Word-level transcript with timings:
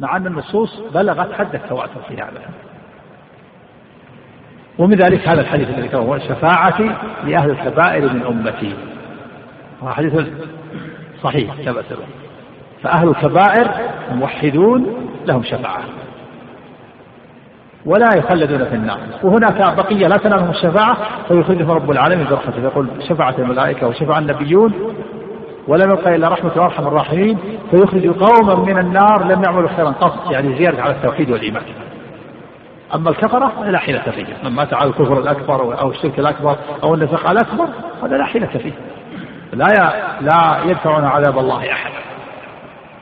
مع 0.00 0.16
أن 0.16 0.26
النصوص 0.26 0.80
بلغت 0.94 1.32
حد 1.32 1.54
التواتر 1.54 2.00
في 2.08 2.14
هذا. 2.14 2.42
ومن 4.78 4.94
ذلك 4.94 5.28
هذا 5.28 5.40
الحديث 5.40 5.68
الذي 5.68 5.88
ذكره 5.88 6.18
شفاعتي 6.18 6.92
لأهل 7.24 7.50
الكبائر 7.50 8.12
من 8.12 8.22
أمتي. 8.22 8.74
وهذا 9.82 9.94
حديث 9.94 10.26
صحيح 11.22 11.54
ثبت 11.54 11.84
فأهل 12.82 13.08
الكبائر 13.08 13.70
الموحدون 14.10 15.10
لهم 15.26 15.42
شفاعة. 15.42 15.82
ولا 17.86 18.16
يخلدون 18.16 18.64
في 18.64 18.74
النار. 18.74 18.98
وهناك 19.22 19.76
بقية 19.76 20.06
لا 20.06 20.16
تنالهم 20.16 20.50
الشفاعة 20.50 20.96
فيخرجهم 21.28 21.70
رب 21.70 21.90
العالمين 21.90 22.26
برحمته 22.26 22.62
يقول 22.62 22.88
شفاعة 23.08 23.34
الملائكة 23.38 23.88
وشفع 23.88 24.18
النبيون 24.18 24.72
ولم 25.68 25.90
يبقى 25.90 26.16
إلا 26.16 26.28
رحمة 26.28 26.50
وأرحم 26.56 26.86
الراحمين 26.86 27.38
فيخرج 27.70 28.06
قوما 28.06 28.54
من 28.54 28.78
النار 28.78 29.24
لم 29.24 29.42
يعملوا 29.44 29.68
خيرا 29.76 29.90
قط 29.90 30.30
يعني 30.30 30.58
زيادة 30.58 30.82
على 30.82 30.94
التوحيد 30.94 31.30
والإيمان. 31.30 31.62
أما 32.94 33.10
الكفرة 33.10 33.52
فلا 33.60 33.78
حيلة 33.78 34.02
فيه. 34.02 34.26
من 34.44 34.50
مات 34.50 34.74
على 34.74 34.88
الكفر 34.88 35.18
الأكبر 35.18 35.80
أو 35.80 35.90
الشرك 35.90 36.18
الأكبر 36.18 36.56
أو 36.82 36.94
النفاق 36.94 37.30
الأكبر 37.30 37.68
هذا 38.02 38.16
لا 38.16 38.24
حيلة 38.24 38.46
فيه. 38.46 38.72
لا 39.52 39.66
لا 40.20 40.58
يدفعون 40.64 41.04
عذاب 41.04 41.38
الله 41.38 41.72
أحد. 41.72 41.90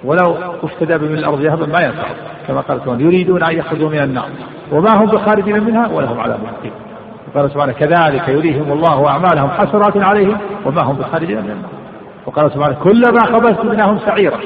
ولو 0.04 0.36
افتدى 0.62 0.98
بمن 0.98 1.18
الأرض 1.18 1.40
ذهبا 1.40 1.66
ما 1.66 1.80
ينفع 1.80 2.04
كما 2.48 2.60
قال 2.60 3.00
يريدون 3.00 3.42
أن 3.42 3.58
يخرجوا 3.58 3.90
من 3.90 3.98
النار. 3.98 4.28
وما 4.72 4.90
هم 4.94 5.06
بخارجين 5.06 5.64
منها 5.64 5.88
ولهم 5.88 6.20
عذاب 6.20 6.40
مقيم 6.42 6.72
وقال 7.34 7.50
سبحانه 7.50 7.72
كذلك 7.72 8.28
يريهم 8.28 8.72
الله 8.72 9.08
أعمالهم 9.08 9.50
حسرات 9.50 9.96
عليهم 9.96 10.38
وما 10.64 10.82
هم 10.82 10.96
بخارجين 10.96 11.36
من 11.36 11.50
النار 11.50 11.75
وقال 12.26 12.52
سبحانه 12.52 12.76
كلما 12.82 13.20
خبزت 13.24 13.64
منهم 13.64 13.98
سعيرا. 13.98 14.38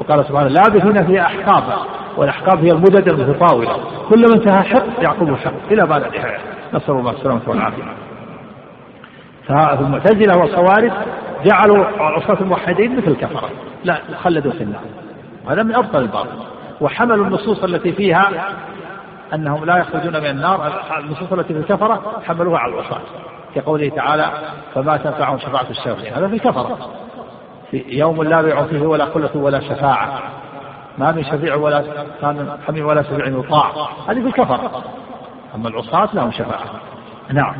وقال 0.00 0.24
سبحانه 0.24 0.48
لابثين 0.48 1.06
فيها 1.06 1.22
أحقابا 1.22 1.76
والأحقاب 2.16 2.64
هي 2.64 2.72
المدد 2.72 3.08
المتطاولة. 3.08 3.76
كلما 4.08 4.34
انتهى 4.34 4.62
حق 4.62 5.02
يعقبه 5.02 5.36
حق. 5.36 5.52
إلى 5.70 5.86
بعد 5.86 6.04
النهاية 6.04 6.38
نسأل 6.74 6.94
الله 6.94 7.10
السلامة 7.10 7.40
والعافية. 7.46 7.82
فالمعتزلة 9.48 10.38
والخوارج 10.38 10.92
جعلوا 11.44 11.84
عصاة 11.98 12.40
الموحدين 12.40 12.96
مثل 12.96 13.08
الكفرة. 13.08 13.50
لا 13.84 13.98
خلدوا 14.22 14.52
في 14.52 14.62
النار. 14.62 14.82
وهذا 15.46 15.62
من 15.62 15.74
أبطل 15.74 15.98
الباطل. 15.98 16.38
وحملوا 16.80 17.26
النصوص 17.26 17.64
التي 17.64 17.92
فيها 17.92 18.30
أنهم 19.34 19.64
لا 19.64 19.78
يخرجون 19.78 20.12
من 20.12 20.30
النار. 20.30 20.72
النصوص 20.98 21.32
التي 21.32 21.54
في 21.54 21.60
الكفرة 21.60 22.22
حملوها 22.26 22.58
على 22.58 22.74
العصاة. 22.74 23.00
كقوله 23.56 23.88
تعالى 23.88 24.30
فما 24.74 24.96
تنفعهم 24.96 25.38
شفاعة 25.38 25.70
الشافعين 25.70 26.12
هذا 26.12 26.28
في 26.28 26.34
الكفرة. 26.34 26.78
في 27.70 27.84
يوم 27.88 28.22
لا 28.22 28.42
بيع 28.42 28.62
فيه 28.62 28.86
ولا 28.86 29.04
خلة 29.04 29.36
ولا 29.36 29.60
شفاعة. 29.60 30.18
ما 30.98 31.12
من 31.12 31.24
شفيع 31.24 31.54
ولا 31.54 31.84
حميم 32.66 32.86
ولا 32.86 33.02
شفيع 33.02 33.26
يطاع. 33.26 33.70
هذه 34.08 34.20
في 34.20 34.26
الكفرة. 34.26 34.84
أما 35.54 35.68
العصاة 35.68 36.08
لهم 36.14 36.30
شفاعة. 36.30 36.64
نعم. 37.32 37.54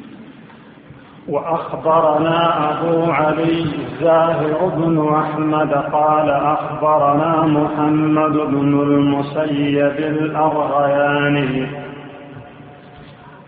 وأخبرنا 1.28 2.70
أبو 2.70 3.12
علي 3.12 3.62
الزاهر 3.62 4.69
بن 4.77 5.14
أحمد 5.14 5.72
قال 5.72 6.31
أخبرنا 6.31 7.42
محمد 7.42 8.33
بن 8.33 8.83
المسيب 8.83 9.97
الأرغياني 9.98 11.84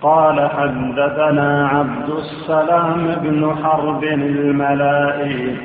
قال 0.06 0.48
حدثنا 0.50 1.68
عبد 1.68 2.08
السلام 2.10 3.16
بن 3.22 3.56
حرب 3.64 4.04
الملائي 4.04 5.56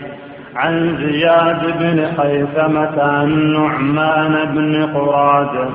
عن 0.56 0.98
زياد 0.98 1.78
بن 1.80 2.08
خيثمة 2.18 3.02
عن 3.04 3.54
نعمان 3.54 4.46
بن 4.56 4.86
قراد 4.94 5.70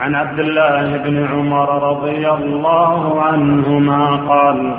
عن 0.00 0.14
عبد 0.14 0.38
الله 0.40 0.96
بن 0.96 1.26
عمر 1.26 1.90
رضي 1.90 2.30
الله 2.30 3.22
عنهما 3.22 4.16
قال 4.28 4.74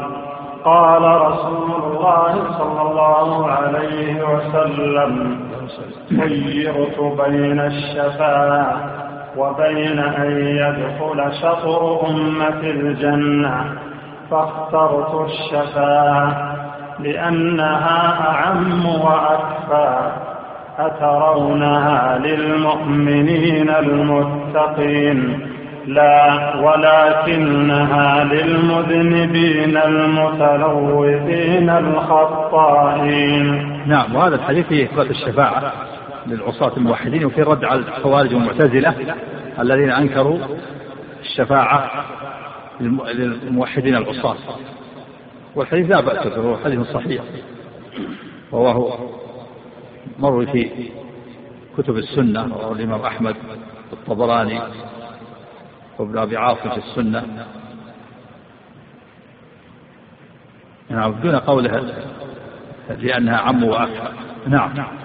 قال 0.65 1.01
رسول 1.21 1.71
الله 1.83 2.33
صلى 2.57 2.81
الله 2.81 3.51
عليه 3.51 4.23
وسلم 4.23 5.39
خيرت 6.21 6.99
بين 7.27 7.59
الشفاعة 7.59 8.94
وبين 9.37 9.99
أن 9.99 10.31
يدخل 10.37 11.33
شطر 11.41 12.07
أمة 12.07 12.59
الجنة. 12.63 13.65
فاخترت 14.31 15.29
الشفاعة 15.29 16.55
لأنها 16.99 18.29
أعم 18.29 18.85
وأكفى. 18.85 20.11
أترونها 20.79 22.17
للمؤمنين 22.17 23.69
المتقين. 23.69 25.39
لا 25.87 26.55
ولكنها 26.55 28.23
للمذنبين 28.23 29.77
المتلوثين 29.77 31.69
الخطائين. 31.69 33.45
نعم 33.87 34.15
وهذا 34.15 34.35
الحديث 34.35 34.67
فيه 34.67 34.85
إثبات 34.85 35.09
الشفاعة. 35.09 35.61
للعصاة 36.27 36.77
الموحدين 36.77 37.25
وفي 37.25 37.41
رد 37.41 37.63
على 37.63 37.79
الخوارج 37.79 38.33
والمعتزلة 38.33 39.15
الذين 39.59 39.89
أنكروا 39.89 40.39
الشفاعة 41.21 42.05
للموحدين 42.81 43.95
العصاة. 43.95 44.37
والحديث 45.55 45.95
لا 45.95 46.01
بأس 46.01 46.27
به 46.27 46.57
حديث 46.63 46.79
صحيح. 46.81 47.23
رواه 48.53 48.99
مروي 50.19 50.45
في 50.45 50.89
كتب 51.77 51.97
السنة 51.97 52.47
رواه 52.47 52.71
الإمام 52.71 53.01
أحمد 53.01 53.35
الطبراني 53.93 54.61
وابن 55.99 56.17
أبي 56.17 56.37
عاصم 56.37 56.69
في 56.69 56.77
السنة. 56.77 57.45
نعم 60.89 61.11
دون 61.11 61.35
قوله 61.35 61.93
لأنها 62.89 63.37
عم 63.37 63.63
وأكثر 63.63 64.11
نعم. 64.47 65.04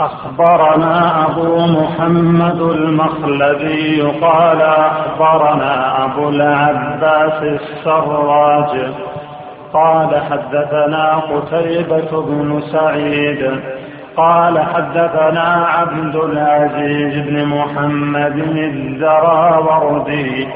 أخبرنا 0.00 1.26
أبو 1.26 1.66
محمد 1.66 2.60
المخلدي 2.60 4.00
قال 4.02 4.62
أخبرنا 4.62 6.04
أبو 6.04 6.28
العباس 6.28 7.42
السراج 7.42 8.92
قال 9.72 10.20
حدثنا 10.30 11.14
قتيبة 11.16 12.22
بن 12.22 12.62
سعيد 12.72 13.60
قال 14.16 14.58
حدثنا 14.58 15.66
عبد 15.68 16.16
العزيز 16.16 17.26
بن 17.28 17.44
محمد 17.44 18.36
الزراوردي 18.48 20.48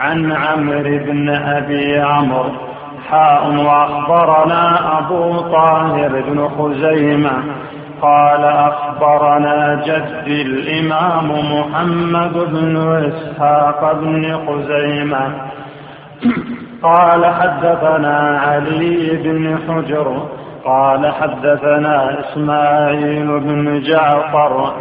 عن 0.00 0.32
عمرو 0.32 0.98
بن 1.04 1.28
أبي 1.28 2.00
عمرو 2.00 2.71
حاء 3.10 3.54
وأخبرنا 3.54 4.98
أبو 4.98 5.40
طاهر 5.40 6.22
بن 6.28 6.48
خزيمة. 6.48 7.32
قال 8.02 8.44
أخبرنا 8.44 9.82
جدي 9.86 10.42
الإمام 10.42 11.30
محمد 11.30 12.32
بن 12.32 12.76
إسحاق 12.76 13.92
بن 13.92 14.36
خزيمة. 14.46 15.32
قال 16.82 17.26
حدثنا 17.26 18.40
علي 18.46 19.16
بن 19.24 19.58
حجر. 19.68 20.22
قال 20.64 21.12
حدثنا 21.12 22.20
إسماعيل 22.20 23.40
بن 23.40 23.82
جعفر 23.82 24.72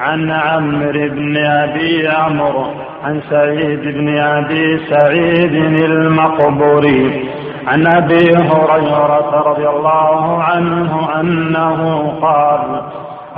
عن 0.00 0.30
عمرو 0.30 1.08
بن 1.08 1.36
أبي 1.36 2.08
عمرو 2.08 2.66
عن 3.04 3.20
سعيد 3.30 3.80
بن 3.80 4.18
أبي 4.18 4.78
سعيد 4.90 5.54
المقبوري. 5.90 7.28
عن 7.66 7.86
أبي 7.86 8.36
هريرة 8.36 9.42
رضي 9.46 9.68
الله 9.68 10.42
عنه 10.42 11.20
أنه 11.20 12.12
قال 12.22 12.82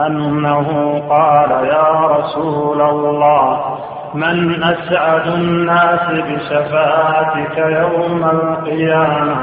أنه 0.06 1.02
قال 1.10 1.50
يا 1.50 2.06
رسول 2.06 2.80
الله 2.82 3.78
من 4.14 4.62
أسعد 4.62 5.26
الناس 5.26 6.00
بشفاعتك 6.10 7.58
يوم 7.58 8.24
القيامة؟ 8.24 9.36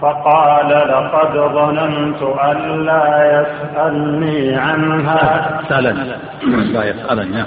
فقال 0.00 0.68
لقد 0.68 1.32
ظننت 1.54 2.22
أن 2.22 2.84
لا 2.84 3.40
يسألني 3.40 4.56
عنها. 4.56 5.60
سألني. 5.68 6.12
لا 6.72 6.84
يسألني. 6.84 7.44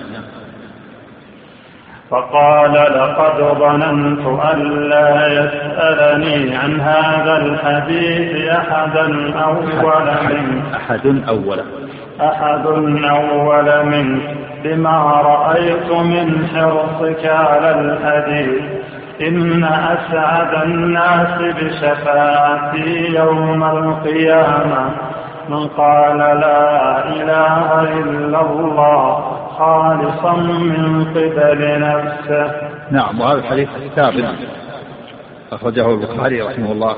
فقال 2.12 2.74
لقد 2.74 3.58
ظننت 3.60 4.28
أن 4.54 4.90
لا 4.90 5.28
يسألني 5.28 6.56
عن 6.56 6.82
هذا 6.82 7.38
الحديث 7.38 8.50
أحدا 8.50 9.34
أول 9.44 10.06
منه 10.30 10.76
أحد 10.76 11.24
أول. 11.30 11.60
أحد 12.22 12.66
أول 13.06 13.86
منه 13.86 14.22
بما 14.64 15.22
رأيت 15.22 15.92
من 15.92 16.48
حرصك 16.48 17.26
على 17.26 17.72
الحديث. 17.80 18.62
إن 19.22 19.64
أسعد 19.64 20.64
الناس 20.64 21.42
بشفاعتي 21.42 23.16
يوم 23.16 23.64
القيامة. 23.64 24.90
من 25.50 25.68
قال 25.68 26.18
لا 26.18 27.06
إله 27.08 27.82
إلا 27.82 28.42
الله 28.42 29.41
خالصا 29.62 30.34
من 30.36 31.06
قبل 31.06 31.80
نفسه. 31.80 32.52
نعم 32.92 33.22
وهذا 33.22 33.40
الحديث 33.40 33.70
ثابت. 33.96 34.26
أخرجه 35.52 35.90
البخاري 35.90 36.42
رحمه 36.42 36.72
الله 36.72 36.96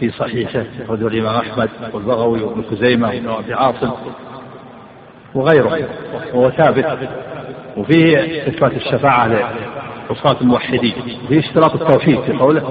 في 0.00 0.10
صحيحه 0.10 0.64
أخرجه 0.84 1.06
الإمام 1.06 1.36
أحمد 1.36 1.68
والبغوي 1.92 2.42
وابن 2.42 2.62
خزيمة 2.70 3.08
وابن 3.08 3.28
أبي 3.28 3.54
عاصم 3.54 3.90
وغيره 5.34 5.78
وهو 6.34 6.50
ثابت. 6.50 6.98
وفيه 7.76 8.18
إثبات 8.48 8.72
الشفاعة 8.72 9.26
لعصاة 9.26 10.36
الموحدين 10.40 10.94
وفيه 11.24 11.38
اشتراط 11.38 11.82
التوحيد 11.82 12.20
في 12.20 12.32
قوله 12.32 12.62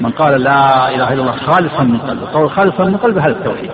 من 0.00 0.10
قال 0.10 0.42
لا 0.42 0.88
إله 0.88 1.12
إلا 1.12 1.22
الله 1.22 1.36
خالصا 1.36 1.82
من 1.82 1.98
قلبه 1.98 2.32
قول 2.32 2.50
خالصا 2.50 2.84
من 2.84 2.96
قلبه 2.96 3.20
هذا 3.20 3.32
التوحيد. 3.32 3.70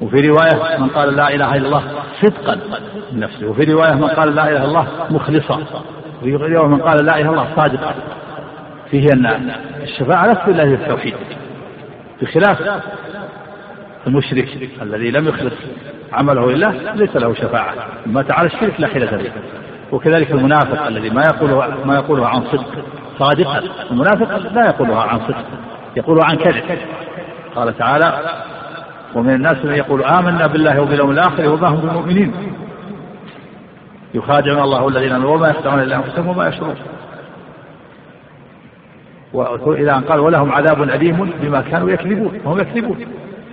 وفي 0.00 0.28
رواية 0.28 0.78
من 0.78 0.88
قال 0.88 1.16
لا 1.16 1.34
إله 1.34 1.56
إلا 1.56 1.66
الله 1.66 1.82
صدقا. 2.22 2.58
نفسه. 3.12 3.46
وفي 3.46 3.64
رواية 3.64 3.94
من 3.94 4.06
قال 4.06 4.34
لا 4.34 4.42
إله 4.42 4.56
إلا 4.56 4.64
الله 4.64 4.86
مخلصا. 5.10 5.62
وفي 6.20 6.36
رواية 6.36 6.66
من 6.66 6.80
قال 6.80 7.04
لا 7.04 7.12
إله 7.18 7.20
إلا 7.20 7.30
الله 7.30 7.48
صادقا. 7.56 7.94
فيه 8.90 9.06
أن 9.12 9.50
الشفاعة 9.82 10.26
لا 10.26 10.34
تكون 10.34 10.54
إلا 10.54 10.62
التوحيد 10.62 11.14
بخلاف 12.22 12.82
المشرك 14.06 14.48
الذي 14.82 15.10
لم 15.10 15.28
يخلص 15.28 15.54
عمله 16.12 16.52
لله 16.52 16.94
ليس 16.94 17.16
له 17.16 17.34
شفاعة. 17.34 17.74
ما 18.06 18.22
تعالى 18.22 18.46
الشرك 18.46 18.80
لا 18.80 18.88
حيلة 18.88 19.16
به 19.16 19.32
وكذلك 19.92 20.30
المنافق 20.30 20.86
الذي 20.86 21.10
ما 21.10 21.22
يقوله 21.22 21.84
ما 21.84 21.94
يقوله 21.94 22.28
عن 22.28 22.42
صدق 22.52 22.84
صادقا. 23.18 23.62
المنافق 23.90 24.52
لا 24.52 24.66
يقولها 24.66 25.02
عن 25.02 25.18
صدق. 25.18 25.44
يقولها 25.96 26.24
عن 26.24 26.36
كذب. 26.36 26.64
قال 27.56 27.78
تعالى 27.78 28.18
ومن 29.14 29.34
الناس 29.34 29.64
من 29.64 29.74
يقول 29.74 30.02
آمنا 30.02 30.46
بالله 30.46 30.82
وباليوم 30.82 31.10
الآخر 31.10 31.48
وما 31.48 31.68
هم 31.68 31.80
بمؤمنين. 31.80 32.32
يخادعون 34.14 34.62
الله 34.62 34.82
والذين 34.82 35.12
آمنوا 35.12 35.34
وما 35.36 35.48
يخدعون 35.48 35.80
إلا 35.80 35.96
أنفسهم 35.96 36.28
وما 36.28 36.48
يشعرون 36.48 36.76
والى 39.32 39.92
ان 39.96 40.00
قال 40.00 40.20
ولهم 40.20 40.52
عذاب 40.52 40.82
أليم 40.82 41.30
بما 41.42 41.60
كانوا 41.60 41.90
يكذبون 41.90 42.40
وهم 42.44 42.58
يكذبون 42.58 43.06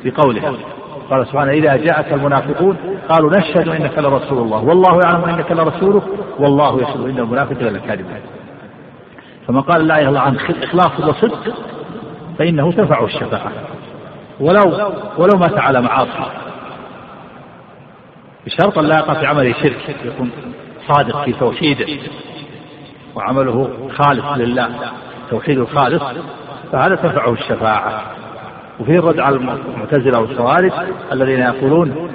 في 0.03 0.11
قوله 0.11 0.57
قال 1.09 1.27
سبحانه 1.27 1.51
إذا 1.51 1.75
جاءك 1.75 2.13
المنافقون 2.13 2.77
قالوا 3.09 3.37
نشهد 3.37 3.67
إنك 3.67 3.97
لرسول 3.97 4.37
الله. 4.37 4.63
والله 4.63 4.99
يعلم 5.05 5.23
إنك 5.23 5.51
لرسوله 5.51 6.01
والله 6.39 6.81
يشهد 6.81 7.01
إن 7.01 7.19
المنافقين 7.19 7.67
لكاذبون 7.67 8.19
فمن 9.47 9.61
قال 9.61 9.87
لا 9.87 10.01
إله 10.01 10.09
إلا 10.09 10.19
عن 10.19 10.37
إخلاص 10.63 10.99
وصدق 10.99 11.53
فإنه 12.37 12.71
تنفعه 12.71 13.05
الشفاعة. 13.05 13.51
ولو 14.39 14.91
ولو 15.17 15.37
مات 15.39 15.59
على 15.59 15.81
معاصي. 15.81 16.31
بشرط 18.45 18.77
أن 18.77 18.85
لا 18.85 18.95
يقع 18.97 19.13
في 19.13 19.25
عمله 19.25 19.53
شرك 19.53 19.95
يكون 20.05 20.31
صادق 20.87 21.25
في 21.25 21.33
توحيده. 21.33 22.01
وعمله 23.15 23.69
خالص 23.97 24.25
لله 24.37 24.69
توحيد 25.29 25.57
الخالص 25.57 26.03
فهذا 26.71 26.95
تنفعه 26.95 27.33
الشفاعة. 27.33 28.01
وفيه 28.79 28.99
الرد 28.99 29.19
على 29.19 29.35
المعتزلة 29.35 30.19
والخوارج 30.19 30.71
الذين 31.11 31.39
يقولون 31.39 32.09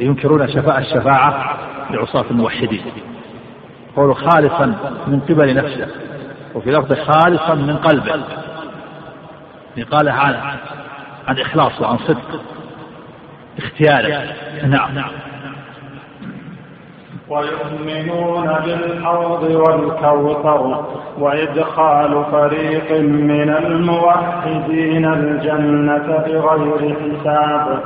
ينكرون 0.00 0.48
شفاء 0.48 0.78
الشفاعة 0.78 1.58
لعصاة 1.90 2.24
الموحدين. 2.30 2.82
قولوا 3.96 4.14
خالصا 4.14 4.66
من 5.06 5.20
قبل 5.20 5.54
نفسه 5.54 5.88
وفي 6.54 6.70
لفظ 6.70 6.92
خالصا 6.92 7.54
من 7.54 7.76
قلبه. 7.76 8.22
قال 9.90 10.08
عن 11.26 11.38
إخلاص 11.38 11.80
وعن 11.80 11.98
صدق. 11.98 12.40
اختياره 13.58 14.24
نعم. 14.66 15.04
ويؤمنون 17.28 18.46
بالحوض 18.64 19.42
والكوثر 19.42 20.84
وإدخال 21.18 22.24
فريق 22.32 23.00
من 23.00 23.50
الموحدين 23.50 25.04
الجنة 25.04 26.24
بغير 26.26 26.96
حساب 26.96 27.80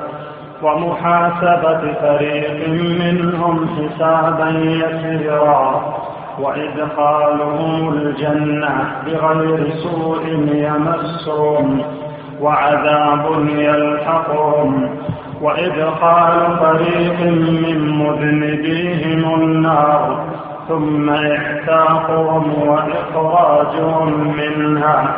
ومحاسبة 0.62 1.92
فريق 2.00 2.68
منهم 3.00 3.68
حسابا 3.68 4.48
يسيرا 4.50 5.94
وإدخالهم 6.38 7.92
الجنة 7.92 8.92
بغير 9.06 9.70
سوء 9.70 10.26
يمسهم. 10.52 11.84
وعذاب 12.40 13.48
يلحقهم 13.48 14.90
وإدخال 15.42 16.56
فريق 16.58 17.20
من 17.30 17.98
مذنبيهم 17.98 19.34
النار 19.34 20.24
ثم 20.68 21.10
إعتاقهم 21.10 22.68
وإخراجهم 22.68 24.34
منها 24.36 25.16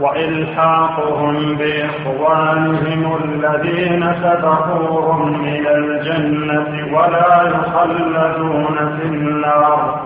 وإلحاقهم 0.00 1.56
بإخوانهم 1.56 3.16
الذين 3.24 4.14
سبقوهم 4.22 5.44
إلى 5.44 5.74
الجنة 5.74 6.96
ولا 6.96 7.42
يخلدون 7.42 8.76
في 8.98 9.04
النار. 9.06 10.00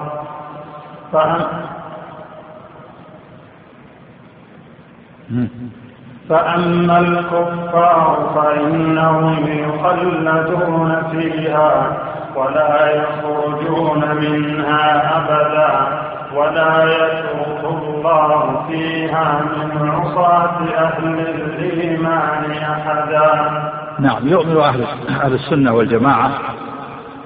فأما 6.28 6.99
الكفار 6.99 8.32
فإنهم 8.34 9.46
يخلدون 9.46 11.02
فيها 11.11 11.96
ولا 12.37 12.96
يخرجون 12.96 14.14
منها 14.14 15.17
أبدا 15.19 16.06
ولا 16.38 16.84
يترك 16.84 17.64
الله 17.64 18.67
فيها 18.69 19.40
من 19.56 19.88
عصاة 19.88 20.58
أهل 20.76 21.20
الإيمان 21.20 22.50
أحدا. 22.50 23.50
نعم 23.99 24.29
يؤمن 24.29 24.56
أهل 24.56 24.84
أهل 25.08 25.34
السنة 25.34 25.75
والجماعة 25.75 26.31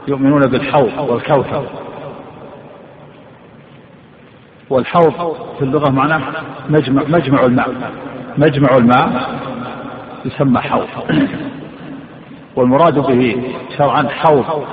يؤمنون 0.09 0.47
بالحوض 0.47 0.99
والكوثر. 0.99 1.65
والحوض 4.71 5.37
في 5.59 5.65
اللغة 5.65 5.91
معناه 5.91 6.21
مجمع 6.69 7.03
مجمع 7.09 7.45
الماء. 7.45 7.71
مجمع 8.39 8.77
الماء 8.77 9.39
يسمى 10.25 10.61
حوض. 10.61 10.87
والمراد 12.57 12.99
به 12.99 13.53
شرعا 13.79 14.09
حوض 14.09 14.65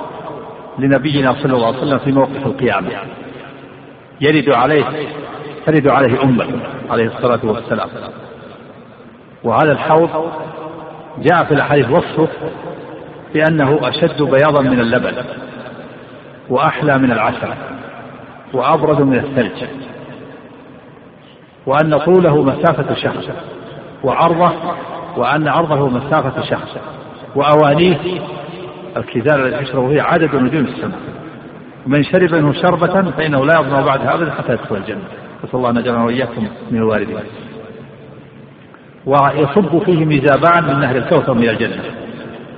لنبينا 0.78 1.32
صلى 1.32 1.52
الله 1.52 1.66
عليه 1.66 1.78
وسلم 1.78 1.98
في 1.98 2.12
موقف 2.12 2.46
القيامة. 2.46 2.90
يرد 4.20 4.48
عليه 4.54 4.84
ترد 5.66 5.88
عليه 5.88 6.22
أمة 6.22 6.46
عليه 6.90 7.06
الصلاة 7.06 7.40
والسلام. 7.44 7.88
وهذا 9.44 9.72
الحوض 9.72 10.32
جاء 11.18 11.44
في 11.44 11.54
الأحاديث 11.54 11.90
وصفه 11.90 12.28
بأنه 13.34 13.78
أشد 13.82 14.22
بياضا 14.22 14.62
من 14.62 14.80
اللبن 14.80 15.14
وأحلى 16.48 16.98
من 16.98 17.12
العسل 17.12 17.48
وأبرد 18.52 19.00
من 19.00 19.18
الثلج. 19.18 19.68
وأن 21.68 21.98
طوله 21.98 22.42
مسافة 22.42 22.94
شهر 22.94 23.24
وعرضه 24.04 24.52
وأن 25.16 25.48
عرضه 25.48 25.88
مسافة 25.88 26.42
شهر 26.42 26.68
وأوانيه 27.34 27.96
الكزال 28.96 29.46
الذي 29.46 29.62
يشرب 29.62 29.88
فيه 29.92 30.02
عدد 30.02 30.34
نجوم 30.34 30.64
السماء. 30.64 30.98
ومن 31.86 32.02
شرب 32.02 32.34
منه 32.34 32.52
شربة 32.52 33.10
فإنه 33.10 33.44
لا 33.44 33.60
يظلم 33.60 33.84
بعدها 33.84 34.14
أبدا 34.14 34.30
حتى 34.30 34.52
يدخل 34.52 34.76
الجنة. 34.76 35.04
نسأل 35.44 35.58
الله 35.58 35.70
أن 35.70 35.76
يجعلنا 35.76 36.04
وإياكم 36.04 36.48
من 36.70 36.78
الواردين 36.78 37.16
ويصب 39.06 39.78
فيه 39.78 40.04
ميزابان 40.04 40.64
من 40.64 40.80
نهر 40.80 40.96
الكوثر 40.96 41.34
من 41.34 41.48
الجنة. 41.48 41.82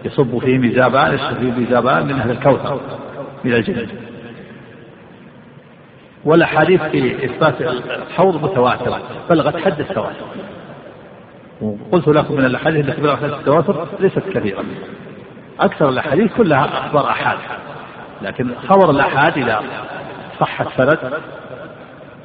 يصب 0.05 0.38
فيه 0.38 0.59
ميزابان 0.59 1.14
يصب 1.14 1.35
فيه 1.35 1.52
ميزابان 1.52 2.07
من 2.07 2.17
نهر 2.17 2.31
الكوثر 2.31 2.81
من 3.45 3.55
الجنة. 3.55 3.88
والأحاديث 6.25 6.83
في 6.83 7.25
إثبات 7.25 7.61
الحوض 7.61 8.45
متواترة 8.45 9.00
بلغت 9.31 9.57
حد 9.57 9.81
التواتر. 9.81 10.25
وقلت 11.61 12.09
لكم 12.09 12.35
من 12.35 12.45
الأحاديث 12.45 12.89
التي 12.89 13.00
بلغت 13.00 13.19
حد 13.19 13.31
التواتر 13.31 13.87
ليست 14.00 14.19
كثيرة 14.35 14.65
أكثر 15.61 15.89
الأحاديث 15.89 16.33
كلها 16.37 16.87
أخبار 16.87 17.11
أحاد. 17.11 17.39
لكن 18.23 18.50
خبر 18.69 18.91
الأحاد 18.91 19.39
إذا 19.39 19.62
صح 20.41 20.61
السند 20.61 20.99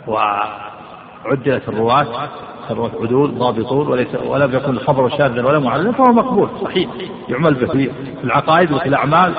وعدلت 0.08 1.70
الرواة 1.70 2.30
الرواة 2.72 2.92
عدول 3.02 3.32
ضابطون 3.32 3.88
وليس 3.88 4.16
ولم 4.26 4.56
يكن 4.56 4.72
الخبر 4.72 5.10
شاذا 5.10 5.46
ولا 5.46 5.60
معللا 5.60 5.92
فهو 5.92 6.14
مقبول 6.14 6.50
صحيح. 6.64 6.90
يعمل 7.30 7.54
به 7.54 7.68
في 7.68 8.24
العقائد 8.24 8.72
وفي 8.72 8.86
الأعمال 8.90 9.34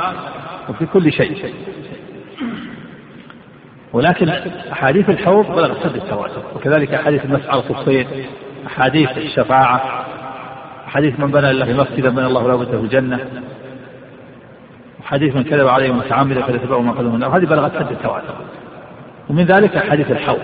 وفي 0.68 0.86
كل 0.86 1.12
شيء. 1.12 1.54
ولكن 3.96 4.28
أحاديث 4.72 5.10
الحوض 5.10 5.46
بلغت 5.46 5.82
سد 5.82 5.96
التواتر. 5.96 6.42
وكذلك 6.54 6.94
أحاديث 6.94 7.24
المسعى 7.24 7.62
في 7.62 7.70
الصيد 7.70 8.06
أحاديث 8.66 9.18
الشفاعة 9.18 10.04
أحاديث 10.88 11.20
من 11.20 11.30
بنى 11.30 11.52
لله 11.52 11.82
مسجدا 11.82 12.08
بنى 12.10 12.26
الله 12.26 12.48
له 12.48 12.64
في 12.64 12.74
الجنة 12.74 13.18
حديث 15.04 15.36
من 15.36 15.44
كذب 15.44 15.68
عليه 15.68 15.92
متعمدا 15.92 16.42
فليتبعه 16.42 16.80
ما 16.80 16.92
قدم 16.92 17.14
النار 17.14 17.38
هذه 17.38 17.44
بلغت 17.44 17.72
سد 17.72 17.90
التواتر. 17.90 18.34
ومن 19.30 19.44
ذلك 19.44 19.78
حديث 19.90 20.10
الحوض. 20.10 20.38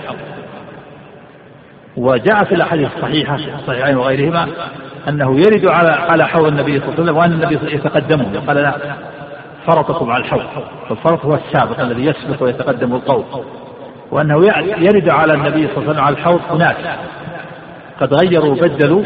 وجاء 1.96 2.44
في 2.44 2.54
الأحاديث 2.54 2.88
الصحيحة 2.96 3.34
الصحيحين 3.34 3.96
وغيرهما 3.96 4.48
أنه 5.08 5.40
يرد 5.40 5.66
على 5.66 5.90
على 5.90 6.26
حوض 6.26 6.46
النبي 6.46 6.80
صلى 6.80 6.88
الله 6.88 6.92
عليه 6.92 7.02
وسلم 7.02 7.16
وأن 7.16 7.32
النبي 7.32 7.74
يتقدمه 7.74 8.46
قال 8.46 8.56
لا. 8.56 8.74
فرطكم 9.66 10.10
على 10.10 10.24
الحوض. 10.24 10.42
فالفرط 10.88 11.24
هو 11.24 11.34
السابق 11.34 11.80
الذي 11.80 12.04
يسبق 12.04 12.42
ويتقدم 12.42 12.94
القوم 12.94 13.24
وأنه 14.10 14.44
يرد 14.78 15.08
على 15.08 15.34
النبي 15.34 15.68
صلى 15.68 15.76
الله 15.76 15.82
عليه 15.82 15.90
وسلم 15.90 16.00
على 16.00 16.16
الحوض 16.16 16.40
اناس 16.52 16.76
قد 18.00 18.14
غيروا 18.14 18.50
وبدلوا 18.50 19.02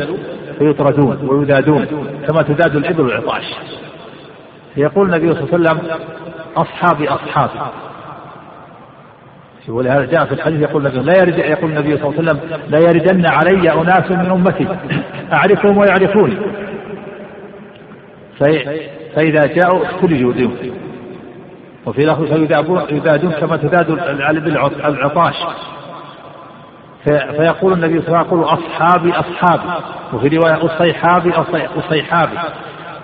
فيطردون 0.59 1.29
ويذادون 1.29 1.87
كما 2.29 2.43
تذاد 2.43 2.77
الإبل 2.77 3.01
والعطاش. 3.01 3.45
يقول 4.77 5.15
النبي 5.15 5.35
صلى 5.35 5.43
الله 5.43 5.71
عليه 5.71 5.81
وسلم 5.81 5.99
أصحابي 6.57 7.09
أصحابي. 7.09 7.53
ولهذا 9.69 10.05
جاء 10.05 10.25
في 10.25 10.33
الحديث 10.33 10.61
يقول 10.61 10.87
النبي 10.87 11.07
لا 11.07 11.19
يرد 11.19 11.39
يقول 11.39 11.71
النبي 11.71 11.97
صلى 11.97 12.09
الله 12.09 12.19
عليه 12.19 12.31
وسلم 12.31 12.41
لا 12.69 12.79
يردن 12.79 13.27
علي 13.27 13.73
أناس 13.73 14.11
من 14.11 14.31
أمتي. 14.31 14.67
أعرفهم 15.33 15.79
ويعرفوني. 15.79 16.37
فإذا 19.17 19.47
جاءوا 19.47 19.85
اختلجوا 19.85 20.33
دون 20.33 20.57
وفي 21.87 22.01
لفظ 22.01 22.25
فيذادون 22.87 23.33
كما 23.33 23.57
تذاد 23.57 23.91
العطاش. 24.85 25.35
فيقول 27.05 27.73
النبي 27.73 28.03
صلى 28.03 28.09
الله 28.09 28.19
عليه 28.19 28.29
وسلم 28.29 28.41
أصحابي 28.41 29.13
اصحابي 29.13 29.63
وفي 30.13 30.37
رواية 30.37 30.67
أصيحابي 30.67 31.33
أصيحابي. 31.77 32.39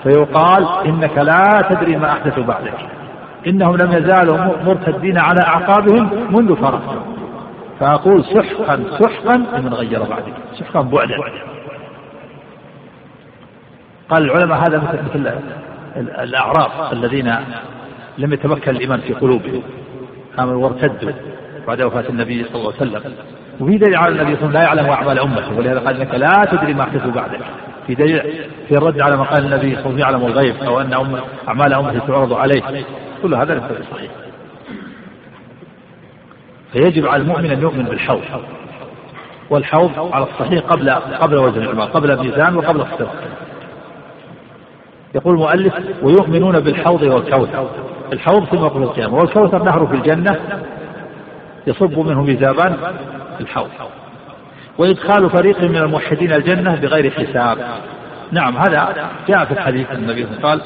فيقال 0.03 0.67
إنك 0.87 1.19
لا 1.19 1.69
تدري 1.71 1.97
ما 1.97 2.13
احدثوا 2.13 2.45
بعدك. 2.45 2.75
إنهم 3.47 3.77
لم 3.77 3.93
يزالوا 3.93 4.37
مرتدين 4.65 5.19
على 5.19 5.41
أعقابهم 5.47 6.11
منذ 6.31 6.57
فرقوا 6.57 7.03
فأقول 7.81 8.25
سحقا 8.25 8.85
سحقا 9.01 9.37
لمن 9.37 9.75
غير 9.75 10.03
بعدك. 10.03 10.35
سحقا 10.59 10.81
بعدا. 10.81 11.17
قال 14.09 14.25
العلماء 14.25 14.59
هذا 14.59 15.01
مثل 15.15 15.31
الأعراب 15.97 16.93
الذين 16.93 17.35
لم 18.19 18.33
يتمكن 18.33 18.71
الإيمان 18.71 19.01
في 19.01 19.13
قلوبهم. 19.13 19.63
آمنوا 20.39 20.65
وارتدوا 20.65 21.13
بعد 21.67 21.83
وفاة 21.83 22.05
النبي 22.09 22.45
صلى 22.45 22.55
الله 22.55 22.73
عليه 22.81 22.91
وسلم. 22.91 23.15
وفي 23.61 23.79
دليل 23.79 23.97
على 23.97 24.09
النبي 24.09 24.37
صلى 24.37 24.49
الله 24.49 24.59
عليه 24.59 24.71
وسلم 24.73 24.83
لا 24.83 24.83
يعلم 24.83 24.87
أعمال 24.87 25.19
أمته 25.19 25.59
ولهذا 25.59 25.79
قال 25.79 26.01
إنك 26.01 26.15
لا 26.15 26.45
تدري 26.53 26.75
ما 26.75 26.83
أحدثوا 26.83 27.13
بعدك 27.13 27.41
في 27.87 27.95
دليل 27.95 28.23
في 28.69 28.75
الرد 28.77 29.01
على 29.01 29.17
ما 29.17 29.23
قال 29.23 29.45
النبي 29.45 29.77
صلى 29.77 29.87
الله 29.87 30.07
عليه 30.07 30.17
وسلم 30.17 30.23
يعلم 30.23 30.27
الغيب 30.27 30.57
أو 30.63 30.81
أن 30.81 31.21
أعمال 31.49 31.75
أمته 31.75 32.07
تعرض 32.07 32.33
عليه. 32.33 32.63
كل 33.23 33.35
هذا 33.35 33.55
ليس 33.55 33.63
بصحيح 33.63 34.11
فيجب 36.73 37.07
على 37.07 37.23
المؤمن 37.23 37.51
أن 37.51 37.63
يؤمن 37.63 37.85
بالحوض. 37.85 38.23
والحوض 39.51 40.15
على 40.15 40.25
الصحيح 40.25 40.65
قبل 40.65 40.91
قبل 40.91 41.37
وزن 41.37 41.81
قبل 41.81 42.11
الميزان 42.11 42.57
وقبل 42.57 42.81
الصراط 42.81 43.09
يقول 45.15 45.35
المؤلف 45.35 45.75
ويؤمنون 46.03 46.61
بالحوض 46.61 47.03
والكوثر. 47.03 47.67
الحوض 48.13 48.45
في 48.45 48.57
موقف 48.57 48.77
القيامة 48.77 49.15
والكوثر 49.15 49.63
نهر 49.63 49.87
في 49.87 49.95
الجنة 49.95 50.41
يصب 51.67 51.99
منه 51.99 52.23
ميزابان 52.23 52.77
الحوض. 53.41 53.69
وإدخال 54.79 55.31
فريق 55.31 55.63
من 55.63 55.77
الموحدين 55.77 56.33
الجنة 56.33 56.75
بغير 56.75 57.11
حساب. 57.11 57.59
نعم 58.33 58.57
هذا 58.57 59.11
جاء 59.29 59.45
في 59.45 59.53
الحديث 59.53 59.93
النبي 59.93 60.25
قال 60.43 60.61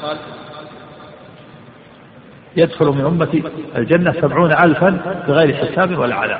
يدخل 2.57 2.85
من 2.85 3.05
أمتي 3.05 3.43
الجنة 3.77 4.13
سبعون 4.21 4.51
ألفا 4.51 4.97
بغير 5.27 5.55
حساب 5.55 5.97
ولا 5.97 6.15
عذاب. 6.15 6.39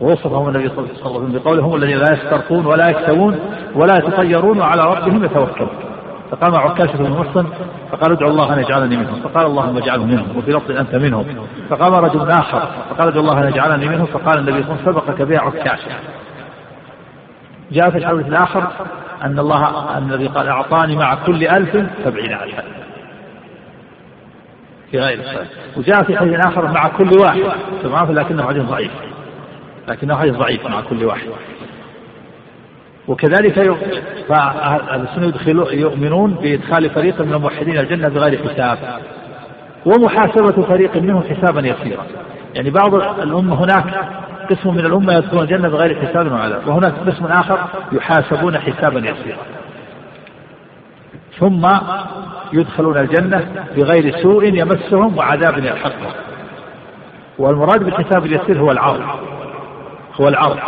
ووصفهم 0.00 0.48
النبي 0.48 0.68
صلى 0.68 0.78
الله 0.78 0.88
عليه 1.04 1.10
وسلم 1.10 1.32
بقوله 1.32 1.62
هم 1.62 1.74
الذين 1.74 1.98
لا 1.98 2.12
يسترقون 2.12 2.66
ولا 2.66 2.88
يكتوون 2.88 3.38
ولا 3.74 3.96
يتطيرون 3.98 4.58
وعلى 4.58 4.82
ربهم 4.82 5.24
يتوكلون. 5.24 5.85
فقام 6.30 6.54
عكاشة 6.54 6.96
بن 6.96 7.10
محصن 7.10 7.46
فقال 7.92 8.12
ادعو 8.12 8.30
الله 8.30 8.54
أن 8.54 8.58
يجعلني 8.58 8.96
منهم. 8.96 9.20
فقال 9.20 9.46
اللهم 9.46 9.76
اجعله 9.76 10.04
منهم 10.04 10.36
وفي 10.36 10.50
لفظ 10.50 10.70
أنت 10.70 10.94
منهم. 10.94 11.24
فقام 11.70 11.94
رجل 11.94 12.30
آخر 12.30 12.68
فقال 12.90 13.08
ادعو 13.08 13.20
الله 13.20 13.42
أن 13.42 13.48
يجعلني 13.48 13.88
منهم 13.88 14.06
فقال 14.06 14.38
النبي 14.38 14.62
صلى 14.62 14.72
الله 14.72 14.80
عليه 14.80 14.90
وسلم 14.90 14.92
سبقك 14.92 15.22
بها 15.22 15.40
عكاشة. 15.40 15.90
جاء 17.72 17.90
في 17.90 17.98
الحديث 17.98 18.26
الآخر 18.26 18.68
أن 19.22 19.38
الله 19.38 19.98
الذي 19.98 20.26
قال 20.26 20.48
أعطاني 20.48 20.96
مع 20.96 21.14
كل 21.14 21.46
ألف 21.46 21.86
سبعين 22.04 22.32
ألفا. 22.32 22.62
في 24.90 24.98
غير 24.98 25.20
الصلاة 25.20 25.46
وجاء 25.76 26.02
في 26.02 26.18
حديث 26.18 26.46
آخر 26.46 26.72
مع 26.72 26.88
كل 26.88 27.10
واحد 27.20 27.42
تمام؟ 27.82 28.12
لكنه 28.12 28.48
حديث 28.48 28.62
ضعيف. 28.62 28.90
لكنه 29.88 30.16
حديث 30.16 30.34
ضعيف 30.34 30.66
مع 30.66 30.80
كل 30.80 31.04
واحد. 31.04 31.26
وكذلك 33.08 33.76
فأهل 34.28 35.00
السنة 35.00 35.26
يدخلوا 35.26 35.72
يؤمنون 35.72 36.34
بإدخال 36.34 36.90
فريق 36.90 37.20
من 37.20 37.34
الموحدين 37.34 37.78
الجنة 37.78 38.08
بغير 38.08 38.48
حساب. 38.48 38.78
ومحاسبة 39.86 40.62
فريق 40.62 40.96
منهم 40.96 41.22
حسابا 41.22 41.60
يسيرا. 41.60 42.02
يعني 42.54 42.70
بعض 42.70 42.94
الأمة 42.94 43.64
هناك 43.64 43.94
قسم 44.50 44.74
من 44.74 44.86
الأمة 44.86 45.12
يدخلون 45.14 45.42
الجنة 45.42 45.68
بغير 45.68 46.06
حساب 46.06 46.32
وعذاب 46.32 46.68
وهناك 46.68 46.92
قسم 47.06 47.24
آخر 47.26 47.58
يحاسبون 47.92 48.58
حسابا 48.58 48.98
يسيرا. 48.98 49.38
ثم 51.38 51.68
يدخلون 52.52 52.98
الجنة 52.98 53.66
بغير 53.76 54.18
سوء 54.22 54.44
يمسهم 54.44 55.18
وعذاب 55.18 55.58
يلحقهم. 55.58 56.12
والمراد 57.38 57.84
بالحساب 57.84 58.26
اليسير 58.26 58.58
هو 58.58 58.70
العرض. 58.70 59.02
هو 60.20 60.28
العرض. 60.28 60.58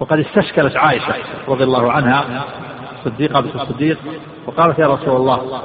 وقد 0.00 0.18
استشكلت 0.18 0.76
عائشة 0.76 1.14
رضي 1.48 1.64
الله 1.64 1.92
عنها 1.92 2.44
صديقة 3.04 3.40
بنت 3.40 3.54
الصديق 3.54 3.98
وقالت 4.46 4.78
يا 4.78 4.86
رسول 4.86 5.16
الله 5.16 5.62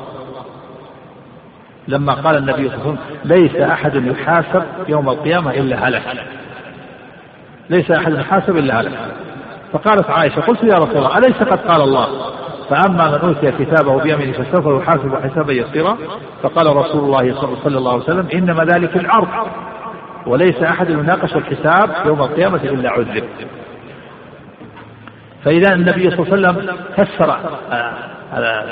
لما 1.88 2.14
قال 2.14 2.38
النبي 2.38 2.70
صلى 2.70 2.76
الله 2.76 2.82
عليه 2.82 2.92
وسلم 2.92 2.98
ليس 3.24 3.56
أحد 3.56 3.96
يحاسب 3.96 4.64
يوم 4.88 5.10
القيامة 5.10 5.52
إلا 5.52 5.88
هلك. 5.88 6.04
ليس 7.70 7.92
أحد 7.92 8.14
يحاسب 8.14 8.58
إلا 8.58 8.82
هلك. 8.82 8.92
فقالت 9.74 10.10
عائشة 10.10 10.42
قلت 10.42 10.64
يا 10.64 10.74
رسول 10.74 10.98
الله 10.98 11.18
أليس 11.18 11.38
قد 11.38 11.60
قال 11.60 11.82
الله؟ 11.82 12.08
فأما 12.70 13.12
من 13.12 13.20
أوتي 13.30 13.52
كتابه 13.52 14.04
بيمينه 14.04 14.32
فسوف 14.32 14.82
يحاسب 14.82 15.16
حسابا 15.16 15.54
يسيرا. 15.54 15.98
فقال 16.44 16.76
رسول 16.76 17.04
الله 17.04 17.42
صلى 17.64 17.78
الله 17.78 17.92
عليه 17.94 18.04
وسلم 18.04 18.28
إنما 18.34 18.64
ذلك 18.64 18.98
العرض 18.98 19.28
وليس 20.28 20.64
أحد 20.64 20.90
يناقش 20.90 21.36
الحساب 21.36 21.90
يوم 22.06 22.22
القيامة 22.22 22.64
إلا 22.64 22.90
عذب. 22.90 23.24
فإذا 25.46 25.74
النبي 25.74 26.10
صلى 26.10 26.20
الله 26.20 26.48
عليه 26.48 26.58
وسلم 26.58 26.78
فسر 26.98 27.38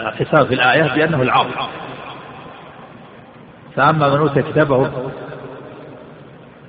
الحساب 0.07 0.47
في 0.47 0.53
الآية 0.53 0.83
بأنه 0.95 1.21
العرض 1.21 1.51
فأما 3.75 4.09
من 4.09 4.17
أوتي 4.17 4.41
كتابه 4.41 4.89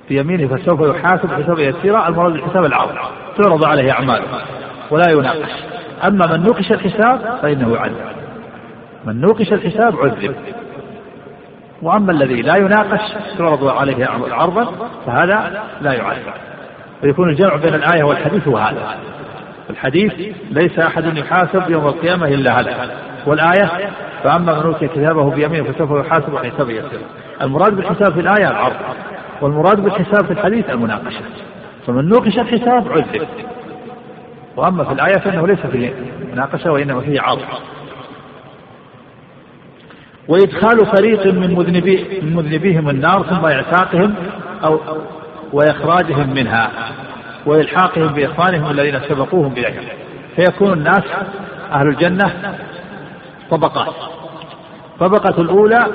بيمينه 0.09 0.55
فسوف 0.55 0.81
يحاسب 0.81 1.33
حسابا 1.33 1.61
يسيرا 1.61 2.07
المراد 2.07 2.33
بالحساب 2.33 2.65
العرض 2.65 2.95
تعرض 3.37 3.65
عليه 3.65 3.91
أعماله 3.91 4.25
ولا 4.91 5.11
يناقش. 5.11 5.51
أما 6.07 6.27
من 6.27 6.43
نوقش 6.43 6.71
الحساب 6.71 7.39
فإنه 7.41 7.75
يعذب. 7.75 7.95
من 9.05 9.21
نوقش 9.21 9.53
الحساب 9.53 9.99
عذب. 9.99 10.35
وأما 11.81 12.11
الذي 12.11 12.41
لا 12.41 12.55
يناقش 12.55 13.01
تعرض 13.37 13.67
عليه 13.67 14.07
عرضا 14.31 14.89
فهذا 15.05 15.63
لا 15.81 15.93
يعذب. 15.93 16.33
فيكون 17.01 17.29
الجمع 17.29 17.55
بين 17.55 17.73
الآية 17.73 18.03
والحديث 18.03 18.47
هو 18.47 18.57
هذا. 18.57 18.95
الحديث 19.69 20.13
ليس 20.51 20.79
أحد 20.79 21.17
يحاسب 21.17 21.69
يوم 21.69 21.87
القيامة 21.87 22.27
إلا 22.27 22.59
هذا 22.59 22.91
والآية 23.25 23.89
فأما 24.23 24.53
من 24.59 24.63
أوتي 24.65 24.87
كتابه 24.87 25.29
بيمينه 25.29 25.71
فسوف 25.71 26.05
يحاسب 26.05 26.37
حسابا 26.37 26.71
يسيرا 26.71 27.01
المراد 27.41 27.75
بالحساب 27.75 28.13
في 28.13 28.19
الآية 28.19 28.47
العرض 28.47 28.75
والمراد 29.41 29.83
بالحساب 29.83 30.25
في 30.25 30.31
الحديث 30.31 30.69
المناقشة. 30.69 31.21
فمن 31.87 32.09
نوقش 32.09 32.39
الحساب 32.39 32.91
عذب. 32.91 33.27
وأما 34.55 34.83
في 34.83 34.93
الآية 34.93 35.17
فإنه 35.17 35.47
ليس 35.47 35.59
فيه 35.59 35.93
مناقشة 36.33 36.71
وإنما 36.71 37.01
فيه 37.01 37.21
عرض. 37.21 37.41
وإدخال 40.27 40.85
فريق 40.85 41.25
من 41.25 41.53
مذنبي 41.55 42.21
من 42.21 42.35
مذنبيهم 42.35 42.89
النار 42.89 43.23
ثم 43.23 43.45
إعتاقهم 43.45 44.15
أو 44.63 44.79
وإخراجهم 45.53 46.33
منها. 46.33 46.71
وإلحاقهم 47.45 48.07
بإخوانهم 48.07 48.71
الذين 48.71 48.99
سبقوهم 48.99 49.53
بذلك 49.53 49.97
فيكون 50.35 50.73
الناس 50.73 51.03
أهل 51.71 51.87
الجنة 51.87 52.55
طبقات. 53.51 53.93
الطبقة 54.93 55.41
الأولى 55.41 55.85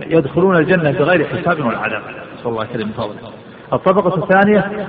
يدخلون 0.00 0.56
الجنة 0.56 0.90
بغير 0.90 1.26
حساب 1.26 1.66
ولا 1.66 1.78
عذاب. 1.78 2.02
نسأل 2.38 2.50
الله 2.50 2.64
كريم 2.64 2.92
فضله. 2.96 3.32
الطبقة 3.72 4.22
الثانية 4.22 4.86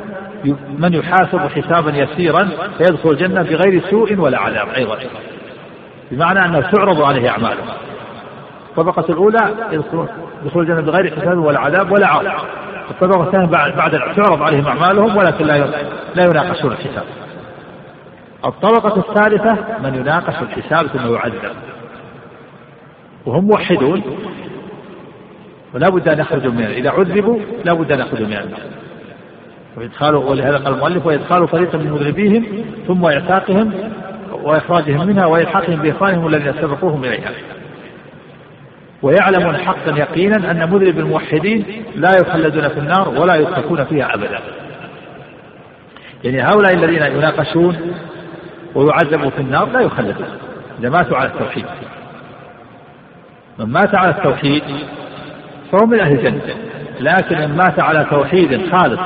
من 0.78 0.94
يحاسب 0.94 1.40
حسابا 1.40 1.92
يسيرا 1.92 2.50
فيدخل 2.78 3.10
الجنة 3.10 3.42
بغير 3.42 3.82
سوء 3.90 4.16
ولا 4.16 4.40
عذاب 4.40 4.68
أيضا. 4.70 4.98
بمعنى 6.12 6.46
أنه 6.46 6.60
تعرض 6.60 7.02
عليه 7.02 7.30
أعماله 7.30 7.64
الطبقة 8.70 9.06
الأولى 9.10 9.56
يدخلون 9.72 10.08
الجنة 10.56 10.82
بغير 10.82 11.16
حساب 11.16 11.38
ولا 11.38 11.60
عذاب 11.60 11.92
ولا 11.92 12.08
عرض 12.08 12.32
الطبقة 12.92 13.24
الثانية 13.24 13.46
بعد 13.46 13.76
بعد 13.76 13.92
تعرض 13.92 14.42
عليهم 14.42 14.68
أعمالهم 14.68 15.18
ولكن 15.18 15.46
لا 15.46 15.58
لا 16.16 16.24
يناقشون 16.26 16.72
الحساب. 16.72 17.04
الطبقة 18.46 19.00
الثالثة 19.00 19.58
من 19.84 19.96
يناقش 19.96 20.42
الحساب 20.42 20.88
ثم 20.88 21.14
يعذب. 21.14 21.52
وهم 23.26 23.46
موحدون. 23.46 24.04
ولا 25.74 25.90
بد 25.90 26.08
أن 26.08 26.20
يخرجوا 26.20 26.52
منها 26.52 26.70
إذا 26.70 26.90
عذبوا 26.90 27.40
لا 27.66 27.74
بد 27.74 27.92
أن 27.92 28.00
يخرجوا 28.00 28.28
من 28.28 28.34
النار. 28.34 28.60
وإدخالوا 29.78 30.30
ولهذا 30.30 30.58
قال 30.58 30.74
المؤلف 30.74 31.06
وإدخال 31.06 31.48
فريق 31.48 31.76
من 31.76 31.92
مذنبيهم 31.92 32.46
ثم 32.88 33.06
إعتاقهم 33.06 33.74
وإخراجهم 34.32 35.08
منها 35.08 35.26
وإلحاقهم 35.26 35.80
بإخوانهم 35.80 36.28
الذين 36.28 36.54
سبقوهم 36.62 37.04
إليها. 37.04 37.32
ويعلمون 39.04 39.58
حقا 39.58 39.98
يقينا 39.98 40.52
أن 40.52 40.70
مذنب 40.70 41.00
الموحدين 41.00 41.86
لا 41.96 42.10
يخلدون 42.22 42.68
في 42.68 42.80
النار 42.80 43.10
ولا 43.10 43.36
يتركون 43.36 43.84
فيها 43.84 44.14
أبدا. 44.14 44.40
يعني 46.24 46.42
هؤلاء 46.42 46.74
الذين 46.74 47.04
يناقشون 47.04 47.94
ويعذبوا 48.76 49.30
في 49.30 49.42
النار 49.42 49.70
لا 49.70 49.82
يخلدون. 49.82 50.28
إذا 50.80 50.90
ماتوا 50.90 51.18
على 51.18 51.30
التوحيد. 51.30 51.66
من 53.60 53.66
مات 53.66 53.96
على 53.96 54.10
التوحيد 54.10 54.64
فهو 55.72 55.86
من 55.88 56.00
أهل 56.00 56.12
الجنة. 56.12 56.56
لكن 57.00 57.38
من 57.38 57.58
مات 57.58 57.80
على 57.80 58.06
توحيد 58.10 58.72
خالص 58.72 59.00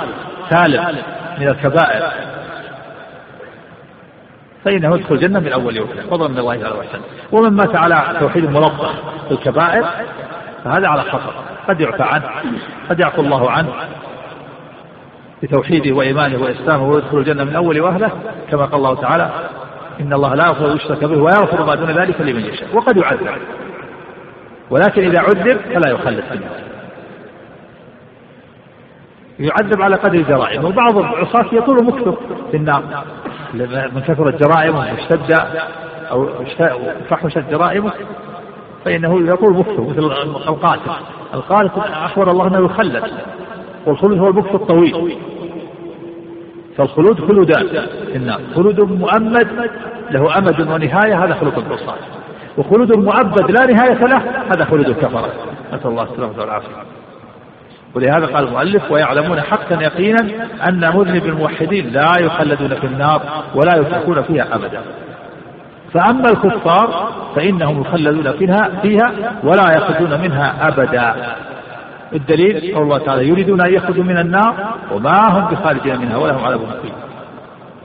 سالم 0.50 0.98
من 1.40 1.48
الكبائر 1.48 2.04
فإنه 4.68 4.96
يدخل 4.96 5.16
الجنة 5.16 5.40
من 5.40 5.52
أول 5.52 5.78
يوم. 5.78 5.88
فضلا 6.12 6.28
من 6.28 6.40
الله 6.40 6.56
تعالى 6.56 6.76
وإحسانه. 6.76 7.04
ومن 7.32 7.50
مات 7.50 7.76
على 7.76 8.20
توحيد 8.20 8.52
ملطخ 8.52 8.92
الكبائر 9.32 9.86
فهذا 10.64 10.88
على 10.88 11.02
خطر 11.02 11.34
قد 11.68 11.82
يعفى 11.82 12.04
عنه 12.04 12.24
قد 12.90 13.00
يعفو 13.00 13.22
الله 13.22 13.52
عنه 13.52 13.70
بتوحيده 15.44 15.96
وإيمانه 15.96 16.44
وإسلامه 16.44 16.90
ويدخل 16.90 17.18
الجنة 17.18 17.44
من 17.44 17.56
أول 17.56 17.82
وهلة 17.82 18.12
كما 18.52 18.66
قال 18.66 18.76
الله 18.76 18.96
تعالى 18.96 19.32
إن 20.00 20.14
الله 20.14 20.36
لا 20.36 20.46
يغفر 20.46 20.76
يشرك 20.76 21.04
به 21.04 21.18
ويغفر 21.18 21.66
ما 21.66 21.76
دون 21.76 21.92
ذلك 21.92 22.22
لمن 22.22 22.46
يشاء. 22.46 22.76
وقد 22.76 22.98
يعذب. 22.98 23.28
ولكن 24.70 25.02
إذا 25.04 25.20
عذب 25.20 25.58
فلا 25.58 25.92
يخلد 25.92 26.20
في 26.20 26.34
النار. 26.34 26.52
يعذب 29.40 29.82
على 29.82 29.96
قدر 29.96 30.22
جرائمه. 30.22 30.66
وبعض 30.68 30.98
العصاة 30.98 31.46
يطول 31.52 31.86
مكثه 31.86 32.18
في 32.52 32.58
النار. 32.58 32.84
من 33.54 34.02
كثرت 34.08 34.44
جرائمه 34.44 34.80
واشتد 34.80 35.38
أو 36.12 36.30
فحشت 37.10 37.44
جرائمه 37.52 37.92
فإنه 38.86 39.34
يطول 39.34 39.58
مكثه 39.58 39.90
مثل 39.90 40.00
القاتل. 40.48 40.92
القاتل 41.34 41.82
أخبر 41.94 42.32
الله 42.32 42.48
أنه 42.48 42.66
يخلد 42.66 43.04
والخلود 43.86 44.20
هو 44.20 44.28
المكث 44.28 44.56
الطويل. 44.56 45.18
فالخلود 46.78 47.20
خلودان 47.20 47.68
في 48.06 48.16
النار 48.16 48.42
خلود 48.56 48.80
مؤمد 48.80 49.48
له 50.12 50.38
أمد 50.38 50.60
ونهاية 50.60 51.26
هذا 51.26 51.34
خلود 51.34 51.58
العصاة 51.58 51.96
وخلود 52.58 52.98
مؤبد 52.98 53.52
لا 53.52 53.66
نهاية 53.66 54.06
له 54.06 54.18
هذا 54.48 54.66
خلود 54.66 54.88
الكفرة. 54.90 55.30
نسأل 55.74 55.88
الله 55.90 56.04
السلامة 56.04 56.40
والعافية. 56.40 56.68
ولهذا 57.98 58.26
قال 58.26 58.48
المؤلف 58.48 58.92
ويعلمون 58.92 59.42
حقا 59.42 59.82
يقينا 59.82 60.20
أن 60.68 60.80
مذنب 60.96 61.26
الموحدين 61.26 61.90
لا 61.94 62.12
يخلدون 62.20 62.70
في 62.70 62.88
النار 62.88 63.22
ولا 63.56 63.76
يتركون 63.76 64.24
فيها 64.24 64.56
أبدا. 64.56 64.82
فأما 65.94 66.30
الكفار 66.30 67.12
فإنهم 67.36 67.82
يخلدون 67.82 68.32
فيها 68.32 68.70
فيها 68.82 69.12
ولا 69.44 69.76
يخرجون 69.76 70.22
منها 70.22 70.68
أبدا. 70.68 71.16
الدليل 72.14 72.76
قول 72.76 72.84
الله 72.84 72.98
تعالى 72.98 73.28
يريدون 73.28 73.62
أن 73.62 73.74
يخرجوا 73.74 74.04
من 74.04 74.18
النار 74.18 74.56
وما 74.92 75.22
هم 75.30 75.48
بخارجين 75.52 76.00
منها 76.00 76.18
ولا 76.18 76.34
هم 76.34 76.46
عذاب 76.46 76.62
مقيم 76.62 76.94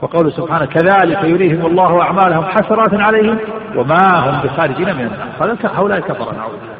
وقوله 0.01 0.29
سبحانه 0.29 0.65
كذلك 0.65 1.23
يريهم 1.23 1.65
الله 1.65 2.01
أعمالهم 2.01 2.43
حسرات 2.43 2.93
عليهم 2.93 3.37
وما 3.75 4.19
هم 4.19 4.41
بخارجين 4.43 4.95
من 4.95 5.11
النار. 5.39 5.57
هؤلاء 5.63 5.99
كفر 5.99 6.35
نعوذ 6.35 6.51
بالله. 6.51 6.73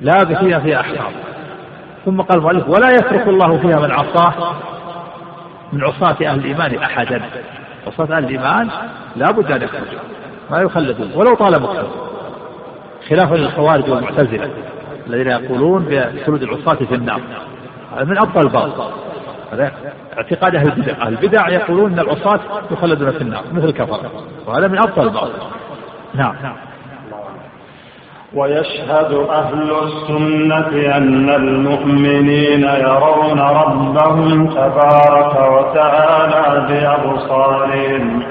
لابثين 0.00 0.60
فيها 0.60 0.80
أحقاب. 0.80 1.33
ثم 2.04 2.20
قال 2.20 2.38
المؤلف 2.38 2.68
ولا 2.68 2.90
يترك 2.90 3.28
الله 3.28 3.58
فيها 3.58 3.80
من 3.80 3.90
عصاه؟ 3.90 4.54
من 5.72 5.84
عصاة 5.84 6.16
أهل 6.26 6.38
الإيمان 6.38 6.74
أحدا. 6.74 7.22
عصاة 7.86 8.16
أهل 8.16 8.24
الإيمان 8.24 8.68
لا 9.16 9.30
بد 9.30 9.52
أن 9.52 9.62
يخرجوا 9.62 10.00
ما 10.50 10.58
يخلدون 10.58 11.10
ولو 11.14 11.34
طال 11.34 11.62
مكتب 11.62 11.88
خلافا 13.08 13.34
للخوارج 13.34 13.90
والمعتزلة 13.90 14.50
الذين 15.06 15.26
يقولون 15.26 15.84
بخلود 15.84 16.42
العصاة 16.42 16.74
في 16.74 16.94
النار. 16.94 17.20
هذا 17.96 18.04
من 18.04 18.18
أبطل 18.18 18.74
هذا 19.52 19.72
اعتقاد 20.16 20.54
أهل 20.54 20.66
البدع. 20.66 21.02
أهل 21.02 21.12
البدع 21.12 21.48
يقولون 21.48 21.92
أن 21.92 21.98
العصاة 21.98 22.40
يخلدون 22.70 23.10
في 23.10 23.20
النار 23.20 23.42
مثل 23.52 23.64
الكفرة. 23.64 24.10
وهذا 24.46 24.68
من 24.68 24.78
أبطل 24.78 25.02
الباطل. 25.02 25.32
نعم. 26.14 26.34
ويشهد 28.36 29.12
أهل 29.30 29.70
السنة 29.82 30.96
أن 30.96 31.30
المؤمنين 31.30 32.62
يرون 32.64 33.40
ربهم 33.40 34.46
تبارك 34.46 35.34
وتعالى 35.52 36.66
بأبصارهم 36.68 38.22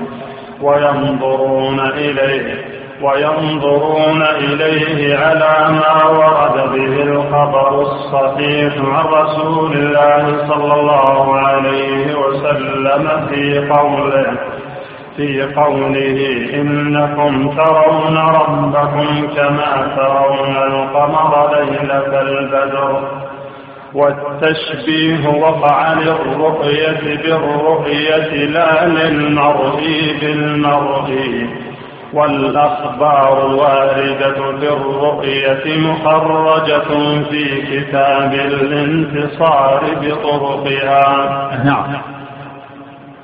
وينظرون 0.62 1.80
إليه 1.80 2.66
وينظرون 3.02 4.22
إليه 4.22 5.18
على 5.18 5.56
ما 5.72 6.04
ورد 6.06 6.72
به 6.74 7.04
الخبر 7.04 7.82
الصحيح 7.82 8.74
عن 8.78 9.06
رسول 9.06 9.74
الله 9.74 10.48
صلى 10.48 10.74
الله 10.80 11.36
عليه 11.40 12.16
وسلم 12.16 13.28
في 13.30 13.68
قوله 13.70 14.38
في 15.18 15.44
قوله 15.44 16.50
إنكم 16.54 17.50
ترون 17.58 18.18
ربكم 18.18 19.28
كما 19.36 19.94
ترون 19.98 20.56
القمر 20.56 21.50
ليلة 21.56 22.22
البدر 22.22 23.02
والتشبيه 23.94 25.28
وقع 25.28 25.94
للرؤية 25.94 27.18
بالرؤية 27.24 28.46
لا 28.46 28.88
للمرئي 28.88 30.18
بالمرئي 30.22 31.50
والأخبار 32.14 33.46
الواردة 33.48 34.52
بالرؤية 34.62 35.78
مخرجة 35.78 36.88
في 37.30 37.62
كتاب 37.62 38.34
الانتصار 38.34 39.84
بطرقها. 40.02 41.64
نعم. 41.66 42.13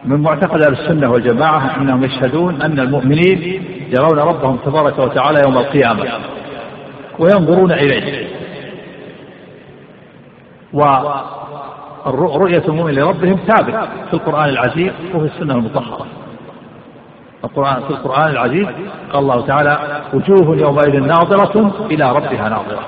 من 0.06 0.22
معتقد 0.22 0.62
أهل 0.62 0.74
السنة 0.74 1.12
والجماعة 1.12 1.78
أنهم 1.78 2.04
يشهدون 2.04 2.62
أن 2.62 2.80
المؤمنين 2.80 3.64
يرون 3.98 4.20
ربهم 4.20 4.58
تبارك 4.66 5.00
وتعالى 5.00 5.42
يوم 5.46 5.58
القيامة 5.58 6.04
وينظرون 7.20 7.72
إليه. 7.72 8.28
ورؤية 10.74 12.64
المؤمن 12.68 12.94
لربهم 12.94 13.36
ثابت 13.36 13.90
في 14.08 14.14
القرآن 14.14 14.50
العزيز 14.50 14.92
وفي 15.16 15.26
السنة 15.26 15.54
المطهرة. 15.54 16.06
القرآن 17.44 17.82
في 17.84 17.90
القرآن 17.90 18.32
العزيز 18.32 18.68
قال 19.14 19.24
الله 19.24 19.48
تعالى 19.48 20.02
وجوه 20.14 20.58
يومئذ 20.58 21.00
ناظرة 21.00 21.86
إلى 21.92 22.12
ربها 22.12 22.50
ناظرة. 22.50 22.86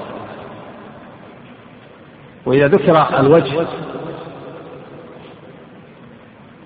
وإذا 2.45 2.67
ذكر 2.67 3.19
الوجه 3.19 3.67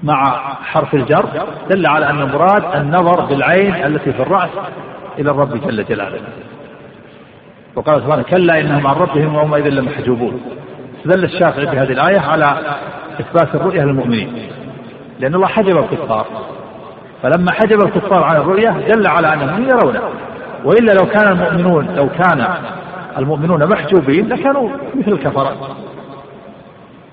مع 0.04 0.40
حرف 0.64 0.94
الجر 0.94 1.26
دل 1.70 1.88
على 1.88 2.10
أن 2.10 2.22
المراد 2.22 2.76
النظر 2.76 3.26
بالعين 3.26 3.76
التي 3.76 4.14
في 4.14 4.22
الرأس 4.22 4.50
إلى 5.20 5.32
الرب 5.32 5.68
جل 5.68 5.86
جلاله. 5.86 6.20
وقال 7.76 8.02
سبحانه 8.02 8.24
كلا 8.24 8.60
إنهم 8.60 8.88
عن 8.88 8.96
ربهم 8.96 9.36
يومئذ 9.36 9.70
لمحجوبون. 9.70 10.42
استدل 10.98 11.24
الشافعي 11.24 11.66
بهذه 11.66 11.92
الآية 11.92 12.20
على 12.20 12.76
إثبات 13.20 13.56
الرؤية 13.56 13.82
للمؤمنين. 13.82 14.50
لأن 15.20 15.36
الله 15.36 15.48
حجب 15.48 15.78
الكفار. 15.78 16.26
فلما 17.24 17.52
حجب 17.52 17.82
الكفار 17.86 18.24
عن 18.24 18.36
الرؤية 18.36 18.70
دل 18.70 19.08
على 19.08 19.34
أنهم 19.34 19.70
يرونه. 19.70 20.02
وإلا 20.64 20.92
لو 20.92 21.06
كان 21.06 21.28
المؤمنون 21.28 21.96
لو 21.96 22.10
كان 22.10 22.48
المؤمنون 23.18 23.70
محجوبين 23.70 24.30
لكانوا 24.30 24.70
مثل 24.96 25.12
الكفرة. 25.12 25.76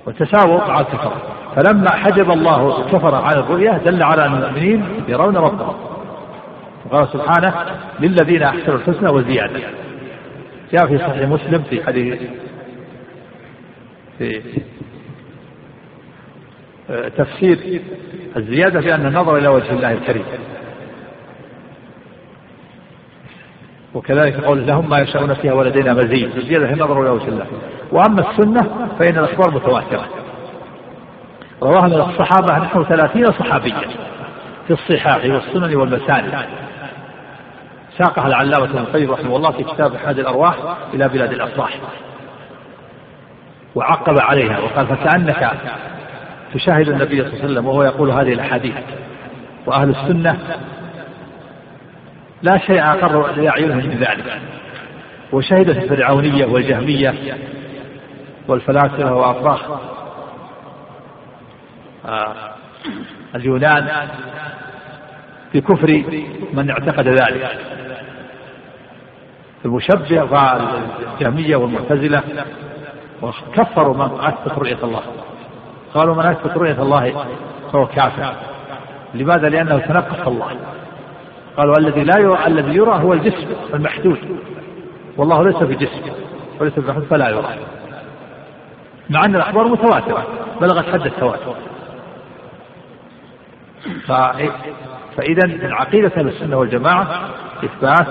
وتساووا 0.07 0.68
مع 0.68 0.81
الكفرة. 0.81 1.32
فلما 1.57 1.91
حجب 1.91 2.31
الله 2.31 2.79
الكفر 2.81 3.15
عن 3.15 3.33
الرؤية 3.33 3.71
دل 3.71 4.03
على 4.03 4.27
أن 4.27 4.35
المؤمنين 4.35 4.85
يرون 5.09 5.37
ربهم. 5.37 5.75
قال 6.91 7.09
سبحانه 7.09 7.55
للذين 8.01 8.43
أحسنوا 8.43 8.79
الحسنى 8.79 9.11
وزيادة. 9.11 9.61
جاء 10.73 10.87
في 10.87 10.99
صحيح 10.99 11.29
مسلم 11.29 11.62
في 11.62 11.87
حديث 11.87 12.21
في 14.19 14.43
تفسير 17.17 17.83
الزيادة 18.37 18.81
بأن 18.81 19.07
النظر 19.07 19.37
إلى 19.37 19.49
وجه 19.49 19.71
الله 19.71 19.93
الكريم. 19.93 20.25
وكذلك 23.95 24.45
قول 24.45 24.67
لهم 24.67 24.91
ما 24.91 24.99
يشاءون 24.99 25.35
فيها 25.35 25.53
ولدينا 25.53 25.95
مزيد. 25.95 26.37
الزيادة 26.37 26.67
في 26.67 26.73
النظر 26.73 27.03
إلى 27.03 27.11
وجه 27.11 27.29
الله. 27.29 27.47
وأما 27.93 28.31
السنة 28.31 28.88
فإن 28.99 29.19
الأخبار 29.19 29.55
متواترة. 29.55 30.21
رواها 31.62 31.88
من 31.88 32.01
الصحابة 32.01 32.59
نحو 32.59 32.85
ثلاثين 32.85 33.33
صحابيا 33.33 33.81
في 34.66 34.72
الصحاح 34.72 35.25
والسنن 35.25 35.77
والمساني 35.77 36.33
ساقها 37.98 38.27
العلامة 38.27 38.64
ابن 38.64 38.79
القيم 38.79 39.11
رحمه 39.11 39.37
الله 39.37 39.51
في 39.51 39.64
كتاب 39.64 39.94
أحد 39.94 40.18
الأرواح 40.18 40.55
إلى 40.94 41.09
بلاد 41.09 41.33
الأفراح. 41.33 41.79
وعقب 43.75 44.18
عليها 44.18 44.59
وقال 44.59 44.87
فكأنك 44.87 45.51
تشاهد 46.55 46.88
النبي 46.88 47.16
صلى 47.16 47.27
الله 47.27 47.38
عليه 47.38 47.44
وسلم 47.44 47.66
وهو 47.66 47.83
يقول 47.83 48.11
هذه 48.11 48.33
الأحاديث. 48.33 48.75
وأهل 49.66 49.90
السنة 49.90 50.38
لا 52.42 52.59
شيء 52.59 52.83
أقر 52.85 53.33
لأعينهم 53.33 53.79
من 53.79 53.98
ذلك. 54.01 54.40
وشهدت 55.33 55.83
الفرعونية 55.83 56.46
والجهمية 56.46 57.14
والفلاسفة 58.48 59.14
وأفراح 59.14 59.61
اليونان 63.35 64.09
بكفر 65.55 66.05
من 66.53 66.71
اعتقد 66.71 67.09
ذلك. 67.09 67.59
المشبه 69.65 70.23
والجهمية 70.23 71.57
والمعتزلة 71.57 72.23
وكفروا 73.23 73.95
من 73.95 74.21
أثبت 74.21 74.59
رؤية 74.59 74.79
الله. 74.83 75.03
قالوا 75.95 76.15
من 76.15 76.27
أثبت 76.27 76.57
رؤية 76.57 76.83
الله 76.83 77.27
فهو 77.73 77.87
كافر. 77.87 78.35
لماذا؟ 79.15 79.49
لأنه 79.49 79.79
تنقص 79.79 80.29
الله. 80.29 80.57
قالوا 81.57 81.75
الذي 81.79 82.05
لا 82.05 82.19
يرى 82.19 82.47
الذي 82.47 82.75
يرى 82.75 82.93
هو 82.93 83.12
الجسم 83.12 83.47
المحدود. 83.75 84.19
والله 85.17 85.45
ليس 85.45 85.57
في 85.57 85.75
جسم 85.75 86.03
وليس 86.61 86.75
في 86.75 87.07
فلا 87.11 87.29
يرى. 87.29 87.49
مع 89.11 89.25
أن 89.25 89.37
الأخبار 89.37 89.69
متواترة 89.69 90.27
بلغت 90.61 90.93
حد 90.93 91.07
التواتر. 91.07 91.55
فإذا 95.16 95.47
من 95.47 95.73
عقيدة 95.73 96.12
أهل 96.16 96.29
السنة 96.29 96.57
والجماعة 96.57 97.07
إثبات 97.64 98.07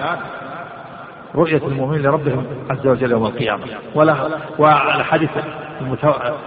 رؤية 1.36 1.68
المؤمنين 1.68 2.02
لربهم 2.02 2.46
عز 2.70 2.88
وجل 2.88 3.12
يوم 3.12 3.26
القيامة. 3.26 3.64
ولا 3.96 4.16
والحديث 4.58 5.30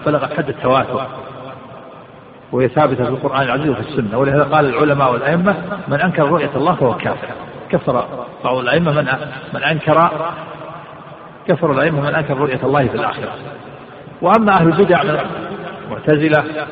بلغت 0.07 0.37
حد 0.37 0.49
التواتر 0.49 1.07
وهي 2.53 2.69
ثابتة 2.69 3.05
في 3.05 3.11
القرآن 3.11 3.43
العزيز 3.43 3.69
وفي 3.69 3.81
السنة. 3.81 4.19
ولهذا 4.19 4.43
قال 4.43 4.67
العلماء 4.67 5.13
والأئمة 5.13 5.57
من 5.89 6.01
أنكر 6.01 6.29
رؤية 6.29 6.51
الله 6.57 6.75
فهو 6.75 6.95
كافر. 6.95 7.29
كفر 7.71 8.05
بعض 8.45 8.57
الأئمة 8.57 8.93
من 8.93 9.09
من 9.55 9.63
أنكر 9.63 10.11
كفر 11.49 11.73
الأئمة 11.73 12.01
من 12.01 12.15
أنكر 12.15 12.37
رؤية 12.37 12.61
الله 12.63 12.87
في 12.89 12.95
الآخرة. 12.95 13.33
وأما 14.23 14.53
أهل 14.53 14.69
البدع 14.69 15.03
المعتزلة 15.87 16.67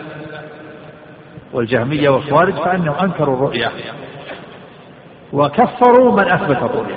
والجهمية 1.53 2.09
والخوارج 2.09 2.55
فإنهم 2.55 2.95
أنكروا 2.95 3.37
الرؤية. 3.37 3.71
وكفروا 5.33 6.13
من 6.13 6.33
أثبت 6.33 6.57
الرؤية. 6.57 6.97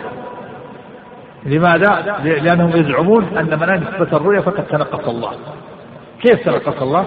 لماذا؟ 1.46 2.20
لأنهم 2.24 2.70
يزعمون 2.70 3.24
أن 3.38 3.60
من 3.60 3.70
أثبت 3.70 4.14
الرؤية 4.14 4.40
فقد 4.40 4.68
تنقص 4.68 5.08
الله. 5.08 5.32
كيف 6.22 6.50
تنقص 6.50 6.82
الله؟ 6.82 7.06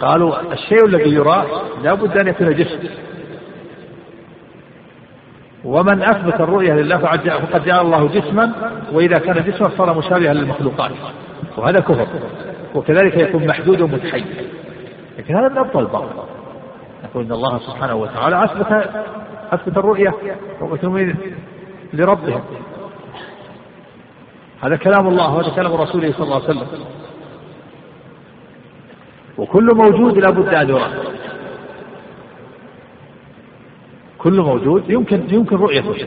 قالوا 0.00 0.52
الشيء 0.52 0.84
الذي 0.86 1.14
يرى 1.14 1.46
لا 1.82 1.94
بد 1.94 2.18
أن 2.18 2.28
يكون 2.28 2.54
جسم 2.54 2.88
ومن 5.64 6.02
أثبت 6.02 6.40
الرؤية 6.40 6.72
لله 6.72 6.98
فقد 6.98 7.64
جعل 7.64 7.80
الله 7.80 8.08
جسما 8.08 8.52
وإذا 8.92 9.18
كان 9.18 9.44
جسما 9.44 9.68
صار 9.78 9.98
مشابها 9.98 10.34
للمخلوقات. 10.34 10.90
وهذا 11.56 11.80
كفر. 11.80 12.06
وكذلك 12.74 13.16
يكون 13.16 13.46
محدود 13.46 13.80
ومتحيز. 13.80 14.24
لكن 15.18 15.36
هذا 15.36 15.48
من 15.48 15.58
أبطل 15.58 15.80
الباطل. 15.80 16.35
يقول 17.04 17.24
إن 17.24 17.32
الله 17.32 17.58
سبحانه 17.58 17.94
وتعالى 17.94 18.44
أثبت 18.44 18.90
أثبت 19.52 19.78
الرؤية 19.78 20.14
رؤية 20.60 21.14
لربهم 21.92 22.44
هذا 24.62 24.76
كلام 24.76 25.08
الله 25.08 25.34
وهذا 25.34 25.54
كلام 25.54 25.72
رسوله 25.72 26.12
صلى 26.12 26.22
الله 26.22 26.34
عليه 26.34 26.44
وسلم. 26.44 26.84
وكل 29.38 29.74
موجود 29.74 30.18
لا 30.18 30.30
بد 30.30 30.54
أن 30.54 30.68
يرى. 30.68 30.90
كل 34.18 34.40
موجود 34.40 34.90
يمكن 34.90 35.26
يمكن 35.30 35.56
رؤيته 35.56 36.06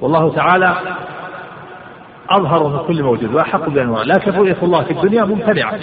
والله 0.00 0.34
تعالى 0.34 0.76
أظهر 2.30 2.68
من 2.68 2.78
كل 2.86 3.02
موجود 3.02 3.34
وأحق 3.34 3.68
بأن 3.68 3.92
يرى. 3.92 4.04
لكن 4.04 4.32
رؤية 4.32 4.56
الله 4.62 4.84
في 4.84 4.90
الدنيا 4.90 5.24
ممتنعة. 5.24 5.78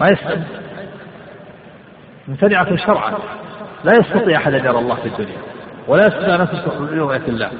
ما 0.00 0.08
يستطيع 0.08 0.42
ممتنعة 2.28 2.76
شرعا. 2.76 3.14
لا 3.86 3.92
يستطيع 3.92 4.38
أحد 4.38 4.54
أن 4.54 4.64
يرى 4.64 4.78
الله 4.78 4.94
في 4.94 5.06
الدنيا 5.06 5.36
ولا 5.88 6.06
يستطيع 6.06 6.34
أن 6.34 6.42
يصل 6.42 6.98
رؤية 6.98 7.22
الله. 7.28 7.50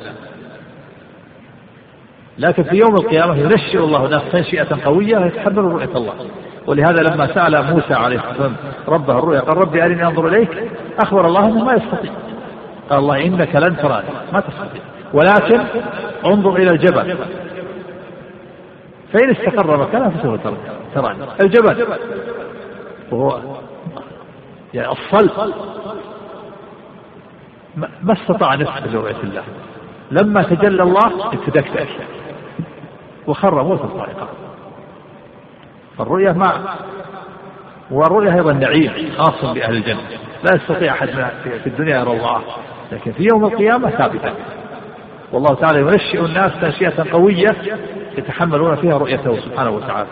لكن 2.39 2.63
في 2.63 2.77
يوم 2.77 2.95
القيامة 2.95 3.37
ينشئ 3.37 3.79
الله 3.79 4.05
الناس 4.05 4.23
تنشئة 4.33 4.85
قوية 4.85 5.19
يتحملوا 5.19 5.73
رؤية 5.73 5.97
الله. 5.97 6.15
ولهذا 6.67 7.03
لما 7.03 7.35
سأل 7.35 7.75
موسى 7.75 7.95
عليه 7.95 8.31
السلام 8.31 8.57
ربه 8.89 9.19
الرؤيا 9.19 9.41
قال 9.41 9.57
ربي 9.57 9.85
أرني 9.85 10.07
أنظر 10.07 10.29
إليك 10.29 10.71
أخبر 10.99 11.27
الله 11.27 11.47
أنه 11.47 11.65
ما 11.65 11.73
يستطيع. 11.73 12.13
قال 12.91 12.99
الله 12.99 13.25
إنك 13.25 13.57
لن 13.57 13.77
تراني 13.77 14.09
ما 14.33 14.41
تستطيع. 14.41 14.83
ولكن 15.13 15.61
انظر 16.27 16.57
إلى 16.57 16.71
الجبل. 16.71 17.17
فإن 19.13 19.31
استقر 19.31 19.77
مكانه 19.77 20.11
فسوف 20.11 20.41
تراني. 20.95 21.19
الجبل. 21.41 21.87
وهو 23.13 23.41
يعني 24.75 24.93
الصلب. 24.93 25.55
ما 27.77 28.13
استطاع 28.13 28.55
أن 28.55 28.61
يفعل 28.61 28.95
رؤية 28.95 29.21
الله. 29.25 29.43
لما 30.11 30.43
تجلى 30.43 30.83
الله 30.83 31.33
ابتدكت 31.33 31.89
وخر 33.27 33.63
موسى 33.63 33.85
صاعقا 33.97 34.29
فالرؤية 35.99 36.33
ما 36.33 36.75
والرؤية 37.91 38.35
أيضا 38.35 38.53
نعيم 38.53 39.11
خاص 39.19 39.45
بأهل 39.55 39.77
الجنة. 39.77 40.01
لا 40.45 40.57
يستطيع 40.57 40.93
أحد 40.93 41.09
في 41.43 41.67
الدنيا 41.67 42.01
يرى 42.01 42.13
الله. 42.13 42.43
لكن 42.93 43.13
في 43.13 43.29
يوم 43.33 43.45
القيامة 43.45 43.91
ثابتة 43.91 44.33
والله 45.33 45.55
تعالى 45.55 45.81
ينشئ 45.81 46.25
الناس 46.25 46.53
تنشئة 46.61 47.13
قوية 47.13 47.57
يتحملون 48.19 48.77
فيها 48.77 48.99
رؤيته 48.99 49.41
سبحانه 49.41 49.71
وتعالى. 49.71 50.09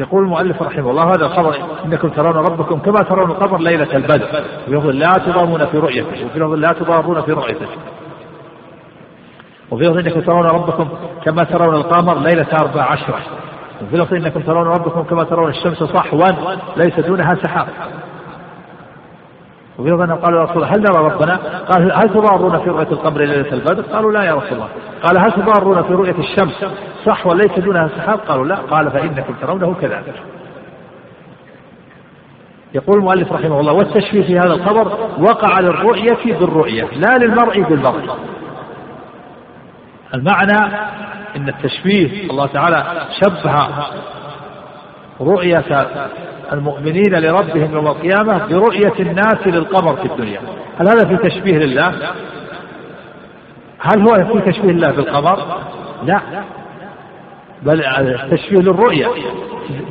يقول 0.00 0.24
المؤلف 0.24 0.62
رحمه 0.62 0.90
الله 0.90 1.04
هذا 1.04 1.26
الخبر 1.26 1.56
إنكم 1.84 2.08
ترون 2.08 2.36
ربكم 2.36 2.78
كما 2.78 3.02
ترون 3.02 3.30
القمر 3.30 3.58
ليلة 3.58 3.96
البدر. 3.96 4.44
وفي 4.68 4.92
لا 4.92 5.12
تضامون 5.12 5.66
في 5.66 5.78
رؤيته 5.78 6.26
وفي 6.26 6.38
لفظ 6.38 6.52
لا 6.52 6.68
تضارون 6.68 7.22
في 7.22 7.32
رؤيته. 7.32 7.66
وفي 9.70 9.84
لفظ 9.84 9.98
إنكم 9.98 10.20
ترون 10.20 10.46
ربكم 10.46 10.88
كما 11.24 11.44
ترون 11.44 11.74
القمر 11.74 12.18
ليلة 12.18 12.46
أربع 12.60 12.82
عشرة. 12.82 13.18
وفي 13.82 13.96
لفظ 13.96 14.14
إنكم 14.14 14.40
ترون 14.40 14.66
ربكم 14.66 15.02
كما 15.02 15.24
ترون 15.24 15.48
الشمس 15.48 15.82
صحوا 15.82 16.28
ليس 16.76 17.00
دونها 17.00 17.34
سحاب. 17.34 17.66
وفي 19.80 19.90
لفظ 19.90 20.24
قالوا 20.24 20.40
يا 20.40 20.44
رسول 20.44 20.56
الله 20.62 20.76
هل 20.76 20.80
نرى 20.80 21.04
ربنا؟ 21.04 21.36
قال 21.68 21.92
هل 21.92 22.08
تضارون 22.08 22.58
في 22.58 22.70
رؤية 22.70 22.92
القمر 22.92 23.20
ليلة 23.20 23.52
البدر؟ 23.52 23.82
قالوا 23.82 24.12
لا 24.12 24.24
يا 24.24 24.34
رسول 24.34 24.52
الله 24.52 24.68
قال 25.02 25.18
هل 25.18 25.32
تضارون 25.32 25.82
في 25.82 25.92
رؤية 25.92 26.18
الشمس 26.18 26.64
صحوا 27.06 27.34
ليس 27.34 27.58
دونها 27.58 27.88
سحاب؟ 27.88 28.18
قالوا 28.18 28.46
لا 28.46 28.56
قال 28.56 28.90
فإنكم 28.90 29.34
ترونه 29.42 29.74
كذلك 29.80 30.14
يقول 32.74 32.98
المؤلف 32.98 33.32
رحمه 33.32 33.60
الله 33.60 33.72
والتشبيه 33.72 34.22
في 34.22 34.38
هذا 34.38 34.54
الخبر 34.54 34.92
وقع 35.18 35.60
للرؤية 35.60 36.38
بالرؤية 36.40 36.84
لا 36.84 37.18
للمرء 37.18 37.62
بالمرء 37.62 38.18
المعنى 40.14 40.74
إن 41.36 41.48
التشبيه 41.48 42.30
الله 42.30 42.46
تعالى 42.46 43.06
شبه 43.20 43.68
رؤية 45.20 45.86
المؤمنين 46.52 47.14
لربهم 47.14 47.74
يوم 47.74 47.86
القيامة 47.86 48.46
برؤية 48.46 48.92
الناس 49.00 49.46
للقمر 49.46 49.96
في 49.96 50.04
الدنيا. 50.04 50.40
هل 50.78 50.88
هذا 50.88 51.08
في 51.08 51.16
تشبيه 51.16 51.58
لله؟ 51.58 51.92
هل 53.78 54.00
هو 54.00 54.14
في 54.32 54.52
تشبيه 54.52 54.70
الله 54.70 54.90
بالقمر؟ 54.90 55.38
لا. 56.04 56.20
بل 57.62 57.84
التشبيه 57.84 58.56
للرؤية 58.56 59.06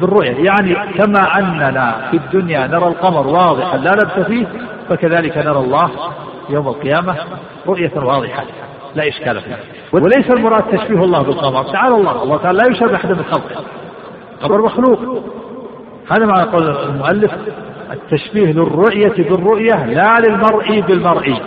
بالرؤية. 0.02 0.46
يعني 0.46 0.76
كما 0.98 1.40
أننا 1.40 2.08
في 2.12 2.18
الدنيا 2.18 2.68
نرى 2.68 2.88
القمر 2.88 3.28
واضحا 3.28 3.78
لا 3.78 3.92
لبس 3.92 4.26
فيه 4.28 4.48
فكذلك 4.90 5.38
نرى 5.38 5.60
الله 5.60 5.90
يوم 6.50 6.68
القيامة 6.68 7.16
رؤية 7.68 7.92
واضحة 7.96 8.44
لا 8.96 9.08
إشكال 9.08 9.42
فيه. 9.42 9.58
وليس 9.92 10.32
المراد 10.32 10.64
تشبيه 10.64 11.04
الله 11.04 11.22
بالقمر. 11.22 11.64
تعالى 11.64 11.96
الله 11.96 12.24
الله 12.24 12.38
تعالى 12.38 12.58
لا 12.58 12.72
يشبه 12.72 12.96
أحد 12.96 13.10
من 13.10 13.24
خلقه. 13.24 13.64
القمر 14.42 14.62
مخلوق. 14.62 15.00
هذا 16.12 16.26
معنى 16.26 16.50
قول 16.50 16.70
المؤلف 16.70 17.32
التشبيه 17.92 18.52
للرؤية 18.52 19.30
بالرؤية 19.30 19.86
لا 19.86 20.16
للمرئي 20.20 20.82
بالمرئي 20.82 21.42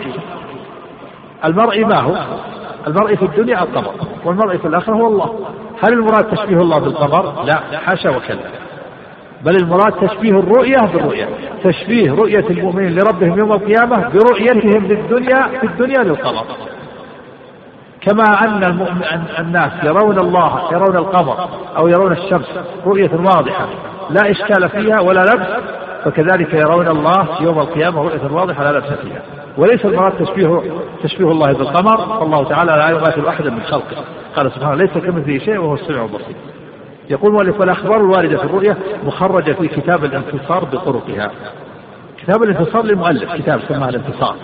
المرئي 1.44 1.84
ما 1.84 2.00
هو؟ 2.00 2.16
المرئي 2.86 3.16
في 3.16 3.24
الدنيا 3.24 3.62
القمر 3.62 3.94
والمرئي 4.24 4.58
في 4.58 4.68
الآخرة 4.68 4.94
هو 4.94 5.06
الله. 5.06 5.34
هل 5.82 5.92
المراد 5.92 6.36
تشبيه 6.36 6.56
الله 6.56 6.78
بالقمر؟ 6.78 7.44
لا 7.44 7.78
حاشا 7.78 8.10
وكلا. 8.10 8.40
بل 9.44 9.56
المراد 9.56 9.92
تشبيه 9.92 10.30
الرؤية 10.30 10.78
بالرؤية. 10.94 11.28
تشبيه 11.64 12.12
رؤية 12.12 12.46
المؤمنين 12.50 12.94
لربهم 12.98 13.38
يوم 13.38 13.52
القيامة 13.52 14.08
برؤيتهم 14.08 14.86
للدنيا 14.86 15.42
في 15.60 15.66
الدنيا 15.66 16.02
للقمر. 16.02 16.44
كما 18.02 18.44
أن 18.44 18.86
الناس 19.38 19.72
يرون 19.84 20.18
الله 20.18 20.72
يرون 20.72 20.96
القمر 20.96 21.48
أو 21.76 21.88
يرون 21.88 22.12
الشمس 22.12 22.46
رؤية 22.86 23.10
واضحة 23.14 23.66
لا 24.10 24.30
إشكال 24.30 24.68
فيها 24.68 25.00
ولا 25.00 25.20
لبس 25.20 25.46
فكذلك 26.04 26.54
يرون 26.54 26.88
الله 26.88 27.28
يوم 27.40 27.58
القيامة 27.58 28.02
رؤية 28.02 28.32
واضحة 28.32 28.64
لا 28.64 28.78
لبس 28.78 28.88
فيها. 28.88 29.22
وليس 29.58 29.84
المراد 29.84 30.12
تشبيه 30.12 30.62
تشبيه 31.02 31.30
الله 31.30 31.52
بالقمر 31.52 32.18
فالله 32.20 32.44
تعالى 32.44 32.72
لا 32.72 32.88
يماثل 32.88 33.26
أحدا 33.28 33.50
من 33.50 33.62
خلقه. 33.62 33.96
قال 34.36 34.52
سبحانه 34.52 34.74
ليس 34.74 34.90
كمثله 34.90 35.38
شيء 35.38 35.58
وهو 35.58 35.74
السميع 35.74 36.04
البصير. 36.04 36.36
يقول 37.10 37.32
مؤلف 37.32 37.60
والأخبار 37.60 37.96
الواردة 37.96 38.38
في 38.38 38.44
الرؤية 38.44 38.76
مخرجة 39.04 39.52
في 39.52 39.68
كتاب 39.68 40.04
الانتصار 40.04 40.64
بطرقها. 40.64 41.30
كتاب 42.22 42.42
الانتصار 42.42 42.82
للمؤلف 42.82 43.32
كتاب 43.32 43.60
سماه 43.68 43.88
الانتصار. 43.88 44.36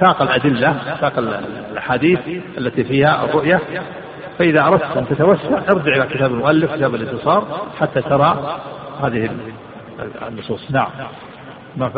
ساق 0.00 0.22
الأدلة 0.22 0.74
ساق 1.00 1.18
الأحاديث 1.70 2.18
التي 2.58 2.84
فيها 2.84 3.24
الرؤية. 3.24 3.60
فإذا 4.38 4.66
أردت 4.66 4.96
أن 4.96 5.08
تتوسع 5.08 5.58
ارجع 5.70 5.96
إلى 5.96 6.06
كتاب 6.06 6.30
المؤلف 6.30 6.74
كتاب 6.74 6.94
الانتصار 6.94 7.44
حتى 7.80 8.02
ترى 8.02 8.58
هذه 9.02 9.30
النصوص. 10.28 10.70
نعم. 10.70 10.88
ما 11.76 11.90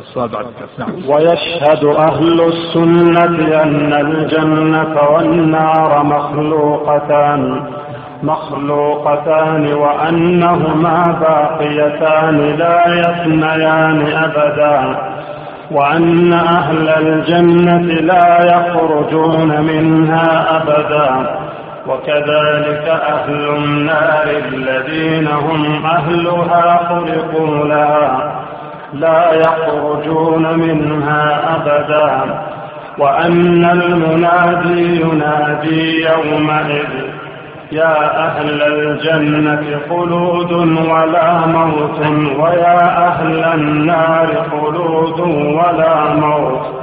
السؤال 0.00 0.28
بعد 0.28 0.46
نعم. 0.78 1.10
ويشهد 1.10 1.84
أهل 1.84 2.40
السنة 2.40 3.62
أن 3.62 3.92
الجنة 3.92 5.00
والنار 5.10 6.02
مخلوقتان 6.04 7.66
مخلوقتان 8.22 9.72
وأنهما 9.72 11.18
باقيتان 11.20 12.56
لا 12.56 12.84
يفنيان 12.86 14.06
أبدا. 14.06 15.11
وأن 15.72 16.32
أهل 16.32 16.88
الجنة 16.88 17.94
لا 18.00 18.44
يخرجون 18.44 19.60
منها 19.60 20.56
أبدا. 20.56 21.36
وكذلك 21.86 22.88
أهل 22.88 23.48
النار 23.56 24.26
الذين 24.52 25.26
هم 25.28 25.86
أهلها 25.86 26.76
خلقوا 26.88 27.66
لها 27.66 28.32
لا 28.92 29.32
يخرجون 29.32 30.58
منها 30.58 31.40
أبدا. 31.56 32.34
وأن 32.98 33.64
المنادي 33.64 35.00
ينادي 35.00 36.04
يومئذ 36.04 37.21
يا 37.72 38.26
أهل 38.26 38.62
الجنة 38.62 39.80
خلود 39.88 40.52
ولا 40.92 41.46
موت 41.46 42.00
ويا 42.40 43.08
أهل 43.08 43.44
النار 43.44 44.28
خلود 44.50 45.20
ولا 45.58 46.14
موت. 46.14 46.82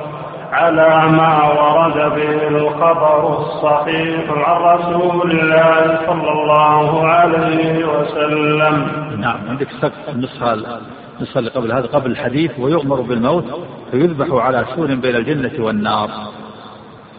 على 0.52 1.12
ما 1.12 1.34
ورد 1.60 1.97
به 2.15 2.47
الخبر 2.47 3.38
الصحيح 3.38 4.23
عن 4.30 4.62
رسول 4.62 5.32
الله 5.32 5.99
صلى 6.08 6.32
الله 6.32 7.08
عليه 7.08 7.86
وسلم. 7.86 8.88
نعم 9.17 9.39
عندك 9.49 9.67
سقف 9.82 10.10
النسخة 10.10 10.54
النسخة 11.17 11.39
اللي 11.39 11.49
قبل 11.49 11.71
هذا 11.71 11.88
قبل 11.88 12.12
الحديث 12.12 12.60
ويؤمر 12.60 13.02
بالموت 13.02 13.45
فيذبح 13.91 14.28
على 14.32 14.65
سور 14.75 14.88
بين 14.88 15.15
الجنة 15.15 15.65
والنار. 15.65 16.10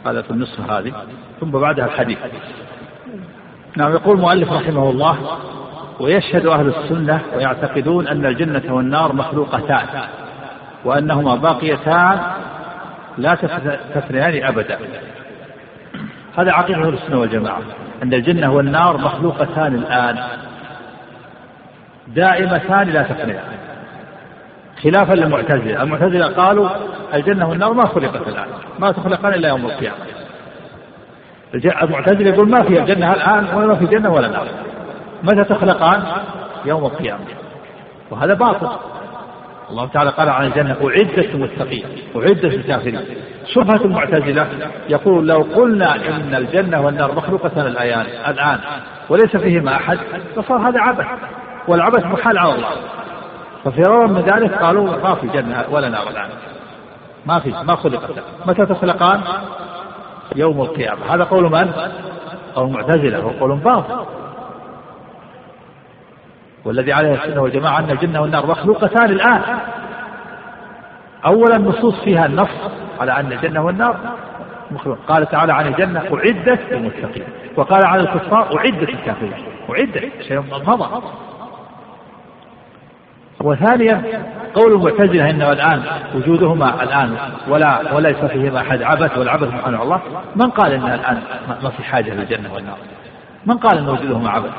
هذا 0.07 0.23
في 0.23 0.31
النسخة 0.31 0.79
هذه 0.79 0.93
ثم 1.41 1.51
بعدها 1.51 1.87
الحديث. 1.87 2.19
نعم 3.81 3.93
يقول 3.93 4.17
المؤلف 4.17 4.53
رحمه 4.53 4.91
الله 4.91 5.19
ويشهد 6.01 6.47
أهل 6.47 6.69
السنة 6.69 7.21
ويعتقدون 7.37 8.09
أن 8.09 8.27
الجنة 8.27 8.75
والنار 8.75 9.13
مخلوقتان 9.13 9.87
وأنهما 10.85 11.37
باقيتان 11.37 12.21
لا 13.19 13.35
تفنيان 13.95 14.45
أبدا. 14.47 14.79
هذا 16.39 16.53
عقيدة 16.53 16.79
أهل 16.79 16.95
السنة 16.95 17.19
والجماعة 17.19 17.61
أن 18.03 18.15
الجنة 18.15 18.53
والنار 18.53 18.97
مخلوقتان 18.97 19.75
الآن 19.75 20.19
دائمتان 22.07 22.89
لا 22.89 23.03
تفنيان 23.03 23.45
خلافا 24.83 25.13
للمعتزلة. 25.13 25.83
المعتزلة 25.83 26.27
قالوا 26.27 26.69
الجنة 27.15 27.49
والنار 27.49 27.73
ما 27.73 27.87
خلقت 27.87 28.29
الآن 28.29 28.47
ما 28.79 28.93
تخلقان 28.93 29.35
إلا 29.35 29.49
يوم 29.49 29.67
القيامة. 29.67 30.20
المعتزلة 31.55 32.31
يقول 32.31 32.51
ما 32.51 32.63
في 32.63 32.79
الجنة 32.81 33.13
الآن 33.13 33.55
ولا 33.55 33.75
في 33.75 33.87
جنة 33.87 34.13
ولا 34.13 34.29
نار. 34.29 34.47
متى 35.23 35.45
تخلقان؟ 35.45 36.03
يوم 36.65 36.85
القيامة. 36.85 37.25
وهذا 38.11 38.35
باطل. 38.35 38.69
الله 39.71 39.87
تعالى 39.87 40.11
قال 40.11 40.29
عن 40.29 40.47
الجنة 40.47 40.77
أعدت 40.85 41.19
للمتقين 41.19 41.85
أعدت 42.17 42.45
للكافرين 42.45 43.01
شبهة 43.55 43.85
المعتزلة 43.85 44.47
يقول 44.89 45.29
لو 45.29 45.47
قلنا 45.57 45.95
إن 45.95 46.35
الجنة 46.35 46.81
والنار 46.81 47.15
مخلوقة 47.15 47.67
الآيان 47.67 48.07
الآن 48.29 48.59
وليس 49.09 49.37
فيهما 49.37 49.77
أحد 49.77 49.99
فصار 50.37 50.69
هذا 50.69 50.81
عبث. 50.81 51.07
والعبث 51.69 52.05
محال 52.05 52.39
على 52.39 52.55
الله. 52.55 52.71
ففرارا 53.65 54.07
من 54.07 54.21
ذلك 54.21 54.55
قالوا 54.55 54.97
ما 54.97 55.15
في 55.15 55.27
جنة 55.27 55.65
ولا 55.71 55.89
نار 55.89 56.09
الآن. 56.09 56.29
ما 57.27 57.39
في 57.39 57.51
ما 57.51 57.77
خلقت. 57.77 58.11
متى 58.47 58.67
تخلقان؟ 58.67 59.21
يوم 60.37 60.61
القيامة. 60.61 61.15
هذا 61.15 61.25
قول 61.25 61.45
من؟ 61.45 61.73
قول 62.55 62.69
المعتزلة 62.69 63.27
وقول 63.27 63.57
باطل. 63.57 64.05
والذي 66.65 66.93
عليه 66.93 67.15
السنة 67.15 67.43
والجماعة 67.43 67.79
أن 67.79 67.91
الجنة 67.91 68.23
والنار 68.23 68.47
مخلوقتان 68.47 69.11
الآن. 69.11 69.43
أولا 71.27 71.57
النصوص 71.57 72.01
فيها 72.05 72.27
النص 72.27 72.71
على 73.01 73.13
أن 73.13 73.33
الجنة 73.33 73.65
والنار 73.65 73.97
مخلوق. 74.71 74.99
قال 75.09 75.27
تعالى 75.27 75.53
عن 75.53 75.67
الجنة 75.67 76.01
أعدت 76.01 76.61
للمتقين. 76.73 77.25
وقال 77.57 77.87
عن 77.87 78.01
الكفار 78.01 78.59
أعدت 78.59 78.91
للكافرين. 78.91 79.45
أعدت. 79.71 80.23
شيء 80.29 80.41
مضى 80.41 81.03
وثانيا 83.45 84.03
قول 84.55 84.73
المعتزلة 84.73 85.31
إنه 85.31 85.53
الآن 85.53 85.83
وجودهما 86.15 86.83
الآن 86.83 87.17
ولا 87.49 87.95
وليس 87.95 88.17
فيهما 88.17 88.61
أحد 88.61 88.83
عبث 88.83 89.19
والعبث 89.19 89.49
سبحانه 89.49 89.83
الله. 89.83 90.01
من 90.37 90.51
قال 90.51 90.73
ان 90.73 90.85
الآن 90.85 91.19
ما 91.63 91.71
في 91.71 91.83
حاجة 91.85 92.15
للجنه 92.15 92.55
والنار؟ 92.55 92.77
من 93.47 93.55
قال 93.55 93.79
ان 93.79 93.89
وجودهما 93.89 94.31
عبث؟ 94.31 94.51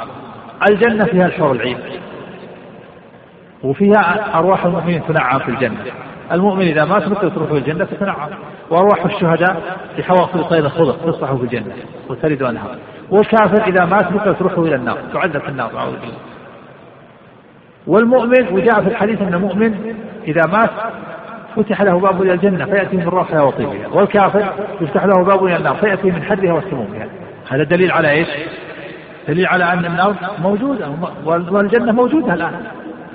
الجنة 0.70 1.06
فيها 1.06 1.26
الحور 1.26 1.52
العين 1.52 1.78
وفيها 3.64 4.38
أرواح 4.40 4.66
المؤمنين 4.66 5.02
تنعم 5.08 5.40
في 5.40 5.50
الجنة. 5.50 5.78
المؤمن 6.32 6.62
إذا 6.62 6.86
مات 6.86 7.08
مثل 7.08 7.32
تروح 7.32 7.52
الجنة؟ 7.52 7.86
تتنعم. 7.86 8.30
وأرواح 8.70 9.06
الشهداء 9.06 9.78
في 9.96 10.04
حواصل 10.04 10.50
طير 10.50 10.66
الخضر 10.66 11.12
تصبح 11.12 11.34
في 11.34 11.44
الجنة 11.44 11.74
وتلد 12.10 12.44
أنهار. 12.44 12.76
والكافر 13.10 13.68
إذا 13.68 13.86
مات 13.86 14.12
مثل 14.12 14.36
تروح 14.36 14.58
إلى 14.58 14.76
النار؟ 14.76 14.98
تعذب 15.14 15.42
في 15.42 15.50
النار 15.50 15.78
أعوذ 15.78 15.92
بالله. 15.92 16.31
والمؤمن 17.88 18.48
وجاء 18.52 18.82
في 18.82 18.88
الحديث 18.88 19.22
أن 19.22 19.34
المؤمن 19.34 19.96
إذا 20.28 20.42
مات 20.46 20.70
فتح 21.56 21.82
له 21.82 22.00
باب 22.00 22.22
إلى 22.22 22.34
الجنة 22.34 22.66
فيأتي 22.66 22.98
من 22.98 23.08
روحها 23.08 23.42
وطيبها. 23.42 23.88
والكافر 23.92 24.46
يفتح 24.82 25.06
له 25.06 25.24
باب 25.24 25.46
إلى 25.46 25.56
النار 25.56 25.76
فيأتي 25.76 26.12
من 26.12 26.24
حرها 26.24 26.54
وسمومها. 26.54 27.08
هذا 27.50 27.64
دليل 27.64 27.92
على 27.92 28.12
إيش؟ 28.12 28.28
دليل 29.28 29.46
على 29.46 29.64
أن 29.64 29.86
النار 29.86 30.16
موجودة 30.44 30.88
والجنة 31.26 31.92
موجودة 31.92 32.34
الآن. 32.34 32.54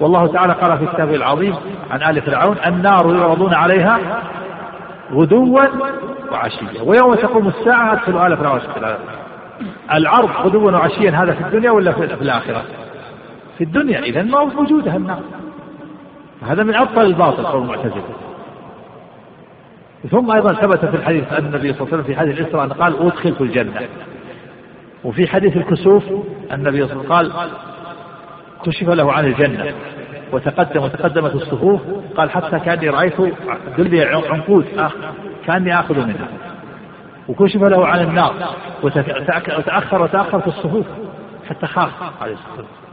والله 0.01 0.27
تعالى 0.27 0.53
قال 0.53 0.79
في 0.79 0.87
كتابه 0.87 1.15
العظيم 1.15 1.55
عن 1.91 2.03
آل 2.03 2.23
فرعون 2.23 2.57
النار 2.67 3.17
يعرضون 3.17 3.55
عليها 3.55 3.99
غدوا 5.13 5.59
وعشيا. 6.33 6.83
ويوم 6.83 7.15
تقوم 7.15 7.49
الساعة 7.49 7.93
أدخلوا 7.93 8.27
آل 8.27 8.37
فرعون 8.37 8.61
العرض 9.95 10.31
غدوا 10.45 10.71
وعشيا 10.71 11.11
هذا 11.11 11.33
في 11.33 11.41
الدنيا 11.41 11.71
ولا 11.71 11.93
في 11.93 12.05
الآخرة؟ 12.05 12.63
في 13.59 13.65
الدنيا 13.65 13.99
إذا 13.99 14.23
ما 14.23 14.39
هو 14.39 14.47
موجودة 14.47 14.97
النار 14.97 15.21
هذا 16.43 16.63
من 16.63 16.75
أبطل 16.75 17.01
الباطل 17.01 17.47
قول 17.47 17.63
المعتزلة. 17.63 18.03
ثم 20.11 20.31
أيضا 20.31 20.53
ثبت 20.53 20.85
في 20.85 20.97
الحديث 20.97 21.33
أن 21.33 21.47
النبي 21.47 21.73
صلى 21.73 21.81
الله 21.81 21.93
عليه 21.93 22.03
وسلم 22.03 22.03
في 22.03 22.17
حديث 22.17 22.41
الإسراء 22.41 22.65
أن 22.65 22.73
قال 22.73 23.07
أدخلت 23.07 23.41
الجنة. 23.41 23.81
وفي 25.05 25.27
حديث 25.27 25.57
الكسوف 25.57 26.05
النبي 26.53 26.87
صلى 26.87 27.03
الله 27.03 27.17
عليه 27.17 27.29
وسلم 27.29 27.37
قال 27.39 27.51
كشف 28.65 28.89
له 28.89 29.13
عن 29.13 29.25
الجنة. 29.25 29.75
وتقدم 30.33 30.83
وتقدمت 30.83 31.35
الصفوف 31.35 31.81
قال 32.17 32.31
حتى 32.31 32.59
كأني 32.59 32.89
رأيت 32.89 33.15
دلي 33.79 34.05
عنقود 34.05 34.65
كأني 35.47 35.81
آخذ 35.81 36.07
منها. 36.07 36.29
وكشف 37.29 37.63
له 37.63 37.87
عن 37.87 38.01
النار 38.01 38.35
وتأخر 38.83 40.03
وتأخر 40.03 40.41
في 40.41 40.47
الصفوف 40.47 40.87
حتى 41.49 41.67
خاف 41.67 41.91
عليه 42.23 42.35
الصلاة 42.35 42.51
والسلام. 42.51 42.86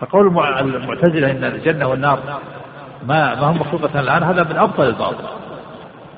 فقول 0.00 0.26
المعتزلة 0.60 1.30
إن 1.30 1.44
الجنة 1.44 1.86
والنار 1.88 2.18
ما 3.06 3.34
ما 3.34 3.50
هم 3.50 3.56
مخلوقتان 3.56 4.00
الآن 4.00 4.22
هذا 4.22 4.42
من 4.42 4.56
أبطل 4.56 4.86
الباطل. 4.86 5.24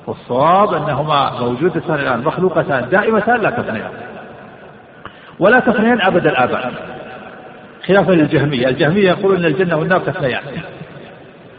والصواب 0.07 0.73
أنهما 0.73 1.39
موجودتان 1.39 1.95
الآن 1.95 2.23
مخلوقتان 2.23 2.89
دائمتان 2.89 3.41
لا 3.41 3.49
تفنيان 3.49 3.91
ولا 5.39 5.59
تفنيان 5.59 6.01
أبد 6.01 6.27
الآباد 6.27 6.73
خلافا 7.87 8.11
للجهمية. 8.11 8.67
الجهمية 8.67 9.09
يقولون 9.09 9.37
أن 9.37 9.45
الجنة 9.45 9.75
والنار 9.75 9.99
تفنيان 9.99 10.43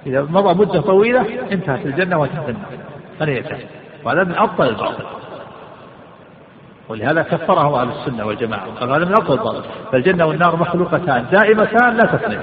إذا 0.06 0.22
مضى 0.22 0.54
مدة 0.54 0.80
طويلة 0.80 1.26
انتهت 1.52 1.87
الجنة 1.87 2.18
وانتهت 2.18 2.48
النار. 2.48 2.70
فنيتان 3.20 3.58
وهذا 4.04 4.24
من 4.24 4.35
أبطل 4.35 4.68
الباطل. 4.68 5.04
ولهذا 6.92 7.22
كفرهم 7.22 7.74
أهل 7.74 7.88
السنة 7.88 8.26
والجماعة. 8.26 8.66
قال 8.81 8.90
هذا 8.90 9.05
من 9.05 9.12
أبطل 9.12 9.33
الباطل 9.33 9.62
فالجنة 9.92 10.26
والنار 10.26 10.57
مخلوقتان 10.57 11.24
دائمتان 11.33 11.96
لا 11.96 12.05
تفنيان 12.05 12.42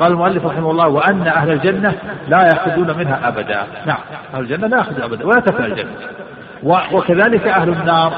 قال 0.00 0.12
المؤلف 0.12 0.46
رحمه 0.46 0.70
الله 0.70 0.88
وأن 0.88 1.26
أهل 1.26 1.50
الجنة 1.52 1.94
لا 2.28 2.42
يأخذون 2.42 2.98
منها 2.98 3.28
أبدا. 3.28 3.66
نعم 3.86 3.98
أهل 4.34 4.40
الجنة 4.40 4.66
لا 4.66 4.76
يأخذون 4.76 5.02
أبدا 5.02 5.26
ولا 5.26 5.40
تفنى 5.40 5.66
الجنة. 5.66 5.90
وكذلك 6.92 7.48
أهل 7.48 7.68
النار. 7.68 8.12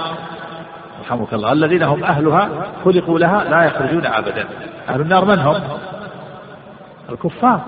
رحمك 1.00 1.32
الله 1.32 1.52
الذين 1.52 1.82
هم 1.82 2.04
أهلها 2.04 2.48
خلقوا 2.84 3.18
لها 3.18 3.44
لا 3.44 3.64
يخرجون 3.64 4.06
أبدا. 4.06 4.44
أهل 4.88 5.00
النار 5.00 5.24
من 5.24 5.38
هم؟ 5.38 5.56
الكفار. 7.10 7.60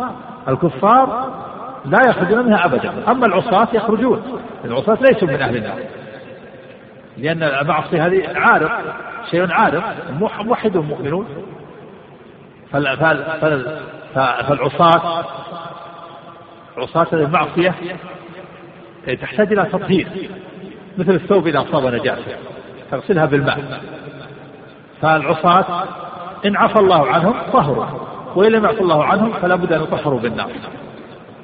الكفار 0.49 1.31
لا 1.85 1.99
يخرجون 2.09 2.47
منها 2.47 2.65
أبدا 2.65 2.93
أما 3.09 3.27
العصاة 3.27 3.69
يخرجون. 3.73 4.23
العصاة 4.65 4.99
ليسوا 5.01 5.29
من 5.29 5.43
أهل 5.43 5.57
النار. 5.57 5.79
لأن 7.17 7.43
المعصية 7.43 8.07
هذه 8.07 8.39
عارض 8.39 8.71
شيء 9.31 9.53
عارض 9.53 9.83
موحد 10.41 10.77
مؤمنون 10.77 11.27
فال 12.73 12.97
فال 12.97 13.25
فال 13.41 13.81
فالعصاة 14.15 15.25
عصاة 16.77 17.07
المعصية 17.13 17.75
تحتاج 19.21 19.53
إلى 19.53 19.65
تطهير 19.65 20.09
مثل 20.99 21.11
الثوب 21.11 21.47
إذا 21.47 21.61
أصاب 21.61 21.95
نجاسة 21.95 22.37
تغسلها 22.91 23.27
بالماء. 23.27 23.81
فالعصاة 25.03 25.85
إن 26.47 26.57
عفى 26.57 26.79
الله 26.79 27.07
عنهم 27.07 27.35
طهروا 27.53 27.87
وإن 28.35 28.53
لم 28.53 28.65
يعفى 28.65 28.81
الله 28.81 29.05
عنهم 29.05 29.33
فلا 29.33 29.57
بد 29.57 29.73
أن 29.73 29.83
يطهروا 29.83 30.21
بالنار. 30.21 30.51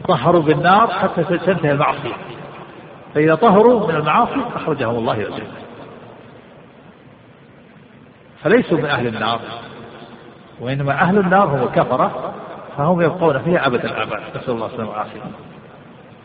طهروا 0.09 0.43
بالنار 0.43 0.87
حتى 0.87 1.25
تنتهي 1.25 1.73
المعصية. 1.73 2.15
فإذا 3.19 3.35
طهروا 3.35 3.87
من 3.89 3.95
المعاصي 3.95 4.41
أخرجهم 4.55 4.99
الله 4.99 5.13
إلى 5.13 5.27
الجنة. 5.27 5.53
فليسوا 8.43 8.79
من 8.79 8.85
أهل 8.85 9.07
النار 9.07 9.41
وإنما 10.61 10.93
أهل 10.93 11.19
النار 11.19 11.47
هم 11.47 11.63
الكفرة 11.63 12.35
فهم 12.77 13.03
يبقون 13.03 13.39
فيها 13.39 13.67
أبد 13.67 13.85
الآباد 13.85 14.21
نسأل 14.37 14.51
الله 14.51 14.67
السلامة 14.67 14.91
والعافية. 14.91 15.21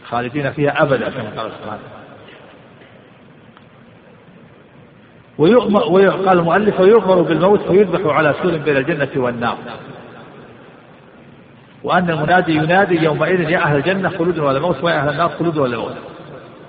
خالدين 0.10 0.52
فيها 0.52 0.84
أبدا 0.84 1.10
كما 1.10 1.42
قال 1.42 1.52
سبحانه. 1.52 1.80
ويؤمر 5.38 5.84
وقال 5.84 6.40
المؤلف 6.40 6.80
ويؤمر 6.80 7.22
بالموت 7.22 7.62
فيذبح 7.62 8.16
على 8.16 8.36
سور 8.44 8.58
بين 8.58 8.78
الجنة 8.78 9.10
والنار. 9.16 9.58
وأن 11.84 12.10
المنادي 12.10 12.56
ينادي 12.56 13.04
يومئذ 13.04 13.50
يا 13.50 13.58
أهل 13.58 13.78
الجنة 13.78 14.10
خلود 14.10 14.40
ولا 14.40 14.60
موت 14.60 14.84
ويا 14.84 15.00
أهل 15.00 15.10
النار 15.10 15.30
خلود 15.30 15.58
ولا 15.58 15.78
موت. 15.78 15.96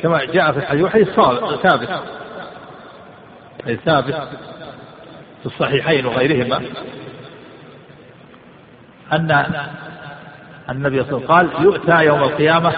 كما 0.04 0.24
جاء 0.24 0.52
في 0.52 0.58
الحديث 0.58 0.84
وحديث 0.84 1.08
ثابت. 1.62 1.88
ثابت 3.84 4.14
في 5.40 5.46
الصحيحين 5.46 6.06
وغيرهما. 6.06 6.62
أن 9.12 9.44
النبي 10.70 11.04
صلى 11.04 11.16
الله 11.16 11.34
عليه 11.34 11.48
وسلم 11.48 11.56
قال 11.56 11.64
يؤتى 11.64 12.04
يوم 12.04 12.22
القيامة 12.22 12.74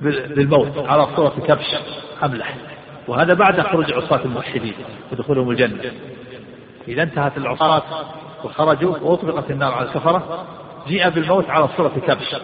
بالموت 0.00 0.78
على 0.78 1.06
صورة 1.16 1.34
كبش 1.46 1.76
أملح. 2.24 2.54
وهذا 3.08 3.34
بعد 3.34 3.60
خروج 3.60 3.92
عصاة 3.92 4.20
الموحدين 4.24 4.74
ودخولهم 5.12 5.50
الجنة. 5.50 5.92
إذا 6.88 7.02
انتهت 7.02 7.36
العصاة 7.36 7.82
وخرجوا 8.44 8.96
وأطلقت 8.98 9.50
النار 9.50 9.72
على 9.72 9.86
الكفرة 9.88 10.46
جيء 10.88 11.08
بالموت 11.08 11.50
على 11.50 11.68
صورة 11.76 11.92
كبش. 12.06 12.36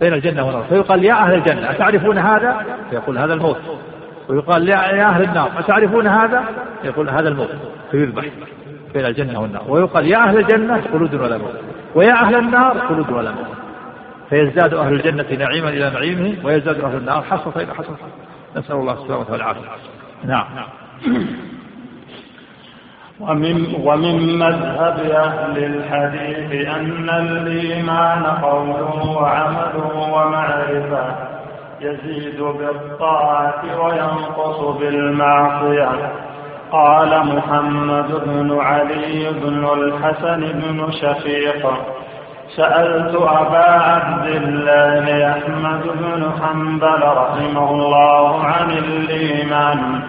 بين 0.00 0.12
الجنة 0.12 0.46
والنار. 0.46 0.64
فيقال 0.68 1.04
يا 1.04 1.14
أهل 1.14 1.34
الجنة 1.34 1.70
أتعرفون 1.70 2.18
هذا؟ 2.18 2.66
فيقول 2.90 3.18
هذا 3.18 3.34
الموت. 3.34 3.60
ويقال 4.28 4.68
يا 4.68 5.08
أهل 5.08 5.22
النار 5.22 5.50
أتعرفون 5.58 6.06
هذا؟ 6.06 6.44
يقول 6.84 7.10
هذا 7.10 7.28
الموت. 7.28 7.50
فيذبح 7.90 8.24
بين 8.94 9.06
الجنة 9.06 9.40
والنار. 9.40 9.62
ويقال 9.68 10.06
يا 10.06 10.18
أهل 10.18 10.38
الجنة 10.38 10.82
خلود 10.92 11.14
ولا 11.14 11.38
موت. 11.38 11.54
ويا 11.94 12.12
أهل 12.12 12.34
النار 12.34 12.78
خلود 12.88 13.10
ولا 13.10 13.30
موت. 13.30 13.56
فيزداد 14.30 14.74
أهل 14.74 14.92
الجنة 14.92 15.44
نعيما 15.44 15.68
إلى 15.68 15.90
نعيمه 15.90 16.34
ويزداد 16.44 16.80
أهل 16.80 16.96
النار 16.96 17.22
حسرة 17.22 17.62
إلى 17.62 17.74
حسرة 17.74 17.98
نسأل 18.56 18.76
الله 18.76 18.92
السلامة 18.92 19.30
والعافية 19.30 19.60
نعم. 20.24 20.46
ومن, 23.20 23.74
ومن 23.84 24.38
مذهب 24.38 24.98
أهل 25.10 25.64
الحديث 25.64 26.68
أن 26.68 27.10
الإيمان 27.10 28.24
قول 28.42 28.82
وعمل 29.16 29.72
ومعرفة 29.96 31.04
يزيد 31.80 32.40
بالطاعة 32.40 33.62
وينقص 33.84 34.76
بالمعصية. 34.78 36.12
قال 36.72 37.26
محمد 37.36 38.12
بن 38.26 38.58
علي 38.60 39.30
بن 39.42 39.64
الحسن 39.72 40.40
بن 40.40 40.90
شفيق 40.92 41.70
سألت 42.56 43.14
أبا 43.16 43.70
عبد 43.70 44.26
الله 44.26 45.28
أحمد 45.32 45.82
بن 45.82 46.30
حنبل 46.42 47.02
رحمه 47.02 47.70
الله 47.70 48.44
عن 48.44 48.70
الإيمان. 48.70 50.00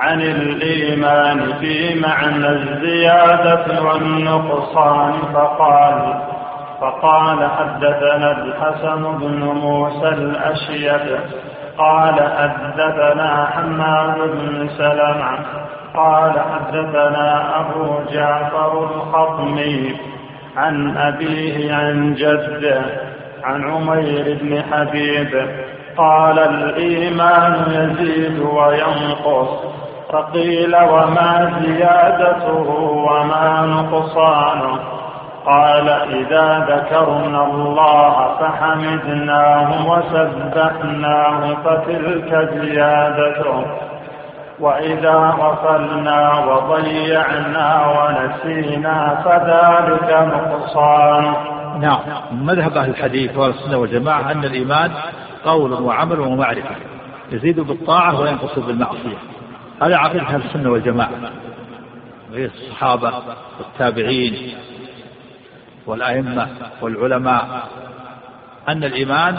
عن 0.00 0.20
الإيمان 0.20 1.52
في 1.60 2.00
معنى 2.00 2.48
الزيادة 2.48 3.82
والنقصان 3.82 5.12
فقال 5.34 6.20
فقال 6.80 7.50
حدثنا 7.50 8.30
الحسن 8.42 9.18
بن 9.18 9.44
موسى 9.44 10.08
الأشيب 10.08 11.18
قال 11.78 12.14
حدثنا 12.14 13.46
حماد 13.46 14.16
بن 14.18 14.68
سلمة 14.68 15.38
قال 15.94 16.32
حدثنا 16.40 17.60
أبو 17.60 17.94
جعفر 18.12 18.84
الخطمي 18.84 19.96
عن 20.56 20.96
أبيه 20.96 21.74
عن 21.74 22.14
جده 22.14 22.82
عن 23.44 23.70
عمير 23.70 24.38
بن 24.42 24.62
حبيب 24.72 25.46
قال 25.96 26.38
الإيمان 26.38 27.64
يزيد 27.70 28.38
وينقص. 28.38 29.80
فقيل 30.12 30.76
وما 30.76 31.52
زيادته 31.60 32.68
وما 33.10 33.66
نقصانه. 33.66 34.78
قال 35.46 35.88
إذا 35.88 36.66
ذكرنا 36.68 37.44
الله 37.44 38.34
فحمدناه 38.40 39.90
وسبحناه 39.90 41.54
فتلك 41.64 42.48
زيادته. 42.60 43.64
وإذا 44.60 45.14
غفلنا 45.14 46.44
وضيعنا 46.44 47.86
ونسينا 47.86 49.22
فذلك 49.24 50.28
نقصان. 50.34 51.34
نعم. 51.80 51.98
مذهب 52.32 52.76
أهل 52.76 52.90
الحديث 52.90 53.36
والسنة 53.36 53.76
والجماعة 53.76 54.32
أن 54.32 54.44
الإيمان 54.44 54.90
قول 55.44 55.72
وعمل 55.72 56.20
ومعرفة 56.20 56.76
يزيد 57.32 57.60
بالطاعة 57.60 58.20
وينقص 58.20 58.58
بالمعصية. 58.58 59.29
هذا 59.82 59.96
عقيدة 59.96 60.22
أهل 60.22 60.42
السنة 60.42 60.70
والجماعة 60.70 61.32
وهي 62.32 62.44
الصحابة 62.44 63.12
والتابعين 63.58 64.54
والأئمة 65.86 66.48
والعلماء 66.82 67.68
أن 68.68 68.84
الإيمان 68.84 69.38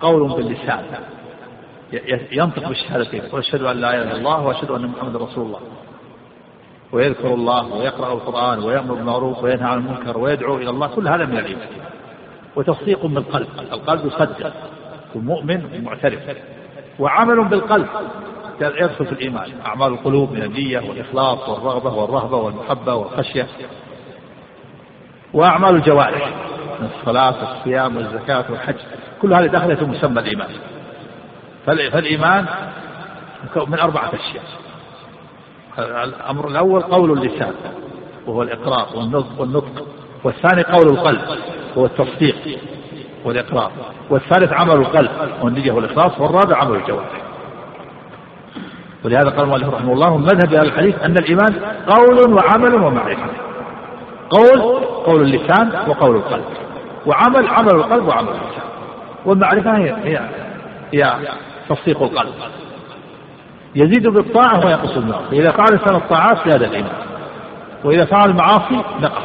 قول 0.00 0.28
باللسان 0.28 0.84
ينطق 2.32 2.68
بالشهادتين 2.68 3.22
وأشهد 3.32 3.62
أن 3.62 3.76
لا 3.76 3.94
إله 3.94 4.02
إلا 4.02 4.16
الله 4.16 4.46
وأشهد 4.46 4.70
أن 4.70 4.86
محمدا 4.86 5.18
رسول 5.18 5.46
الله. 5.46 5.60
ويذكر 6.92 7.34
الله 7.34 7.74
ويقرأ 7.74 8.12
القرآن 8.12 8.58
ويأمر 8.58 8.94
بالمعروف 8.94 9.42
وينهى 9.42 9.70
عن 9.70 9.78
المنكر 9.78 10.18
ويدعو 10.18 10.56
إلى 10.56 10.70
الله 10.70 10.86
كل 10.86 11.08
هذا 11.08 11.26
من 11.26 11.38
الإيمان. 11.38 11.68
وتصديق 12.56 13.06
بالقلب 13.06 13.48
القلب 13.72 14.06
يصدق 14.06 14.52
ومؤمن 15.14 15.84
معترف 15.84 16.36
وعمل 16.98 17.44
بالقلب 17.44 17.86
يدخل 18.60 19.06
في 19.06 19.12
الإيمان. 19.12 19.50
أعمال 19.66 19.92
القلوب 19.92 20.32
من 20.32 20.42
النية 20.42 20.78
والإخلاص 20.88 21.48
والرغبة 21.48 21.94
والرهبة 21.94 22.36
والمحبة 22.36 22.94
والخشية. 22.94 23.46
وأعمال 25.34 25.74
الجوارح 25.74 26.34
من 26.80 26.88
الصلاة 26.98 27.34
والصيام 27.40 27.96
والزكاة 27.96 28.44
والحج. 28.50 28.74
كل 29.22 29.34
هذه 29.34 29.46
داخلة 29.46 29.74
في 29.74 29.84
مسمى 29.84 30.20
الإيمان. 30.20 30.50
فالإيمان 31.66 32.46
من 33.56 33.78
أربعة 33.78 34.10
أشياء. 34.14 34.44
الأمر 36.04 36.48
الأول 36.48 36.82
قول 36.82 37.12
اللسان 37.18 37.54
وهو 38.26 38.42
الإقرار 38.42 38.88
والنطق. 39.38 39.86
والثاني 40.24 40.62
قول 40.62 40.86
القلب 40.86 41.20
وهو 41.76 41.86
التصديق 41.86 42.58
والإقرار. 43.24 43.72
والثالث 44.10 44.52
عمل 44.52 44.74
القلب 44.74 45.10
والنية 45.42 45.72
والإخلاص. 45.72 46.20
والرابع 46.20 46.56
عمل 46.56 46.76
الجوارح. 46.76 47.29
ولهذا 49.04 49.30
قال 49.30 49.44
المؤلف 49.44 49.68
رحمه 49.68 49.92
الله 49.92 50.16
مذهب 50.16 50.54
أهل 50.54 50.66
الحديث 50.66 51.02
أن 51.02 51.12
الإيمان 51.12 51.54
قول 51.86 52.34
وعمل 52.34 52.74
ومعرفة. 52.74 53.26
قول 54.30 54.60
قول 55.06 55.22
اللسان 55.22 55.70
وقول 55.88 56.16
القلب. 56.16 56.44
وعمل 57.06 57.48
عمل 57.48 57.74
القلب 57.74 58.08
وعمل 58.08 58.28
اللسان. 58.28 58.70
والمعرفة 59.24 59.76
هي 59.76 59.94
هي 60.04 60.20
هي 60.92 61.18
تصديق 61.68 62.02
القلب. 62.02 62.34
يزيد 63.76 64.08
بالطاعة 64.08 64.66
وينقص 64.66 64.94
بالمعصية. 64.94 65.40
إذا 65.40 65.50
فعل 65.50 65.66
الإنسان 65.68 65.96
الطاعات 65.96 66.48
زاد 66.48 66.62
الإيمان. 66.62 66.92
وإذا 67.84 68.04
فعل 68.04 68.30
المعاصي 68.30 68.82
نقص. 69.00 69.22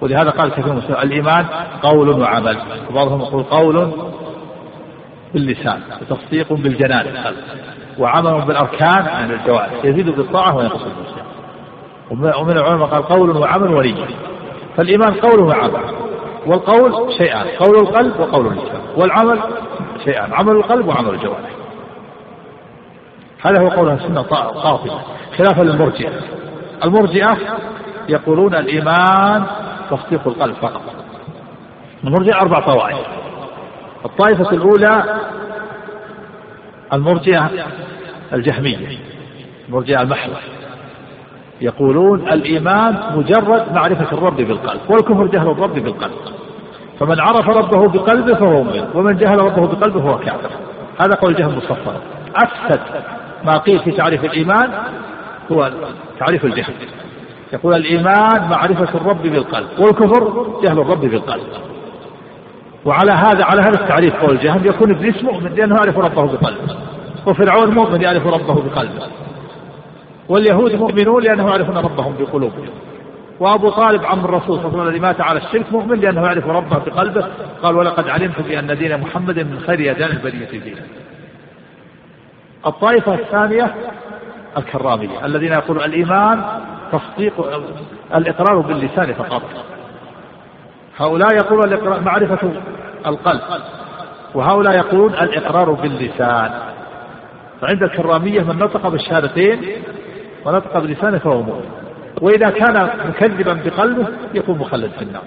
ولهذا 0.00 0.30
قال 0.30 0.50
كثير 0.50 0.72
من 0.72 0.82
الإيمان 1.02 1.46
قول 1.82 2.08
وعمل. 2.08 2.58
وبعضهم 2.90 3.20
يقول 3.20 3.42
قول 3.42 3.92
باللسان 5.34 5.80
وتصديق 6.00 6.52
بالجنان. 6.52 7.06
وعمل 7.98 8.40
بالأركان 8.40 9.08
عن 9.08 9.30
الجوارح 9.30 9.84
يزيد 9.84 10.10
بالطاعة 10.10 10.56
وينقص 10.56 10.82
بالمعصية 10.82 11.28
ومن 12.40 12.56
العلماء 12.56 12.88
قال 12.88 13.02
قول 13.02 13.36
وعمل 13.36 13.74
ونية 13.74 14.06
فالإيمان 14.76 15.14
قول 15.14 15.40
وعمل 15.40 15.80
والقول 16.46 17.12
شيئان 17.12 17.46
قول 17.46 17.76
القلب 17.76 18.20
وقول 18.20 18.46
اللسان 18.46 18.80
والعمل 18.96 19.40
شيئان 20.04 20.32
عمل 20.32 20.56
القلب 20.56 20.86
وعمل 20.86 21.08
الجوارح. 21.08 21.50
هذا 23.42 23.62
هو 23.62 23.68
قول 23.68 23.88
السنة 23.90 24.22
قاطبة 24.22 25.00
خلافا 25.38 25.62
للمرجئة. 25.62 26.10
المرجئة 26.84 27.36
يقولون 28.08 28.54
الإيمان 28.54 29.44
تصديق 29.90 30.20
القلب 30.26 30.54
فقط. 30.54 30.82
المرجئة 32.04 32.40
أربع 32.40 32.60
طوائف. 32.60 33.06
الطائفة 34.04 34.50
الأولى 34.52 35.20
المرجئة 36.92 37.50
الجهمية 38.32 38.98
المرجئة 39.68 40.02
المحضة. 40.02 40.36
يقولون 41.60 42.28
الإيمان 42.28 42.96
مجرد 43.16 43.72
معرفة 43.72 44.12
الرب 44.12 44.36
بالقلب 44.36 44.80
والكفر 44.88 45.26
جهل 45.26 45.50
الرب 45.50 45.74
بالقلب. 45.74 46.12
فمن 47.00 47.20
عرف 47.20 47.48
ربه 47.48 47.88
بقلبه 47.88 48.34
فهو 48.34 48.62
مؤمن 48.62 48.88
ومن 48.94 49.16
جهل 49.16 49.38
ربه 49.38 49.66
بقلبه 49.66 50.00
فهو 50.00 50.18
كافر. 50.18 50.50
هذا 51.00 51.14
قول 51.14 51.34
جهم 51.34 51.56
مصفر 51.56 52.00
أفسد 52.36 52.80
ما 53.44 53.58
قيل 53.58 53.78
في 53.78 53.90
تعريف 53.90 54.24
الإيمان 54.24 54.70
هو 55.52 55.70
تعريف 56.18 56.44
الجهل. 56.44 56.74
يقول 57.52 57.74
الإيمان 57.74 58.48
معرفة 58.50 58.98
الرب 59.00 59.22
بالقلب 59.22 59.68
والكفر 59.78 60.46
جهل 60.64 60.78
الرب 60.78 61.00
بالقلب. 61.00 61.42
وعلى 62.88 63.12
هذا 63.12 63.44
على 63.44 63.62
هذا 63.62 63.80
التعريف 63.80 64.14
قول 64.14 64.30
الجهم 64.30 64.66
يكون 64.66 64.90
ابليس 64.94 65.24
مؤمن 65.24 65.54
لأنه 65.54 65.74
يعرف 65.76 65.98
ربه 65.98 66.32
بقلبه. 66.32 66.76
وفرعون 67.26 67.70
مؤمن 67.70 68.02
يعرف 68.02 68.26
ربه 68.26 68.54
بقلبه. 68.54 69.06
واليهود 70.28 70.74
مؤمنون 70.74 71.22
لأنهم 71.22 71.48
يعرفون 71.48 71.76
ربهم 71.76 72.14
بقلوبهم. 72.20 72.68
وأبو 73.40 73.70
طالب 73.70 74.04
عم 74.04 74.24
الرسول 74.24 74.58
صلى 74.58 74.66
الله 74.66 74.68
عليه 74.68 74.68
وسلم 74.68 74.88
الذي 74.88 75.00
مات 75.00 75.20
على 75.20 75.38
الشرك 75.38 75.72
مؤمن 75.72 76.00
لأنه 76.00 76.22
يعرف 76.22 76.46
ربه 76.46 76.78
بقلبه. 76.78 77.26
قال 77.62 77.76
ولقد 77.76 78.08
علمت 78.08 78.40
بأن 78.40 78.76
دين 78.78 79.00
محمد 79.00 79.38
من 79.38 79.60
خير 79.66 79.90
أديان 79.90 80.10
البرية 80.10 80.50
دينا 80.50 80.80
الطائفة 82.66 83.14
الثانية 83.14 83.74
الكرامية 84.56 85.26
الذين 85.26 85.52
يقولون 85.52 85.84
الإيمان 85.84 86.42
تصديق 86.92 87.62
الإقرار 88.14 88.60
باللسان 88.60 89.14
فقط. 89.14 89.42
هؤلاء 90.98 91.34
يقولون 91.34 92.00
معرفة 92.04 92.52
القلب 93.06 93.40
وهؤلاء 94.34 94.76
يقولون 94.76 95.14
الإقرار 95.14 95.70
باللسان. 95.70 96.50
فعند 97.60 97.82
الكرامية 97.82 98.40
من 98.40 98.58
نطق 98.58 98.88
بالشهادتين 98.88 99.60
ونطق 100.44 100.78
بلسانه 100.78 101.18
فهو 101.18 101.42
مؤمن. 101.42 101.70
وإذا 102.20 102.50
كان 102.50 102.90
مكذبا 103.08 103.60
بقلبه 103.64 104.06
يكون 104.34 104.58
مخلد 104.58 104.90
في 104.90 105.02
النار. 105.02 105.22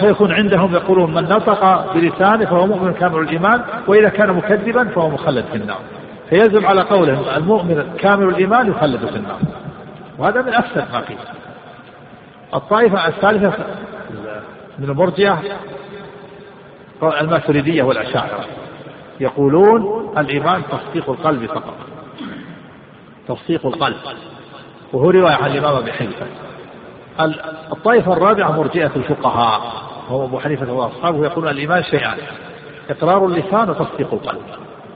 فيكون 0.00 0.32
عندهم 0.32 0.74
يقولون 0.74 1.14
من 1.14 1.22
نطق 1.22 1.92
بلسانه 1.94 2.44
فهو 2.44 2.66
مؤمن 2.66 2.92
كامل 2.92 3.18
الإيمان 3.18 3.60
وإذا 3.86 4.08
كان 4.08 4.32
مكذبا 4.32 4.84
فهو 4.84 5.10
مخلد 5.10 5.44
في 5.44 5.56
النار. 5.56 5.80
فيلزم 6.30 6.66
على 6.66 6.82
قولهم 6.82 7.24
المؤمن 7.36 7.84
كامل 7.98 8.28
الإيمان 8.28 8.70
يخلد 8.70 9.06
في 9.06 9.16
النار. 9.16 9.38
وهذا 10.18 10.42
من 10.42 10.54
أفسد 10.54 10.84
ما 10.92 11.00
قيل 11.00 11.18
الطائفة 12.54 13.08
الثالثة 13.08 13.52
من 14.78 14.90
المرجئة 14.90 15.42
الماتريدية 17.02 17.82
والأشاعرة. 17.82 18.44
يقولون 19.20 20.12
الإيمان 20.18 20.62
تصديق 20.70 21.10
القلب 21.10 21.46
فقط. 21.46 21.74
تصديق 23.28 23.66
القلب. 23.66 23.96
وهو 24.92 25.10
رواية 25.10 25.34
عن 25.34 25.50
الإمام 25.50 25.76
أبي 25.76 25.92
حنيفة. 25.92 26.26
الطائفة 27.72 28.12
الرابعة 28.12 28.52
مرجئة 28.56 28.90
الفقهاء. 28.96 29.60
وهو 30.10 30.24
أبو 30.24 30.40
حنيفة 30.40 30.72
وأصحابه 30.72 31.24
يقولون 31.24 31.50
الإيمان 31.50 31.82
شيئان. 31.82 32.18
إقرار 32.90 33.26
اللسان 33.26 33.70
وتصديق 33.70 34.14
القلب. 34.14 34.42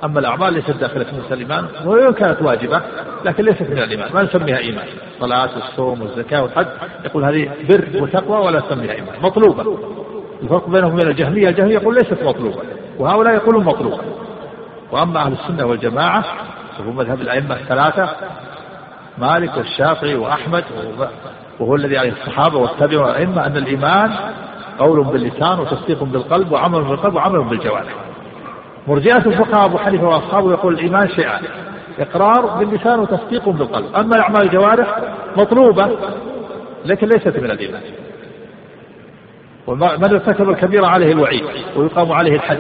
أما 0.05 0.21
الأعمال 0.21 0.55
ليست 0.55 0.71
داخلة 0.71 1.05
في 1.29 1.35
الإيمان 1.35 1.65
وإن 1.85 2.13
كانت 2.13 2.43
واجبة 2.43 2.83
لكن 3.25 3.45
ليست 3.45 3.63
من 3.63 3.79
الإيمان. 3.79 4.13
ما 4.15 4.23
نسميها 4.23 4.59
إيمان. 4.59 4.87
الصلاة 5.15 5.51
والصوم 5.57 6.03
والزكاة 6.03 6.43
والحج. 6.43 6.67
يقول 7.05 7.25
هذه 7.25 7.51
بر 7.69 8.03
وتقوى 8.03 8.47
ولا 8.47 8.59
نسميها 8.67 8.93
إيمان. 8.93 9.15
مطلوبة. 9.23 9.79
الفرق 10.43 10.69
بينهم 10.69 10.95
وبين 10.95 11.09
الجهمية 11.09 11.49
الجهمية 11.49 11.75
يقول 11.75 11.95
ليست 11.95 12.23
مطلوبة 12.23 12.57
وهؤلاء 12.99 13.35
يقولون 13.35 13.65
مطلوبة. 13.65 14.01
وأما 14.93 15.21
أهل 15.21 15.33
السنة 15.33 15.67
والجماعة 15.67 16.25
وهو 16.81 16.93
مذهب 16.93 17.21
الأئمة 17.21 17.55
الثلاثة 17.55 18.09
مالك 19.19 19.57
والشافعي 19.57 20.15
وأحمد 20.15 20.65
وهو 21.61 21.75
الذي 21.75 21.99
عليه 21.99 22.13
الصحابة 22.13 22.59
والتابعين 22.59 23.01
والأئمة 23.01 23.47
أن 23.47 23.57
الإيمان 23.57 24.13
قول 24.79 25.05
باللسان 25.05 25.61
وتصديق 25.61 26.05
بالقلب 26.05 26.53
وعمل 26.53 26.85
بالقلب 26.85 27.15
وعمل 27.15 27.45
بالجوارح. 27.45 27.95
مرجئة 28.89 29.17
الفقهاء 29.17 29.65
أبو 29.65 29.79
حنيفة 29.79 30.09
وأصحابه 30.09 30.51
يقول 30.51 30.75
الإيمان 30.75 31.09
شيئان 31.09 31.43
إقرار 31.99 32.47
باللسان 32.47 33.01
وتصديق 33.01 33.49
بالقلب. 33.49 33.95
أما 33.97 34.21
أعمال 34.21 34.43
الجوارح 34.43 34.99
مطلوبة 35.37 35.99
لكن 36.85 37.09
ليست 37.09 37.37
من 37.37 37.51
الإيمان. 37.51 37.83
ومن 39.67 40.05
ارتكب 40.05 40.51
الكبيرة 40.51 40.87
عليه 40.87 41.13
الوعيد 41.13 41.45
ويقام 41.77 42.13
عليه 42.13 42.33
الحد. 42.33 42.59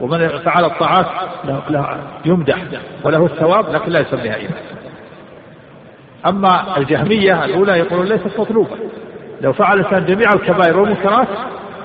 ومن 0.00 0.28
فعل 0.28 0.64
الطاعات 0.64 1.06
له 1.44 2.00
يمدح 2.24 2.58
وله 3.04 3.24
الثواب 3.26 3.74
لكن 3.74 3.92
لا 3.92 4.00
يسميها 4.00 4.36
إيمان. 4.36 4.62
أما 6.26 6.78
الجهمية 6.78 7.44
الأولى 7.44 7.72
يقولون 7.72 8.06
ليست 8.06 8.40
مطلوبة. 8.40 8.76
لو 9.40 9.52
فعل 9.52 9.80
الإنسان 9.80 10.04
جميع 10.04 10.28
الكبائر 10.34 10.80
والمنكرات 10.80 11.28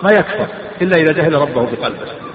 ما 0.04 0.10
يكفر 0.12 0.48
إلا 0.82 0.98
إذا 0.98 1.14
جهل 1.14 1.34
ربه 1.34 1.62
بقلبه. 1.62 2.31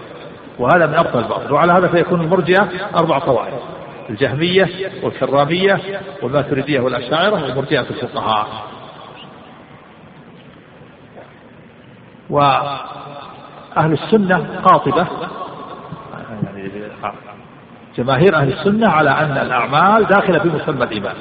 وهذا 0.58 0.86
من 0.86 0.94
أفضل 0.94 1.18
الباطل. 1.20 1.52
وعلى 1.52 1.72
هذا 1.72 1.88
فيكون 1.88 2.20
المرجئة 2.20 2.68
أربع 2.96 3.18
طوائف 3.18 3.54
الجهمية 4.10 4.68
والكرامية 5.02 5.80
والماتريدية 6.22 6.80
والأشاعرة 6.80 7.52
ومرجئة 7.52 7.80
الفقهاء. 7.90 8.46
وأهل 12.30 13.92
السنة 13.92 14.60
قاطبة. 14.64 15.06
جماهير 17.96 18.36
أهل 18.36 18.52
السنة 18.52 18.90
على 18.90 19.10
أن 19.10 19.38
الأعمال 19.38 20.06
داخلة 20.06 20.38
في 20.38 20.48
مسمى 20.48 20.84
الإيمان 20.84 21.14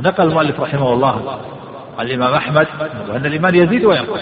نقل 0.00 0.24
المؤلف 0.28 0.60
رحمه 0.60 0.92
الله 0.92 1.40
الإمام 2.00 2.34
أحمد 2.34 2.66
أن 3.10 3.26
الإيمان 3.26 3.54
يزيد 3.54 3.84
وينقص. 3.84 4.20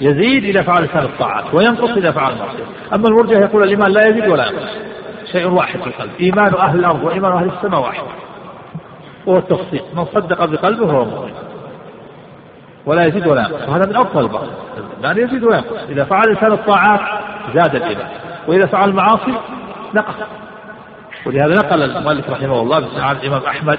يزيد 0.00 0.44
إذا 0.44 0.62
فعل 0.62 0.84
لسان 0.84 1.04
الطاعات 1.04 1.54
وينقص 1.54 1.90
إذا 1.90 2.10
فعل 2.10 2.32
المعصية. 2.32 2.64
أما 2.94 3.08
المرجع 3.08 3.40
يقول 3.40 3.62
الإيمان 3.62 3.92
لا 3.92 4.00
يزيد 4.08 4.28
ولا 4.28 4.46
ينقص. 4.46 4.70
شيء 5.32 5.48
واحد 5.48 5.80
في 5.80 5.86
القلب. 5.86 6.10
إيمان 6.20 6.54
أهل 6.54 6.78
الأرض 6.78 7.04
وإيمان 7.04 7.32
أهل 7.32 7.50
السماء 7.56 7.80
واحد. 7.80 8.02
وهو 9.26 9.38
التصديق 9.38 9.84
من 9.94 10.04
صدق 10.04 10.44
بقلبه 10.44 10.92
هو 10.92 11.04
مؤمن. 11.04 11.32
ولا 12.86 13.04
يزيد 13.04 13.26
ولا 13.26 13.40
ينقص. 13.40 13.68
وهذا 13.68 13.86
من 13.86 13.96
أفضل 13.96 14.24
البعض. 14.24 14.46
الإيمان 14.76 15.28
يزيد 15.28 15.44
وينقص 15.44 15.76
إذا 15.88 16.04
فعل 16.04 16.32
لسان 16.32 16.52
الطاعات 16.52 17.00
زاد 17.54 17.74
الإيمان. 17.74 18.08
وإذا 18.48 18.66
فعل 18.66 18.88
المعاصي 18.88 19.34
نقص. 19.94 20.14
ولهذا 21.26 21.54
نقل 21.54 21.82
المؤلف 21.82 22.30
رحمه 22.30 22.60
الله 22.60 22.88
عن 22.98 23.16
الإمام 23.16 23.42
أحمد 23.46 23.78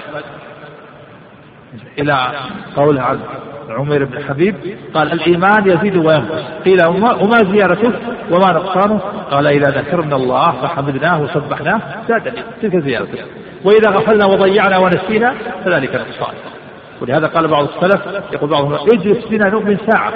إلى 1.98 2.30
قوله 2.76 3.02
عن 3.02 3.20
عمير 3.68 4.04
بن 4.04 4.24
حبيب 4.28 4.54
قال 4.94 5.12
الإيمان 5.12 5.70
يزيد 5.70 5.96
وينقص. 5.96 6.44
قيل 6.64 6.86
وما 7.22 7.38
زيارته 7.52 7.92
وما 8.30 8.52
نقصانه 8.52 8.98
قال 9.30 9.46
إذا 9.46 9.70
ذكرنا 9.70 10.16
الله 10.16 10.52
فحمدناه 10.62 11.22
وسبحناه 11.22 11.80
زاد 12.08 12.32
تلك 12.62 12.76
زيارته 12.76 13.18
وإذا 13.64 13.90
غفلنا 13.90 14.26
وضيعنا 14.26 14.78
ونسينا 14.78 15.34
فذلك 15.64 15.94
نقصان. 15.94 16.34
ولهذا 17.00 17.26
قال 17.26 17.48
بعض 17.48 17.68
السلف 17.68 18.00
يقول 18.32 18.50
بعضهم 18.50 18.74
اجلس 18.74 19.24
بنا 19.30 19.50
نؤمن 19.50 19.76
ساعة. 19.90 20.12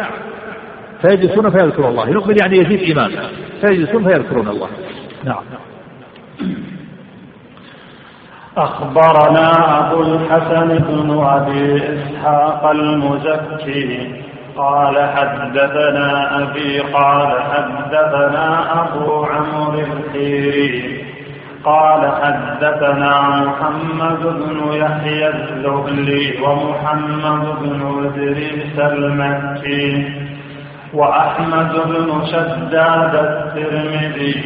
فيجلسون 1.02 1.50
فيذكرون 1.50 1.90
الله. 1.90 2.10
نؤمن 2.10 2.36
يعني 2.40 2.56
يزيد 2.56 2.80
إيمان 2.80 3.10
فيجلسون 3.60 4.04
فيذكرون 4.08 4.48
الله. 4.48 4.68
نعم. 5.24 5.42
أخبرنا 8.56 9.80
أبو 9.80 10.02
الحسن 10.02 10.68
بن 10.78 11.24
أبي 11.24 11.82
إسحاق 11.94 12.70
المزكي 12.70 14.10
قال 14.56 14.96
حدثنا 15.16 16.38
أبي 16.42 16.80
قال 16.80 17.28
حدثنا 17.42 18.64
أبو 18.82 19.24
عمرو 19.24 19.78
الخيري 19.80 21.04
قال 21.64 22.12
حدثنا 22.22 23.20
محمد 23.44 24.22
بن 24.22 24.72
يحيى 24.72 25.28
الزهلي 25.28 26.42
ومحمد 26.42 27.44
بن 27.60 28.04
إدريس 28.06 28.78
المكي 28.78 30.12
وأحمد 30.94 31.72
بن 31.86 32.26
شداد 32.26 33.14
الترمذي 33.14 34.44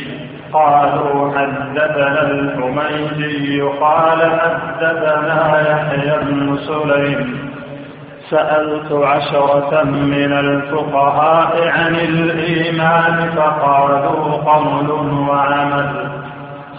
قالوا 0.52 1.38
حدثنا 1.38 2.22
الحميدي 2.22 3.60
قال 3.60 4.40
حدثنا 4.40 5.60
يحيى 5.70 6.18
بن 6.22 6.58
سليم. 6.58 7.50
سألت 8.30 8.92
عشرة 8.92 9.84
من 9.84 10.32
الفقهاء 10.32 11.68
عن 11.68 11.94
الإيمان 11.94 13.30
فقالوا 13.36 14.32
قول 14.52 14.90
وعمل. 15.28 16.08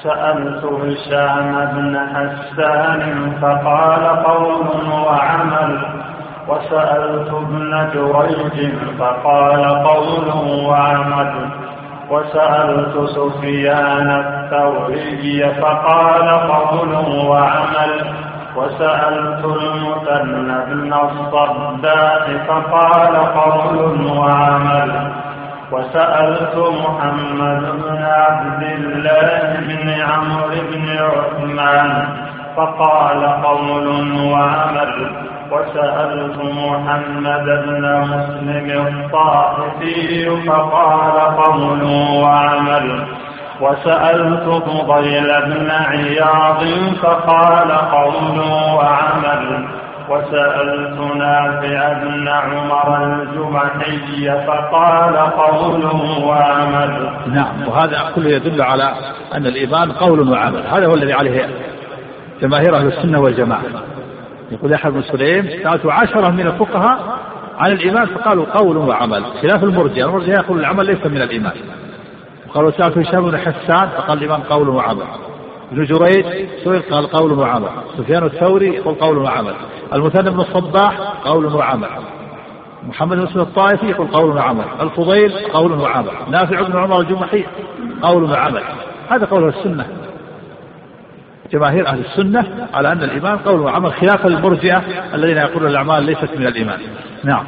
سألت 0.03 0.65
هشام 0.65 1.69
بن 1.73 1.99
حسان 1.99 3.31
فقال 3.41 4.23
قول 4.23 4.89
وعمل. 4.91 5.79
وسألت 6.47 7.29
ابن 7.33 7.89
جريج 7.93 8.71
فقال 8.99 9.65
قول 9.83 10.27
وعمل. 10.65 11.66
وسألت 12.09 13.09
سفيان 13.09 14.09
الثوري 14.09 15.53
فقال 15.61 16.29
قول 16.29 16.95
وعمل. 17.27 18.05
وسألت 18.55 19.45
المثنى 19.45 20.65
بن 20.73 20.93
الصداق 20.93 22.27
فقال 22.47 23.15
قول 23.15 24.07
وعمل. 24.17 25.11
وسألت 25.71 26.55
محمد 26.55 27.61
بن 27.61 28.03
عبد 28.03 28.63
الله 28.63 29.59
بن 29.59 29.89
عمرو 29.89 30.55
بن 30.71 30.97
عثمان 30.97 32.07
فقال 32.57 33.25
قول 33.43 33.87
وعمل. 34.21 35.09
وسألت 35.51 36.37
محمد 36.37 37.45
بن 37.45 37.83
مسلم 38.01 38.87
الطائفي 38.87 40.29
فقال 40.47 41.35
قول 41.37 41.83
وعمل. 42.23 43.05
وسألت 43.61 44.63
فضيل 44.87 45.27
بن 45.45 45.71
عياض 45.71 46.63
فقال 47.01 47.71
قول 47.71 48.39
وعمل. 48.75 49.67
وسألت 50.09 50.99
نافع 51.15 51.93
بن 51.93 52.27
عمر 52.27 53.03
الجمحي 53.03 54.45
فقال 54.47 55.17
قول 55.17 55.85
وعمل. 56.23 57.09
نعم 57.27 57.67
وهذا 57.67 58.11
كله 58.15 58.29
يدل 58.29 58.61
على 58.61 58.93
أن 59.33 59.45
الإيمان 59.45 59.91
قول 59.91 60.29
وعمل. 60.29 60.63
هذا 60.67 60.87
هو 60.87 60.93
الذي 60.93 61.13
عليه 61.13 61.49
جماهير 62.41 62.75
أهل 62.75 62.87
السنة 62.87 63.19
والجماعة. 63.19 63.61
يقول 64.51 64.71
يحيى 64.71 64.91
بن 64.91 65.01
سليم 65.01 65.49
سألت 65.63 65.85
عشرة 65.85 66.29
من 66.29 66.47
الفقهاء 66.47 67.19
عن 67.57 67.71
الإيمان 67.71 68.05
فقالوا 68.05 68.45
قول 68.45 68.77
وعمل. 68.77 69.23
خلاف 69.41 69.63
المرجئة 69.63 70.05
المرجئة 70.05 70.39
يقول 70.39 70.59
العمل 70.59 70.85
ليس 70.85 71.05
من 71.05 71.21
الإيمان. 71.21 71.53
وقالوا 72.49 72.71
سألت 72.71 72.97
هشام 72.97 73.31
بن 73.31 73.37
حسان 73.37 73.89
فقال 73.89 74.17
الإيمان 74.17 74.41
قول 74.41 74.69
وعمل. 74.69 75.05
ابن 75.71 75.83
جريج 75.83 76.25
سئل 76.63 76.81
قال 76.91 77.07
قول 77.07 77.33
وعمل. 77.33 77.69
سفيان 77.97 78.23
الثوري 78.23 78.67
يقول 78.67 78.95
قول 78.95 79.17
وعمل. 79.17 79.53
المثنى 79.93 80.31
بن 80.31 80.39
الصباح 80.39 80.99
قول 81.25 81.55
وعمل. 81.55 81.89
محمد 82.87 83.17
بن 83.17 83.41
الطائفي 83.41 83.85
يقول 83.85 84.07
قول 84.07 84.35
وعمل. 84.35 84.65
الفضيل 84.81 85.31
قول 85.53 85.71
وعمل. 85.71 86.11
نافع 86.29 86.61
بن 86.61 86.77
عمر 86.77 86.99
الجمحي 86.99 87.45
قول 88.01 88.23
وعمل. 88.23 88.63
هذا 89.09 89.25
قول 89.25 89.47
السنة. 89.47 89.87
جماهير 91.51 91.87
أهل 91.87 91.99
السنة 91.99 92.67
على 92.73 92.91
أن 92.91 93.03
الإيمان 93.03 93.37
قول 93.37 93.59
وعمل 93.59 93.93
خلاف 93.93 94.25
المرجئة 94.25 94.81
الذين 95.13 95.37
يقولون 95.37 95.69
الأعمال 95.71 96.03
ليست 96.03 96.37
من 96.37 96.47
الإيمان. 96.47 96.79
نعم. 97.23 97.43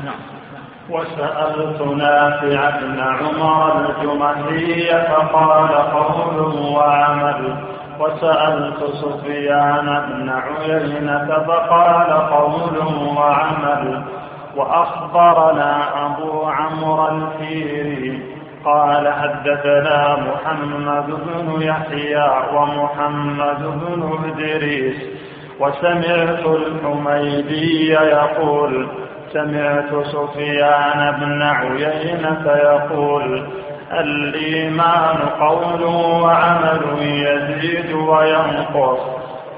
وسألت 0.89 1.81
نافع 1.81 2.69
بن 2.79 2.99
عمر 2.99 3.89
الجمحي 3.89 4.89
فقال 5.07 5.73
قول 5.73 6.55
وعمل. 6.75 7.55
وسألت 7.99 8.83
سفيان 8.83 9.85
بن 9.85 10.29
عيينة 10.29 11.43
فقال 11.47 12.11
قول 12.13 12.77
وعمل. 13.17 14.03
وأخبرنا 14.55 15.83
أبو 16.05 16.45
عمرو 16.45 17.07
الفيري 17.07 18.38
قال 18.65 19.13
حدثنا 19.13 20.15
محمد 20.15 21.05
بن 21.07 21.61
يحيى 21.61 22.29
ومحمد 22.53 23.61
بن 23.63 24.19
إدريس 24.31 24.95
وسمعت 25.59 26.45
الحميدي 26.45 27.89
يقول 27.91 28.87
سمعت 29.33 30.05
سفيان 30.05 31.11
بن 31.19 31.41
عيينة 31.41 32.45
يقول 32.47 33.47
الإيمان 33.91 35.17
قول 35.39 35.83
وعمل 36.23 36.81
يزيد 36.99 37.91
وينقص. 37.93 38.99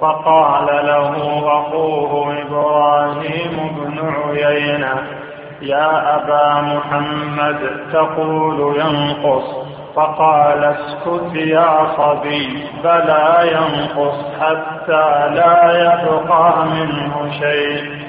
فقال 0.01 0.65
له 0.85 1.13
أخوه 1.59 2.41
إبراهيم 2.41 3.75
بن 3.77 4.13
عيينة 4.35 5.20
يا 5.61 6.15
أبا 6.15 6.61
محمد 6.61 7.59
تقول 7.93 8.79
ينقص. 8.79 9.71
فقال 9.95 10.63
اسكت 10.63 11.35
يا 11.35 11.87
صبي. 11.97 12.63
بلى 12.83 13.51
ينقص 13.51 14.17
حتى 14.41 15.29
لا 15.35 15.71
يبقى 15.81 16.65
منه 16.65 17.31
شيء. 17.39 18.01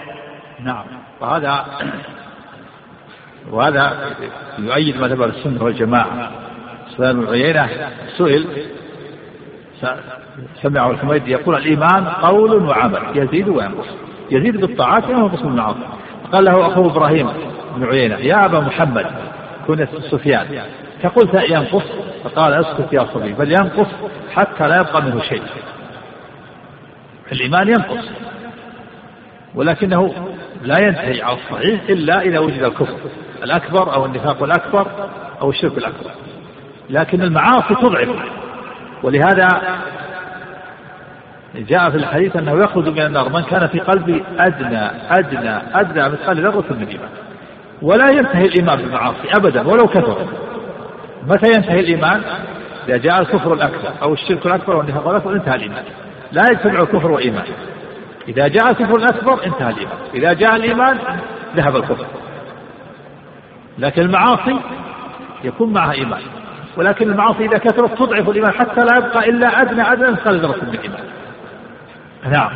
نعم. 0.65 0.85
وهذا 1.21 1.65
وهذا 3.51 3.93
يؤيد 4.59 5.01
مذهب 5.01 5.23
السنة 5.23 5.65
والجماعة. 5.65 6.31
سفيان 6.91 7.21
بن 7.21 7.29
عيينة 7.29 7.69
سئل 8.19 8.47
سمعه 10.63 10.91
الحميدي 10.91 11.31
يقول 11.31 11.57
الإيمان 11.57 12.05
قول 12.09 12.69
وعمل 12.69 13.01
يزيد 13.15 13.49
وينقص. 13.49 13.89
يزيد 14.31 14.61
بالطاعات 14.61 15.07
وينقص 15.07 15.43
بالمعاصي. 15.43 16.02
قال 16.33 16.45
له 16.45 16.67
أخوه 16.67 16.87
إبراهيم 16.87 17.29
بن 17.77 17.85
عيينة 17.85 18.17
يا 18.17 18.45
أبا 18.45 18.61
محمد 18.61 19.07
كنت 19.67 19.89
سفيان. 20.11 20.47
فقلت 21.03 21.51
ينقص. 21.51 21.83
فقال 22.25 22.55
أسكت 22.55 22.93
يا 22.93 23.07
صبي 23.15 23.33
بل 23.33 23.53
ينقص 23.53 23.89
حتى 24.35 24.69
لا 24.69 24.77
يبقى 24.77 25.03
منه 25.03 25.21
شيء. 25.23 25.43
الإيمان 27.33 27.69
ينقص 27.69 28.09
ولكنه 29.55 30.15
لا 30.63 30.79
ينتهي 30.81 31.23
على 31.23 31.37
الصحيح 31.37 31.81
إلا 31.89 32.21
إذا 32.21 32.39
وجد 32.39 32.63
الكفر 32.63 32.97
الأكبر 33.43 33.95
أو 33.95 34.07
النفاق 34.07 34.43
الأكبر 34.43 34.87
أو 35.41 35.51
الشرك 35.51 35.79
الأكبر. 35.79 36.11
لكن 36.91 37.23
المعاصي 37.23 37.75
تضعف 37.75 38.09
ولهذا 39.03 39.49
جاء 41.55 41.91
في 41.91 41.97
الحديث 41.97 42.37
أنه 42.37 42.53
يخرج 42.53 42.89
من 42.89 43.07
النار 43.07 43.29
من 43.29 43.43
كان 43.43 43.67
في 43.67 43.81
قلبه 43.81 44.23
أدنى 44.39 44.91
أدنى 45.11 45.57
أدنى 45.75 46.09
مثقال 46.09 46.41
ذرة 46.41 46.65
من 46.71 46.83
الإيمان 46.83 47.09
ولا 47.83 48.11
ينتهي 48.11 48.45
الإيمان 48.45 48.77
بالمعاصي 48.77 49.37
أبدا 49.37 49.69
ولو 49.69 49.87
كثر. 49.87 50.27
متى 51.27 51.47
ينتهي 51.57 51.81
الإيمان؟ 51.81 52.23
إذا 52.89 52.97
جاء 52.97 53.21
الكفر 53.21 53.53
الأكبر 53.53 53.91
أو 54.03 54.13
الشرك 54.13 54.47
الأكبر 54.47 54.77
والنفاق 54.77 55.09
الأكبر 55.09 55.33
انتهى 55.33 55.55
الإيمان. 55.55 55.85
لا 56.33 56.43
يجتمع 56.51 56.81
الكفر 56.81 57.11
والإيمان 57.11 57.45
إذا 58.29 58.49
جاء 58.49 58.71
الكفر 58.71 58.97
الأكبر 58.97 59.47
انتهى 59.47 59.71
الإيمان. 59.71 59.97
إذا 60.15 60.33
جاء 60.33 60.57
الإيمان 60.57 60.99
ذهب 61.57 61.77
الكفر. 61.77 62.07
لكن 63.79 64.03
المعاصي 64.03 64.57
يكون 65.45 65.73
معها 65.73 65.93
إيمان. 65.93 66.21
ولكن 66.77 67.11
المعاصي 67.11 67.45
إذا 67.45 67.59
كثرت 67.59 67.99
تضعف 67.99 68.29
الإيمان 68.29 68.53
حتى 68.53 68.81
لا 68.81 68.97
يبقى 68.97 69.31
إلا 69.31 69.63
أدنى 69.63 69.93
أدنى 69.93 70.11
مثقال 70.11 70.41
ذرة 70.41 70.57
من 70.63 70.75
الإيمان 70.75 71.03
نعم. 72.31 72.51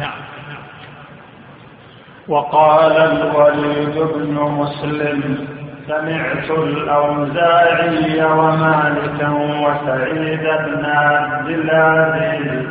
وقال 2.29 2.93
الوليد 2.93 3.99
بن 4.15 4.35
مسلم 4.35 5.47
سمعت 5.87 6.51
الأوزاعي 6.51 8.25
ومالكا 8.25 9.29
وسعيد 9.63 10.43
بن 10.43 10.85
عبد 10.85 11.49
العزيز 11.49 12.67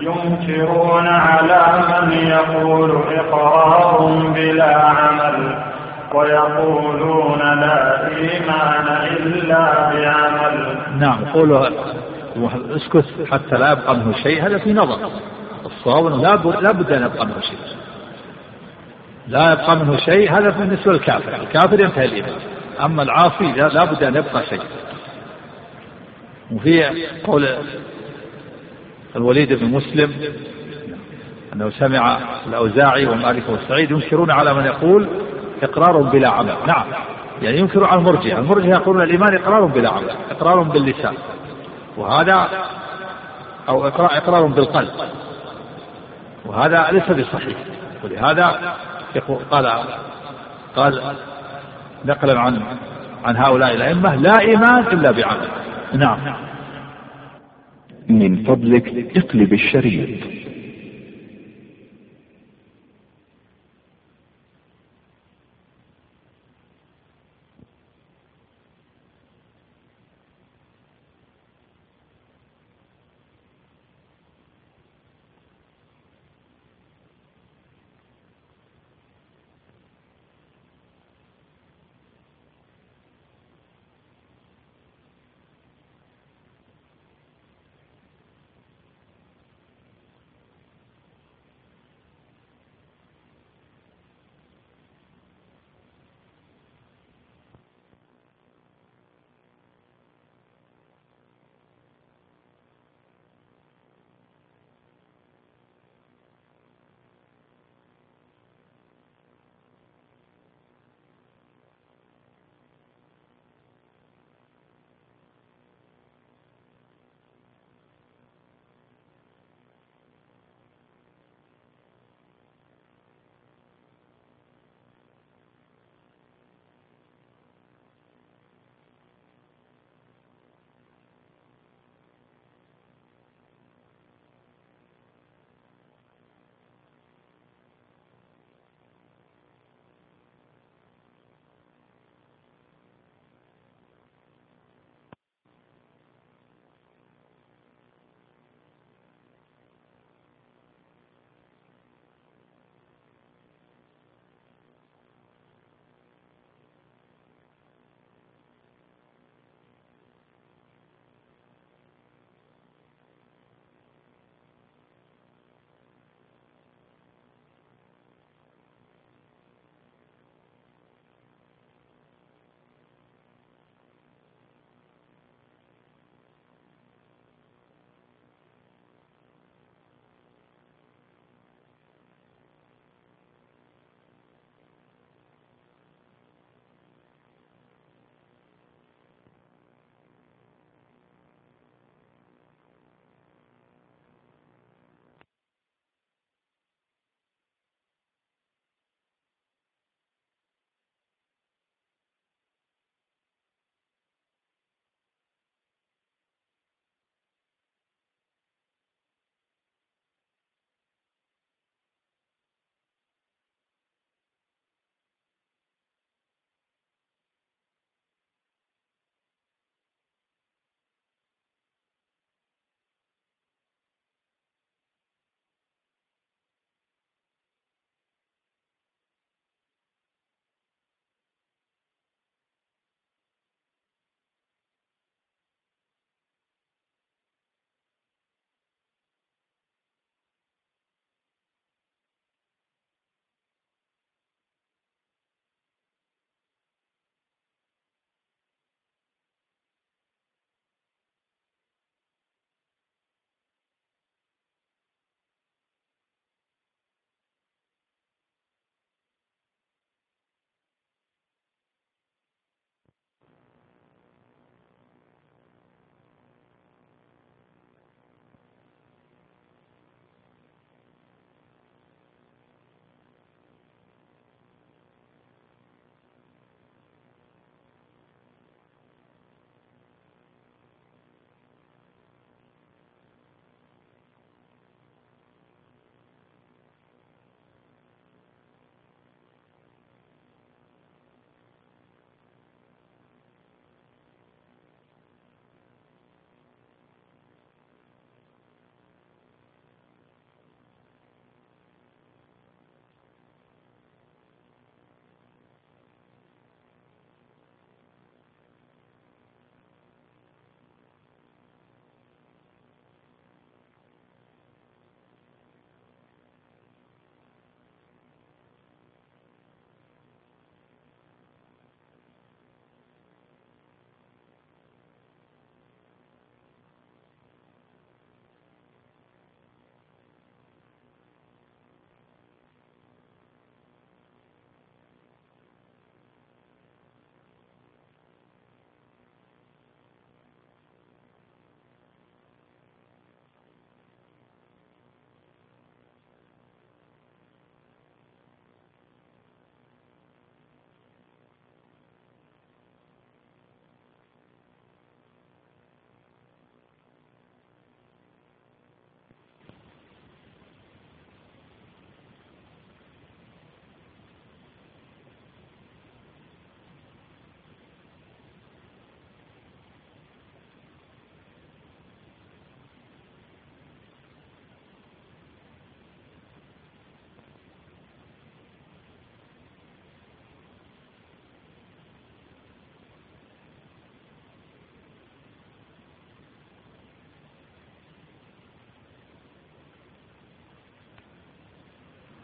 ينكرون 0.00 1.06
على 1.06 1.84
من 1.88 2.12
يقول 2.12 2.90
إقرار 3.14 4.06
بلا 4.34 4.76
عمل 4.76 5.58
ويقولون 6.14 7.38
لا 7.38 8.06
إيمان 8.08 8.86
إلا 9.16 9.90
بعمل. 9.90 10.78
نعم 10.98 11.24
قولوا 11.34 11.68
اسكت 12.76 13.04
حتى 13.30 13.56
لا 13.56 13.72
يبقى 13.72 13.96
منه 13.96 14.12
شيء 14.12 14.46
هذا 14.46 14.58
في 14.58 14.72
نظر. 14.72 14.98
الصواب 15.76 16.20
لا 16.62 16.72
بد 16.72 16.92
أن 16.92 17.02
يبقى 17.02 17.26
منه 17.26 17.40
شيء. 17.40 17.58
لا 19.28 19.52
يبقى 19.52 19.76
منه 19.76 19.96
شيء 19.96 20.32
هذا 20.32 20.50
بالنسبة 20.50 20.92
للكافر 20.92 21.34
الكافر. 21.42 21.80
ينتهي 21.80 22.04
الإيمان. 22.04 22.40
أما 22.84 23.02
العاصي 23.02 23.52
لا 23.52 23.84
بد 23.84 24.02
أن 24.02 24.16
يبقى 24.16 24.42
شيء. 24.50 24.62
وفي 26.52 26.84
قول 27.24 27.48
الوليد 29.16 29.52
بن 29.52 29.66
مسلم 29.66 30.12
أنه 31.52 31.70
سمع 31.70 32.18
الأوزاعي 32.46 33.06
ومالك 33.06 33.42
والسعيد 33.48 33.90
ينكرون 33.90 34.30
على 34.30 34.54
من 34.54 34.64
يقول 34.64 35.08
إقرار 35.62 36.02
بلا 36.02 36.28
عمل. 36.28 36.54
نعم. 36.66 36.86
يعني 37.42 37.58
ينكر 37.58 37.84
على 37.84 38.00
المرجئة. 38.00 38.38
المرجئة 38.38 38.70
يقولون 38.70 39.02
الإيمان 39.02 39.34
إقرار 39.34 39.64
بلا 39.64 39.88
عمل 39.88 40.10
إقرار 40.30 40.62
باللسان. 40.62 41.14
وهذا 41.96 42.48
أو 43.68 43.86
إقرار, 43.86 44.16
إقرار 44.16 44.46
بالقلب. 44.46 44.90
وهذا 46.48 46.88
ليس 46.92 47.10
بصحيح. 47.10 47.56
ولهذا 48.04 48.74
قال 49.50 49.66
قال 50.76 51.02
نقلا 52.04 52.40
عن 52.40 52.60
عن 53.24 53.36
هؤلاء 53.36 53.74
الأئمة 53.74 54.14
لا 54.14 54.40
إيمان 54.40 54.86
إلا 54.86 55.10
بعمل. 55.10 55.48
نعم. 55.92 56.18
من 58.08 58.44
فضلك 58.44 59.16
اقلب 59.16 59.52
الشريط. 59.52 60.47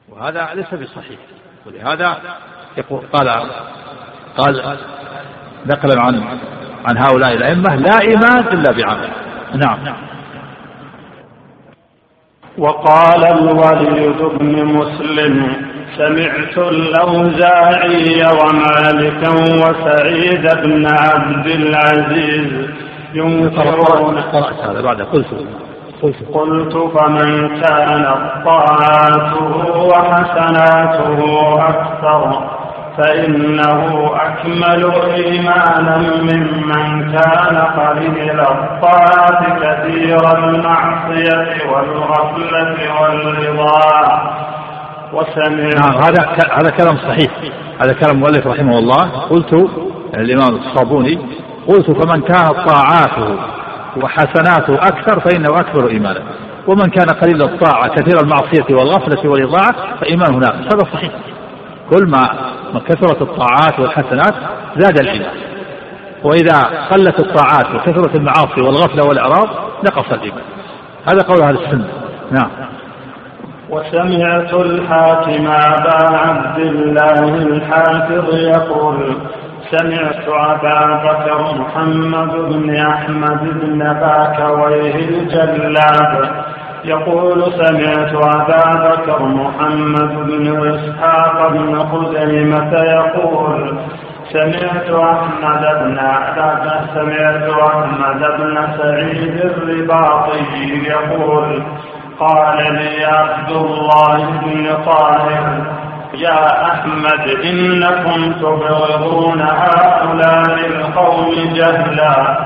وهذا 0.08 0.48
ليس 0.54 0.74
بصحيح. 0.74 1.18
ولهذا 1.66 2.16
يقول 2.76 3.02
قال 3.12 3.28
قال 4.36 4.78
نقلا 5.66 6.02
عن 6.02 6.38
عن 6.88 6.98
هؤلاء 6.98 7.32
الأئمة 7.32 7.76
لا 7.76 8.00
إيمان 8.00 8.48
إلا 8.52 8.72
بعمل. 8.72 9.10
نعم. 9.54 9.96
وقال 12.58 13.24
الوليد 13.24 14.22
بن 14.38 14.64
مسلم 14.64 15.56
سمعت 15.96 16.58
الأوزاعي 16.58 18.22
ومالكا 18.40 19.30
وسعيد 19.30 20.42
بن 20.62 20.86
عبد 20.86 21.46
العزيز 21.46 22.70
ينكرون 23.14 24.20
قرأت 24.20 24.60
هذا 24.60 24.80
بعد 24.80 25.02
قلت. 25.02 25.46
قلت 26.04 26.16
قلت 26.34 26.76
فمن 26.98 27.48
كانت 27.48 28.44
طاعاته 28.44 29.52
وحسناته 29.76 31.18
أكثر 31.68 32.48
فإنه 32.98 34.10
أكمل 34.14 34.92
إيمانا 35.14 35.96
ممن 35.98 37.12
كان 37.12 37.56
قليل 37.56 38.40
الطاعة 38.40 39.40
كثير 39.60 40.38
المعصية 40.38 41.70
والغفلة 41.72 42.76
والرضا. 43.00 44.34
وسمع 45.12 45.68
نعم 45.80 46.02
هذا 46.02 46.22
هذا 46.52 46.70
كلام 46.70 46.96
صحيح. 46.96 47.30
هذا 47.80 47.92
كلام 47.92 48.16
المؤلف 48.16 48.46
رحمه 48.46 48.78
الله. 48.78 49.10
قلت 49.30 49.52
الإمام 50.14 50.56
الصابوني 50.56 51.18
قلت 51.68 51.90
فمن 51.90 52.20
كانت 52.20 52.54
طاعاته 52.68 53.38
وحسناته 54.02 54.74
أكثر 54.74 55.20
فإنه 55.20 55.60
أكبر 55.60 55.90
إيمانا. 55.90 56.22
ومن 56.66 56.90
كان 56.90 57.06
قليل 57.22 57.42
الطاعة 57.42 57.88
كثير 57.88 58.20
المعصية 58.22 58.74
والغفلة 58.74 59.30
والإضاعة 59.30 59.96
فإيمانه 60.00 60.38
ناقص 60.38 60.74
هذا 60.74 60.92
صحيح. 60.92 61.12
كل 61.90 62.06
ما 62.06 62.20
كثرت 62.88 63.22
الطاعات 63.22 63.80
والحسنات 63.80 64.34
زاد 64.78 64.98
الإيمان 65.00 65.34
وإذا 66.24 66.60
قلت 66.90 67.20
الطاعات 67.20 67.74
وكثرت 67.74 68.16
المعاصي 68.16 68.60
والغفلة 68.60 69.02
والإعراض 69.08 69.48
نقص 69.84 70.12
الإيمان. 70.12 70.44
هذا 71.08 71.22
قول 71.28 71.42
أهل 71.42 71.54
السنة. 71.54 71.88
نعم. 72.30 72.50
وسمعت 73.70 74.54
الحاكم 74.54 75.46
أبا 75.46 76.16
عبد 76.16 76.58
الله 76.58 77.34
الحافظ 77.34 78.34
يقول 78.34 79.16
سمعت 79.70 80.28
أبا 80.28 81.00
بكر 81.04 81.54
محمد 81.58 82.32
بن 82.52 82.76
أحمد 82.76 83.60
بن 83.60 83.78
باكويه 83.92 84.94
الجلاب 84.94 86.30
يقول 86.84 87.52
سمعت 87.52 88.12
أبا 88.14 88.88
بكر 88.88 89.22
محمد 89.22 90.14
بن 90.26 90.46
إسحاق 90.74 91.48
بن 91.48 91.78
خزيمة 91.78 92.72
يقول 92.82 93.78
سمعت 94.32 94.90
أحمد 94.90 95.62
بن 95.80 95.98
سمعت 96.94 97.48
أحمد 97.50 98.20
بن 98.38 98.66
سعيد 98.78 99.40
الرباطي 99.44 100.40
يقول 100.88 101.62
قال 102.20 102.56
لي 102.74 103.04
عبد 103.04 103.50
الله 103.50 104.16
بن 104.44 104.84
طاهر 104.86 105.83
يا 106.18 106.66
أحمد 106.72 107.28
إنكم 107.44 108.32
تبغضون 108.32 109.40
هؤلاء 109.42 110.66
القوم 110.66 111.34
جهلا 111.54 112.38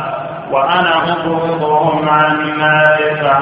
وأنا 0.53 1.13
أبغضهم 1.13 2.09
عن 2.09 2.59
معرفة 2.59 3.39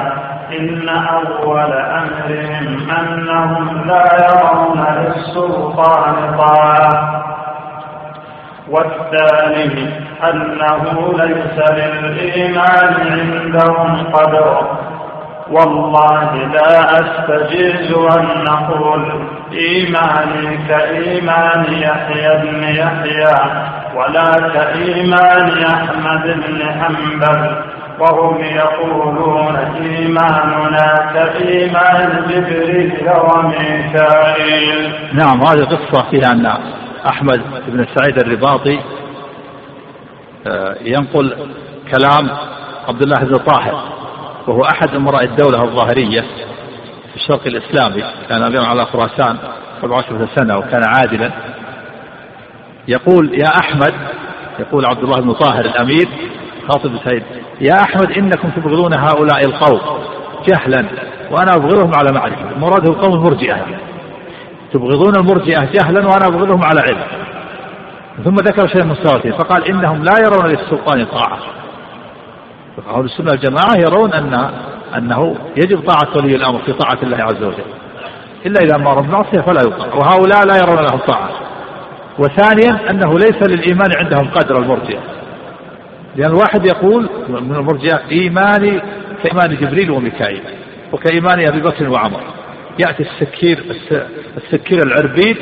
إن 0.59 0.89
أول 0.89 1.73
أمرهم 1.73 2.91
أنهم 2.91 3.87
لا 3.87 4.29
يرون 4.29 4.85
للسلطان 4.97 6.37
طاعة. 6.39 7.23
والثاني 8.71 9.91
أنه 10.31 11.13
ليس 11.19 11.71
للإيمان 11.71 12.95
عندهم 13.11 14.07
قدر. 14.13 14.67
والله 15.51 16.35
لا 16.35 17.01
أستجيز 17.01 17.93
أن 17.93 18.45
نقول 18.45 19.29
إيماني 19.53 20.59
كإيمان 20.69 21.65
يحيى 21.73 22.43
بن 22.43 22.63
يحيى 22.63 23.37
ولا 23.97 24.33
كإيمان 24.55 25.65
أحمد 25.65 26.23
بن 26.25 26.65
حنبل 26.81 27.57
وهم 28.01 28.45
يقولون 28.45 29.57
إيماننا 29.57 31.13
كإيمان 31.15 32.25
جبريل 32.29 33.09
وميكائيل. 33.09 34.93
نعم 35.13 35.41
هذه 35.43 35.65
قصة 35.65 36.11
فيها 36.11 36.33
أن 36.33 36.47
أحمد 37.09 37.41
بن 37.69 37.87
سعيد 37.95 38.19
الرباطي 38.19 38.81
آه، 40.47 40.77
ينقل 40.81 41.37
كلام 41.97 42.31
عبد 42.89 43.03
الله 43.03 43.25
بن 43.25 43.37
طاهر. 43.37 43.96
وهو 44.47 44.63
أحد 44.65 44.95
أمراء 44.95 45.25
الدولة 45.25 45.63
الظاهرية 45.63 46.21
في 47.11 47.17
الشرق 47.17 47.47
الإسلامي 47.47 48.05
كان 48.29 48.43
أميرا 48.43 48.67
على 48.67 48.87
خراسان 48.87 49.37
17 49.83 50.29
سنة 50.35 50.59
وكان 50.59 50.83
عادلا. 50.85 51.31
يقول 52.89 53.35
يا 53.35 53.49
أحمد 53.61 53.95
يقول 54.59 54.87
عبد 54.87 55.03
الله 55.03 55.21
بن 55.21 55.33
طاهر 55.33 55.65
الأمير 55.65 56.09
خاطب 56.69 56.91
بن 56.91 56.99
سعيد 57.05 57.23
يا 57.61 57.75
أحمد 57.83 58.19
إنكم 58.19 58.51
تبغضون 58.51 58.95
هؤلاء 58.99 59.45
القوم 59.47 59.81
جهلا 60.49 60.85
وأنا 61.31 61.51
أبغضهم 61.57 61.93
على 61.95 62.13
معرفة. 62.13 62.59
مراده 62.59 62.91
القوم 62.91 63.13
المرجئة 63.13 63.67
تبغضون 64.73 65.17
المرجئة 65.17 65.65
جهلا 65.65 66.07
وأنا 66.07 66.27
أبغضهم 66.27 66.65
على 66.65 66.81
علم. 66.81 67.03
ثم 68.25 68.35
ذكر 68.35 68.67
شيئا 68.67 68.85
من 68.85 68.95
فقال 69.39 69.65
إنهم 69.65 70.05
لا 70.05 70.15
يرون 70.27 70.47
للسلطان 70.47 71.05
طاعة. 71.05 71.39
أهل 72.79 73.05
السنة 73.05 73.31
والجماعة 73.31 73.77
يرون 73.77 74.13
أن 74.13 74.51
أنه 74.97 75.37
يجب 75.57 75.81
طاعة 75.81 76.17
ولي 76.17 76.37
الأمر 76.37 76.59
في 76.59 76.73
طاعة 76.73 76.99
الله 77.03 77.17
عز 77.17 77.43
وجل. 77.43 77.65
إلا 78.47 78.61
إذا 78.65 78.77
أمر 78.77 79.01
بمعصية 79.01 79.41
فلا 79.41 79.61
يطاع. 79.61 79.95
وهؤلاء 79.95 80.47
لا 80.47 80.57
يرون 80.57 80.77
لهم 80.77 80.99
طاعة. 80.99 81.31
وثانيا 82.19 82.91
أنه 82.91 83.19
ليس 83.19 83.43
للإيمان 83.43 83.89
عندهم 83.97 84.29
قدر 84.29 84.59
المرجئة. 84.63 85.01
لأن 86.17 86.31
الواحد 86.31 86.67
يقول 86.67 87.09
من 87.29 87.55
المرجئة 87.55 88.01
إيماني 88.11 88.81
كإيمان 89.25 89.57
جبريل 89.57 89.91
وميكائيل 89.91 90.43
وكإيمان 90.93 91.47
أبي 91.47 91.61
بكر 91.61 91.89
وعمر. 91.89 92.21
يأتي 92.79 93.03
السكير 93.03 93.65
السكير 94.37 94.79
العربيد 94.87 95.37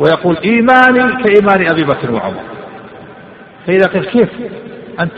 ويقول 0.00 0.36
إيماني 0.44 1.22
كإيمان 1.24 1.68
أبي 1.70 1.84
بكر 1.84 2.12
وعمر. 2.12 2.42
فإذا 3.66 3.86
قيل 3.86 4.04
كيف 4.04 4.28
أنت 5.00 5.12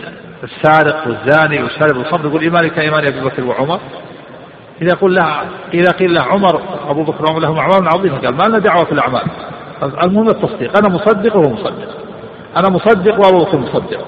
السارق 0.45 1.07
والزاني 1.07 1.63
والشارب 1.63 1.97
الخمر 1.97 2.27
يقول 2.27 2.43
إيماني 2.43 2.71
كإيمان 2.71 3.07
أبي 3.07 3.21
بكر 3.21 3.45
وعمر. 3.45 3.81
إذا 4.83 4.95
قل 4.95 5.15
له 5.15 5.43
إذا 5.75 5.93
قيل 5.93 6.15
له 6.15 6.23
عمر 6.23 6.63
أبو 6.89 7.03
بكر 7.03 7.25
وعمر 7.25 7.41
لهم 7.41 7.59
أعمال 7.59 7.89
عظيمة. 7.89 8.19
قال 8.19 8.35
ما 8.35 8.43
لنا 8.49 8.59
دعوة 8.59 8.85
في 8.85 8.93
الأعمال. 8.93 9.23
المهم 10.03 10.29
التصديق. 10.29 10.79
أنا 10.79 10.95
مصدق 10.95 11.37
وهو 11.37 11.53
مصدق. 11.53 11.89
أنا 12.57 12.71
مصدق 12.71 13.15
وأبو 13.15 13.45
بكر 13.45 13.59
مصدق. 13.59 14.07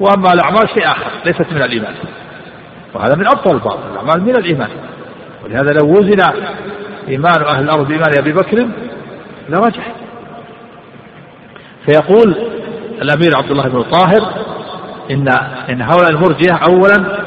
وأما 0.00 0.28
الأعمال 0.32 0.68
شيء 0.74 0.86
آخر 0.86 1.10
ليست 1.24 1.52
من 1.52 1.62
الإيمان. 1.62 1.94
وهذا 2.94 3.16
من 3.16 3.26
أبطل 3.26 3.54
الباطل. 3.54 3.90
الأعمال 3.92 4.22
من 4.22 4.36
الإيمان. 4.36 4.70
ولهذا 5.44 5.72
لو 5.72 5.90
وزن 5.90 6.20
إيمان 7.08 7.42
أهل 7.46 7.64
الأرض 7.64 7.88
بإيمان 7.88 8.10
أبي 8.18 8.32
بكر 8.32 8.68
لرجح. 9.48 9.92
فيقول 11.86 12.36
الأمير 13.02 13.36
عبد 13.36 13.50
الله 13.50 13.68
بن 13.68 13.82
طاهر 13.82 14.43
إن 15.10 15.28
إن 15.70 15.82
هؤلاء 15.82 16.10
المرجئة 16.10 16.54
أولا 16.68 17.24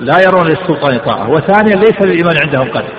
لا 0.00 0.14
يرون 0.26 0.46
للسلطان 0.46 0.98
طاعة 0.98 1.30
وثانيا 1.30 1.76
ليس 1.76 2.02
للإيمان 2.02 2.36
عندهم 2.46 2.68
قدر 2.68 2.92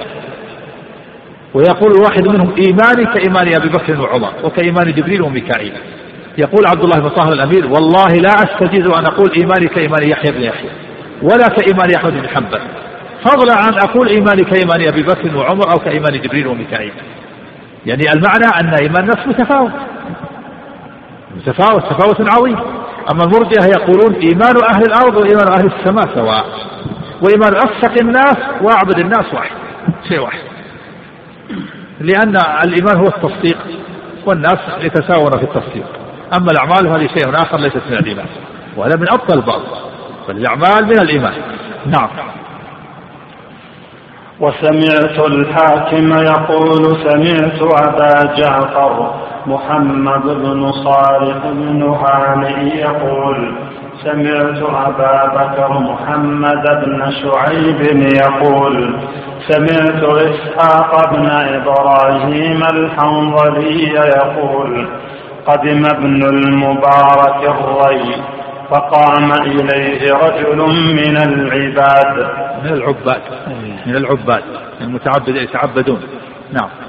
ويقول 1.53 1.91
الواحد 1.91 2.27
منهم 2.27 2.55
إيماني 2.57 3.13
كإيمان 3.13 3.55
أبي 3.55 3.69
بكر 3.69 4.01
وعمر 4.01 4.33
وكإيمان 4.43 4.93
جبريل 4.93 5.21
وميكائيل. 5.21 5.73
يقول 6.37 6.67
عبد 6.67 6.83
الله 6.83 6.99
بن 6.99 7.09
طاهر 7.09 7.33
الأمير 7.33 7.65
والله 7.65 8.07
لا 8.07 8.29
أستجيز 8.29 8.87
أن 8.87 9.05
أقول 9.05 9.31
إيماني 9.37 9.67
كإيمان 9.67 10.09
يحيى 10.09 10.31
بن 10.31 10.41
يحيى 10.41 10.69
ولا 11.21 11.47
كإيمان 11.47 11.95
أحمد 11.95 12.13
بن 12.13 12.27
حنبل. 12.27 12.61
فضلا 13.23 13.53
عن 13.53 13.73
أقول 13.73 14.07
إيماني 14.07 14.43
كإيمان 14.43 14.87
أبي 14.87 15.03
بكر 15.03 15.37
وعمر 15.37 15.71
أو 15.71 15.79
كإيمان 15.79 16.21
جبريل 16.21 16.47
وميكائيل. 16.47 16.93
يعني 17.85 18.03
المعنى 18.15 18.45
أن 18.59 18.73
إيمان 18.81 19.03
الناس 19.03 19.27
متفاوت. 19.27 19.71
متفاوت 21.37 21.83
تفاوت 21.83 22.29
عظيم. 22.29 22.57
أما 23.11 23.23
المرجئة 23.23 23.65
يقولون 23.65 24.15
إيمان 24.15 24.55
أهل 24.73 24.83
الأرض 24.87 25.17
وإيمان 25.17 25.47
أهل 25.59 25.65
السماء 25.65 26.15
سواء. 26.15 26.45
وإيمان 27.21 27.55
أفسق 27.55 28.01
الناس 28.01 28.37
وأعبد 28.61 28.99
الناس 28.99 29.33
واحد 29.33 29.55
شيء 30.07 30.19
واحد. 30.19 30.39
لأن 31.99 32.37
الإيمان 32.63 32.97
هو 32.97 33.07
التصديق 33.07 33.57
والناس 34.25 34.59
يتساوون 34.79 35.31
في 35.31 35.43
التصديق. 35.43 35.85
أما 36.37 36.47
الأعمال 36.51 36.89
فهذه 36.89 37.07
شيء 37.07 37.35
آخر 37.35 37.57
ليست 37.57 37.81
من 37.89 37.97
الإيمان 37.97 38.25
وهذا 38.77 38.95
من 38.99 39.09
أبطل 39.09 39.39
البعض. 39.39 39.61
فالأعمال 40.27 40.85
من 40.85 40.99
الإيمان. 40.99 41.33
نعم. 41.85 42.09
وسمعت 44.39 45.19
الحاكم 45.19 46.13
يقول 46.13 46.83
سمعت 47.03 47.61
أبا 47.61 48.35
جعفر 48.35 49.26
محمد 49.47 50.23
بن 50.23 50.71
صالح 50.71 51.37
بن 51.45 51.81
هانئ 51.83 52.75
يقول 52.75 53.55
سمعت 54.03 54.61
أبا 54.87 55.25
بكر 55.35 55.79
محمد 55.79 56.63
بن 56.85 57.11
شعيب 57.11 57.81
يقول 58.13 58.95
سمعت 59.47 60.03
إسحاق 60.03 61.13
بن 61.13 61.25
إبراهيم 61.29 62.63
الحنظلي 62.63 63.83
يقول 63.93 64.87
قدم 65.45 65.85
ابن 65.85 66.23
المبارك 66.23 67.41
الري 67.43 68.15
فقام 68.69 69.31
إليه 69.31 70.13
رجل 70.13 70.57
من 70.95 71.17
العباد. 71.17 72.15
من 72.63 72.73
العباد. 72.73 73.21
من 73.85 73.95
العباد. 73.95 74.43
المتعبد 74.81 75.35
يتعبدون. 75.35 76.01
نعم. 76.51 76.86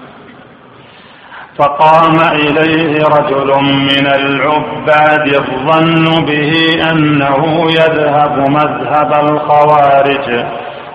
فقام 1.58 2.16
إليه 2.32 3.02
رجل 3.02 3.64
من 3.64 4.06
العباد 4.06 5.34
الظن 5.34 6.24
به 6.24 6.52
أنه 6.90 7.66
يذهب 7.70 8.38
مذهب 8.38 9.30
الخوارج. 9.30 10.44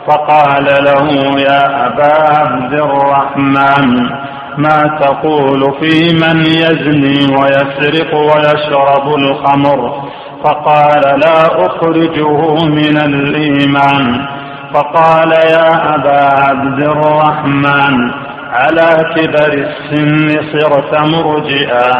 فقال 0.08 0.66
له 0.66 1.40
يا 1.42 1.88
أبا 1.88 2.40
عبد 2.40 2.74
الرحمن 2.74 4.10
ما 4.58 5.00
تقول 5.02 5.76
في 5.80 6.14
من 6.14 6.40
يزني 6.46 7.36
ويسرق 7.38 8.16
ويشرب 8.16 9.16
الخمر؟ 9.16 10.04
فقال 10.44 11.20
لا 11.20 11.66
أخرجه 11.66 12.66
من 12.66 12.98
الإيمان. 12.98 14.26
فقال 14.74 15.32
يا 15.32 15.96
أبا 15.96 16.30
عبد 16.44 16.80
الرحمن 16.84 18.12
على 18.54 18.90
كبر 19.16 19.54
السن 19.54 20.28
صرت 20.52 20.92
مرجئا. 21.14 21.92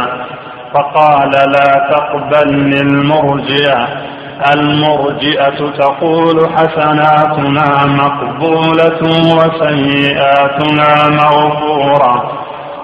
فقال 0.74 1.32
لا 1.32 1.72
تقبلني 1.92 2.80
المرجئة 2.82 3.88
المرجئة 4.56 5.60
تقول 5.80 6.38
حسناتنا 6.56 7.68
مقبولة 7.86 9.02
وسيئاتنا 9.38 10.90
مغفورة. 11.10 12.14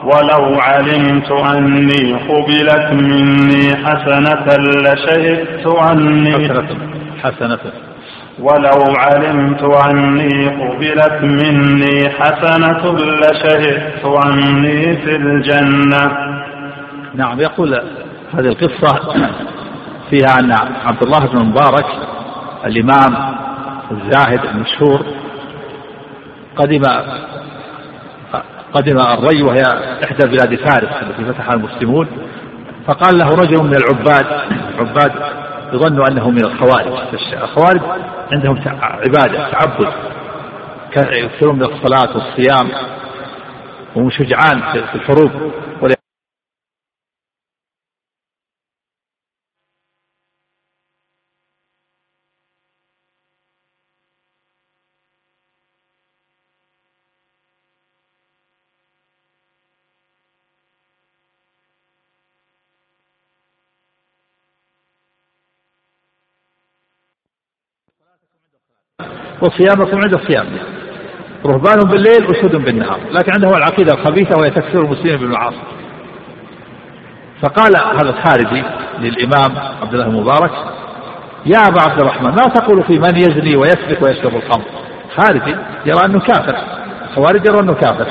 ولو 0.03 0.59
علمت 0.59 1.31
أني 1.31 2.13
قبلت 2.29 2.87
مني 2.91 3.65
حسنة 3.85 4.45
لشهدت 4.83 5.65
أني 5.91 6.33
حسنة 6.49 6.79
حسنة. 7.23 7.88
ولو 8.39 8.95
علمت 8.97 9.63
أني 9.63 10.47
قبلت 10.47 11.21
مني 11.21 12.09
حسنة 12.09 12.93
لشهدت 12.93 14.05
أني 14.25 14.97
في 14.97 15.15
الجنة. 15.15 16.11
نعم 17.15 17.39
يقول 17.39 17.73
هذه 18.33 18.47
القصة 18.47 18.99
فيها 20.09 20.39
أن 20.39 20.51
عبد 20.85 21.03
الله 21.03 21.19
بن 21.19 21.45
مبارك 21.45 21.85
الإمام 22.65 23.35
الزاهد 23.91 24.45
المشهور 24.45 25.05
قدم 26.55 26.81
قدم 28.73 28.99
الري 28.99 29.43
وهي 29.43 29.61
إحدى 30.03 30.27
بلاد 30.27 30.55
فارس 30.55 30.89
التي 31.01 31.25
فتحها 31.25 31.53
المسلمون 31.53 32.07
فقال 32.87 33.17
له 33.17 33.29
رجل 33.29 33.63
من 33.63 33.75
العباد 33.75 34.25
عباد 34.79 35.11
يظن 35.73 36.11
أنه 36.11 36.29
من 36.29 36.45
الخوارج 36.45 36.93
الخوارج 37.33 37.81
عندهم 38.31 38.59
عبادة 38.81 39.51
تعبد. 39.51 39.93
يكثرون 40.95 41.55
من 41.55 41.63
الصلاة 41.63 42.09
والصيام 42.17 42.69
وهم 43.95 44.09
شجعان 44.09 44.61
في 44.71 44.95
الحروب. 44.95 45.31
وصيامكم 69.41 69.97
عند 69.97 70.13
الصيام. 70.13 70.45
رهبان 71.45 71.79
بالليل 71.79 72.35
أسود 72.35 72.55
بالنهار. 72.55 72.99
لكن 73.11 73.31
عنده 73.31 73.57
العقيدة 73.57 73.93
الخبيثة 73.93 74.39
وهي 74.39 74.49
تكفير 74.49 74.81
المسلمين 74.81 75.17
بالمعاصي. 75.17 75.61
فقال 77.41 77.71
هذا 77.77 78.09
الخارجي 78.09 78.63
للإمام 78.99 79.57
عبد 79.81 79.93
الله 79.93 80.05
المبارك 80.05 80.51
يا 81.45 81.57
أبا 81.67 81.81
عبد 81.89 82.01
الرحمن 82.01 82.29
ما 82.29 82.43
تقول 82.55 82.83
في 82.83 82.93
من 82.93 83.15
يزني 83.17 83.55
ويسرق 83.55 84.03
ويشرب 84.03 84.35
الخمر 84.35 84.65
خارجي 85.17 85.55
يرى 85.85 86.05
أنه 86.05 86.19
كافر. 86.19 86.55
خوارج 87.15 87.47
يرى 87.47 87.59
أنه 87.59 87.73
كافر. 87.73 88.07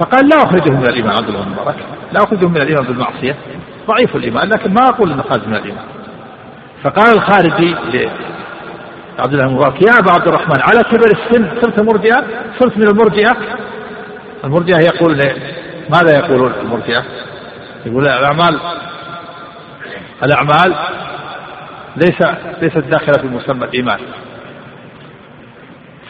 فقال 0.00 0.28
لا 0.28 0.36
أخرجه 0.36 0.72
من 0.72 0.88
الإيمان. 0.88 1.10
عبد 1.10 1.28
الله 1.28 1.42
المبارك 1.42 1.76
لا 2.12 2.18
أخرجه 2.24 2.46
من 2.46 2.56
الإيمان 2.56 2.84
بالمعصية. 2.84 3.36
ضعيف 3.86 4.16
الإيمان 4.16 4.48
لكن 4.48 4.74
ما 4.74 4.84
أقول 4.88 5.12
أنه 5.12 5.22
خارج 5.22 5.46
من 5.46 5.54
الإيمان. 5.54 5.84
فقال 6.84 7.14
الخارجي 7.14 7.76
عبد 9.20 9.32
الله 9.32 9.46
المبارك 9.46 9.82
يا 9.82 9.98
أبا 9.98 10.12
عبد 10.12 10.28
الرحمن 10.28 10.60
على 10.60 10.80
كبر 10.90 11.10
السن 11.18 11.60
صرت 11.62 11.80
مرجئة؟ 11.80 12.24
صرت 12.58 12.76
من 12.76 12.88
المرجئة؟ 12.88 13.36
المرجئة 14.44 14.78
يقول 14.94 15.16
ماذا 15.90 16.18
يقولون 16.18 16.52
المرجئة؟ 16.60 17.04
يقول 17.86 18.02
الأعمال 18.02 18.60
الأعمال 20.24 20.74
ليس 21.96 22.22
ليست 22.62 22.78
داخلة 22.78 23.22
في 23.22 23.26
مسمى 23.26 23.64
الإيمان. 23.64 23.98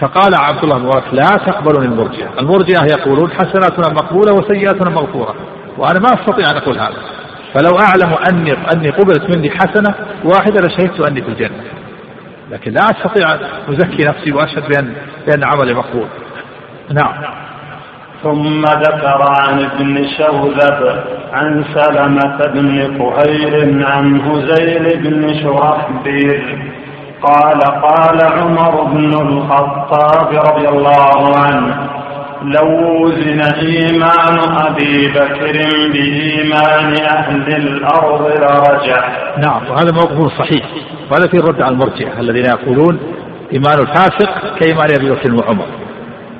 فقال 0.00 0.34
عبد 0.34 0.64
الله 0.64 0.76
المبارك 0.76 1.04
لا 1.12 1.28
تقبلني 1.46 1.86
المرجئة، 1.86 2.28
المرجئة 2.38 2.84
يقولون 2.98 3.30
حسناتنا 3.30 3.88
مقبولة 3.88 4.32
وسيئاتنا 4.32 4.90
مغفورة، 4.90 5.34
وأنا 5.78 5.98
ما 5.98 6.08
أستطيع 6.14 6.50
أن 6.50 6.56
أقول 6.56 6.78
هذا، 6.78 6.96
فلو 7.54 7.78
أعلم 7.78 8.14
أني 8.30 8.52
أني 8.74 8.90
قبلت 8.90 9.36
مني 9.36 9.50
حسنة 9.50 9.94
واحدة 10.24 10.66
لشهدت 10.66 11.00
أني 11.00 11.22
في 11.22 11.28
الجنة. 11.28 11.64
لكن 12.50 12.72
لا 12.72 12.80
أستطيع 12.80 13.34
أن 13.34 13.40
أزكي 13.68 14.04
نفسي 14.04 14.32
وأشهد 14.32 14.68
بان 14.68 14.94
بأن 15.26 15.44
عملي 15.44 15.74
مقبول. 15.74 16.06
نعم. 16.90 17.12
ثم 18.22 18.62
ذكر 18.62 19.24
عن 19.40 19.64
ابن 19.64 20.06
شوذب 20.18 21.04
عن 21.32 21.64
سلمة 21.74 22.46
بن 22.46 22.98
قهير 23.02 23.86
عن 23.86 24.20
هزيل 24.20 24.98
بن 24.98 25.34
شرحبيل 25.42 26.58
قال 27.22 27.60
قال 27.60 28.18
عمر 28.32 28.84
بن 28.84 29.12
الخطاب 29.12 30.28
رضي 30.48 30.68
الله 30.68 31.36
عنه 31.36 31.90
لو 32.42 33.02
وزن 33.02 33.40
إيمان 33.40 34.38
أبي 34.66 35.08
بكر 35.08 35.52
بإيمان 35.92 36.94
أهل 37.02 37.56
الأرض 37.56 38.26
لرجع 38.26 39.08
نعم 39.38 39.62
وهذا 39.70 39.92
موقف 39.92 40.38
صحيح 40.38 40.66
وهذا 41.10 41.28
في 41.28 41.36
الرد 41.36 41.62
على 41.62 41.72
المرجئة 41.72 42.20
الذين 42.20 42.44
يقولون 42.44 42.98
إيمان 43.52 43.78
الفاسق 43.78 44.58
كإيمان 44.58 44.88
أبي 44.98 45.10
بكر 45.10 45.34
وعمر. 45.34 45.66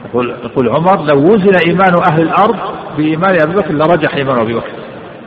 يقول 0.08 0.36
يقول 0.44 0.68
عمر 0.68 1.04
لو 1.04 1.18
وزن 1.18 1.54
إيمان 1.68 1.92
أهل 2.12 2.22
الأرض 2.22 2.56
بإيمان 2.96 3.36
أبي 3.42 3.52
بكر 3.54 3.72
لرجح 3.72 4.14
إيمان 4.14 4.38
أبي 4.38 4.54
بكر 4.54 4.70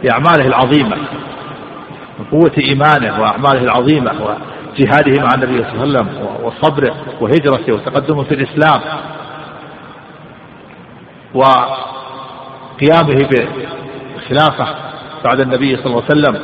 بأعماله 0.04 0.48
العظيمة 0.48 0.98
وقوة 2.20 2.52
إيمانه 2.58 3.22
وأعماله 3.22 3.64
العظيمة 3.64 4.12
وجهاده 4.12 5.24
مع 5.24 5.30
النبي 5.36 5.64
صلى 5.64 5.84
الله 5.84 6.00
عليه 6.00 6.10
وسلم 6.10 6.10
وصبره 6.44 6.96
وهجرته 7.22 7.74
وتقدمه 7.74 8.24
في 8.24 8.34
الإسلام 8.34 8.82
وقيامه 11.34 13.28
بالخلافة 13.30 14.68
بعد 15.26 15.40
النبي 15.40 15.76
صلى 15.78 15.86
الله 15.86 16.04
عليه 16.10 16.22
وسلم. 16.22 16.40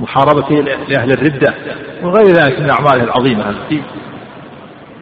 محاربته 0.00 0.54
لأهل 0.88 1.10
الردة 1.10 1.54
وغير 2.02 2.26
ذلك 2.26 2.60
من 2.60 2.70
أعماله 2.70 3.04
العظيمة 3.04 3.50
التي 3.50 3.82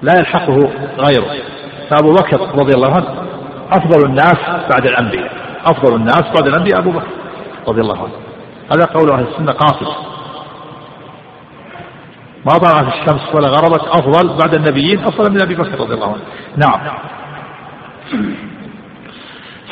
لا 0.02 0.12
يلحقه 0.18 0.58
غيره. 0.98 1.26
فأبو 1.90 2.12
بكر 2.12 2.40
رضي 2.40 2.72
الله 2.76 2.94
عنه 2.94 3.06
أفضل 3.72 4.06
الناس 4.06 4.38
بعد 4.72 4.86
الأنبياء. 4.86 5.32
أفضل 5.66 5.96
الناس 5.96 6.22
بعد 6.22 6.46
الأنبياء 6.46 6.80
أبو 6.80 6.90
بكر 6.90 7.08
رضي 7.68 7.80
الله 7.80 7.98
عنه. 7.98 8.14
هذا 8.72 8.84
قول 8.94 9.12
أهل 9.12 9.26
السنة 9.28 9.52
قاصد. 9.52 10.14
ما 12.46 12.52
طلعت 12.52 12.94
الشمس 12.94 13.34
ولا 13.34 13.48
غربت 13.48 13.82
أفضل 13.88 14.38
بعد 14.38 14.54
النبيين 14.54 15.04
أفضل 15.04 15.30
من 15.32 15.42
أبي 15.42 15.54
بكر 15.54 15.80
رضي 15.80 15.94
الله 15.94 16.12
عنه. 16.12 16.22
نعم. 16.56 16.80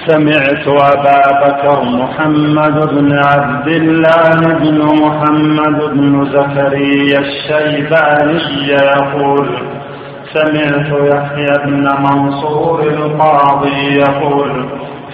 سمعت 0.07 0.67
أبا 0.69 1.23
بكر 1.43 1.83
محمد 1.85 2.95
بن 2.95 3.19
عبد 3.19 3.69
الله 3.69 4.31
بن 4.59 4.79
محمد 5.03 5.79
بن 5.95 6.25
زكريا 6.33 7.19
الشيباني 7.19 8.69
يقول 8.69 9.49
سمعت 10.33 10.89
يحيى 11.13 11.53
بن 11.67 11.89
منصور 12.03 12.83
القاضي 12.83 13.95
يقول 13.97 14.69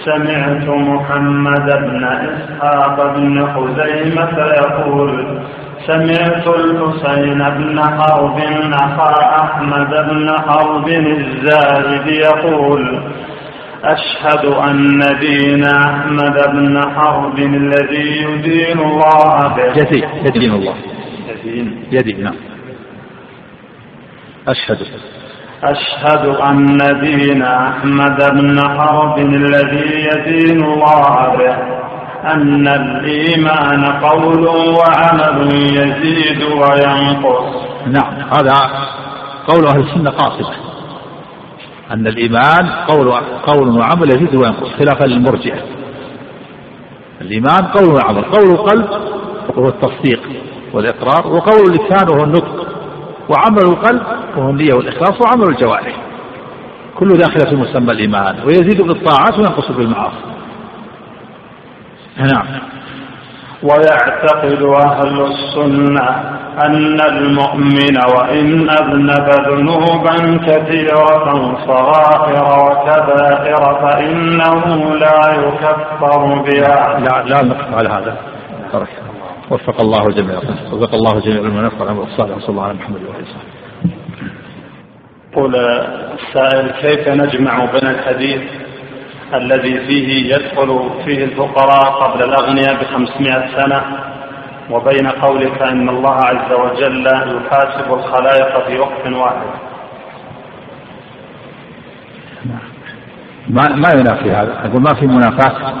سمعت 0.05 0.67
محمد 0.67 1.65
بن 1.65 2.03
إسحاق 2.03 3.15
بن 3.15 3.47
خزيمة 3.53 4.37
يقول 4.39 5.39
سمعت 5.87 6.47
الحسين 6.47 7.39
بن 7.57 7.79
حرب 7.81 8.39
أخا 8.73 9.41
أحمد 9.43 9.89
بن 10.09 10.29
حرب 10.47 10.87
الزاهد 10.87 12.07
يقول 12.07 13.01
أشهد 13.83 14.45
أن 14.45 14.99
دين 15.19 15.63
أحمد 15.63 16.37
بن 16.53 16.81
حرب 16.95 17.39
الذي 17.39 18.23
يدين 18.23 18.79
الله 18.79 19.47
به. 19.47 19.73
يدين 20.25 20.53
الله. 20.53 20.75
يدين. 21.29 21.83
يدين 21.91 22.23
نعم. 22.23 22.35
أشهد. 24.47 24.77
أشهد 25.63 26.25
أن 26.25 26.77
دين 27.01 27.41
أحمد 27.41 28.17
بن 28.33 28.59
حرب 28.59 29.19
الذي 29.19 30.07
يدين 30.09 30.63
الله 30.63 31.35
به. 31.37 31.55
أن 32.33 32.67
الإيمان 32.67 33.85
قول 33.85 34.47
وعمل 34.47 35.53
يزيد 35.53 36.43
وينقص. 36.43 37.69
نعم 37.87 38.13
هذا 38.13 38.53
قول 39.47 39.67
أهل 39.67 39.79
السنة 39.79 40.11
قاصدة 40.11 40.68
أن 41.91 42.07
الإيمان 42.07 42.69
قول 42.87 43.11
قول 43.43 43.79
وعمل 43.79 44.09
يزيد 44.09 44.35
وينقص 44.35 44.69
خلافا 44.79 45.05
للمرجئة. 45.05 45.59
الإيمان 47.21 47.65
قول 47.75 47.95
وعمل. 47.95 48.23
قول 48.23 48.51
القلب 48.51 48.89
وهو 49.49 49.67
التصديق 49.67 50.21
والإقرار 50.73 51.27
وقول 51.27 51.61
اللسان 51.61 52.07
وهو 52.11 52.23
النطق. 52.23 52.67
وعمل 53.29 53.63
القلب 53.63 54.01
وهو 54.37 54.49
النية 54.49 54.73
والإخلاص 54.73 55.21
وعمل 55.21 55.49
الجوارح. 55.49 55.95
كل 56.95 57.07
داخل 57.07 57.49
في 57.49 57.55
مسمى 57.55 57.91
الإيمان. 57.91 58.35
ويزيد 58.45 58.81
بالطاعات 58.81 59.33
وينقص 59.33 59.71
بالمعاصي. 59.71 60.15
نعم. 62.17 62.45
ويعتقد 63.63 64.61
أهل 64.63 65.21
السنة 65.21 66.38
أن 66.65 67.01
المؤمن 67.01 67.97
وإن 68.15 68.69
أذنب 68.69 69.27
ذنوبا 69.49 70.37
كثيرة 70.47 71.55
صغائر 71.67 72.45
وكبائر 72.65 73.63
فإنه 73.81 74.95
لا 74.95 75.19
يكفر 75.45 76.41
بها. 76.41 76.99
لا 76.99 77.23
لا 77.23 77.43
نقف 77.43 77.73
على 77.73 77.89
هذا. 77.89 78.17
وفق 79.51 79.81
الله 79.81 80.05
جميع 80.15 80.37
وفق 80.73 80.93
الله 80.93 81.19
جميع 81.19 81.41
المنفع 81.41 81.91
والصالح 81.91 82.37
وصلى 82.37 82.49
الله 82.49 82.63
على 82.63 82.73
محمد 82.73 83.01
وعلى 83.03 83.19
آله. 83.19 83.27
يقول 85.31 85.55
السائل 86.19 86.71
كيف 86.71 87.07
نجمع 87.07 87.65
بين 87.65 87.87
الحديث 87.87 88.41
الذي 89.33 89.79
فيه 89.87 90.35
يدخل 90.35 90.89
فيه 91.05 91.23
الفقراء 91.23 91.91
قبل 91.91 92.23
الأغنياء 92.23 92.81
بخمسمائة 92.81 93.47
سنة 93.55 94.08
وبين 94.69 95.07
قولك 95.07 95.61
إن 95.61 95.89
الله 95.89 96.15
عز 96.15 96.51
وجل 96.51 97.07
يحاسب 97.07 97.93
الخلائق 97.93 98.67
في 98.67 98.79
وقت 98.79 99.07
واحد. 99.07 99.47
ما 103.49 103.63
ما 103.75 103.89
ينافي 103.99 104.31
هذا؟ 104.31 104.53
أقول 104.65 104.81
ما 104.81 104.93
في 104.99 105.07
منافاة 105.07 105.73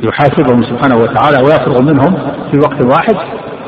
يحاسبهم 0.00 0.62
سبحانه 0.62 0.96
وتعالى 0.96 1.38
ويفرغ 1.42 1.82
منهم 1.82 2.14
في 2.50 2.58
وقت 2.58 2.84
واحد 2.84 3.16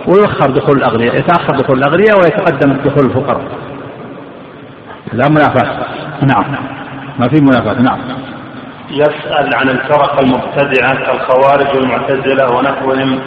ويؤخر 0.09 0.51
دخول 0.51 0.77
الأغنياء 0.77 1.19
يتأخر 1.19 1.57
دخول 1.57 1.79
الأغنياء 1.79 2.17
ويتقدم 2.17 2.73
دخول 2.73 3.11
الفقراء. 3.11 3.45
لا 5.13 5.29
منافاة. 5.29 5.87
نعم. 6.23 6.57
ما 7.19 7.29
في 7.29 7.41
منافاة. 7.41 7.83
نعم. 7.83 7.99
يسأل 8.91 9.55
عن 9.55 9.69
الفرق 9.69 10.21
المبتدعة 10.21 10.95
كالخوارج 10.95 11.77
والمعتزلة 11.77 12.57
ونحوهم 12.57 13.21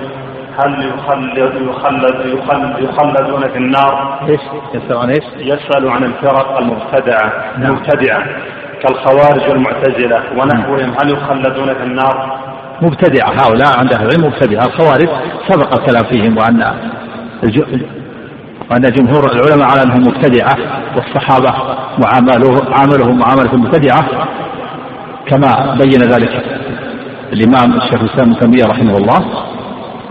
هل 0.60 0.94
يخلد 0.94 1.38
يخلد 1.38 2.26
يخلد 2.26 2.80
يخلدون 2.80 3.50
في 3.50 3.58
النار؟ 3.58 4.20
إيش؟ 4.30 4.42
يسأل 4.74 4.98
عن 4.98 5.10
إيش؟ 5.10 5.24
يسأل 5.38 5.90
عن 5.90 6.04
الفرق 6.04 6.58
المبتدعة 6.58 7.34
نعم. 7.58 7.72
المبتدعة 7.72 8.24
كالخوارج 8.84 9.50
والمعتزلة 9.50 10.24
ونحوهم 10.38 10.94
هل 11.02 11.10
يخلدون 11.10 11.74
في 11.74 11.84
النار؟ 11.84 12.40
مبتدعة 12.82 13.30
هؤلاء 13.30 13.78
عند 13.78 13.94
أهل 13.94 14.06
العلم 14.06 14.26
مبتدعة 14.26 14.66
الخوارج 14.66 15.10
سبق 15.48 15.80
الكلام 15.80 16.04
فيهم 16.12 16.38
وأن 16.38 16.74
وأن 18.72 18.82
جمهور 18.82 19.32
العلماء 19.32 19.68
على 19.72 19.84
أنهم 19.84 20.02
مبتدعة 20.02 20.58
والصحابة 20.96 21.54
معاملهم 22.70 23.20
معاملة 23.20 23.54
المبتدعة 23.54 24.28
كما 25.30 25.78
بين 25.84 26.02
ذلك 26.02 26.44
الإمام 27.34 27.78
الشيخ 27.78 28.02
الإسلام 28.02 28.32
ابن 28.32 28.40
تيمية 28.40 28.64
رحمه 28.66 28.98
الله 28.98 29.20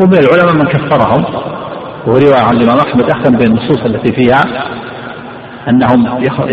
ومن 0.01 0.15
العلماء 0.15 0.55
من 0.55 0.67
كفرهم 0.67 1.25
وهو 2.07 2.19
رواية 2.19 2.43
عن 2.43 2.57
الإمام 2.57 2.79
أحمد 2.79 3.11
أحسن 3.11 3.37
بين 3.37 3.47
النصوص 3.47 3.81
التي 3.85 4.15
فيها 4.15 4.43
أنهم 5.69 6.07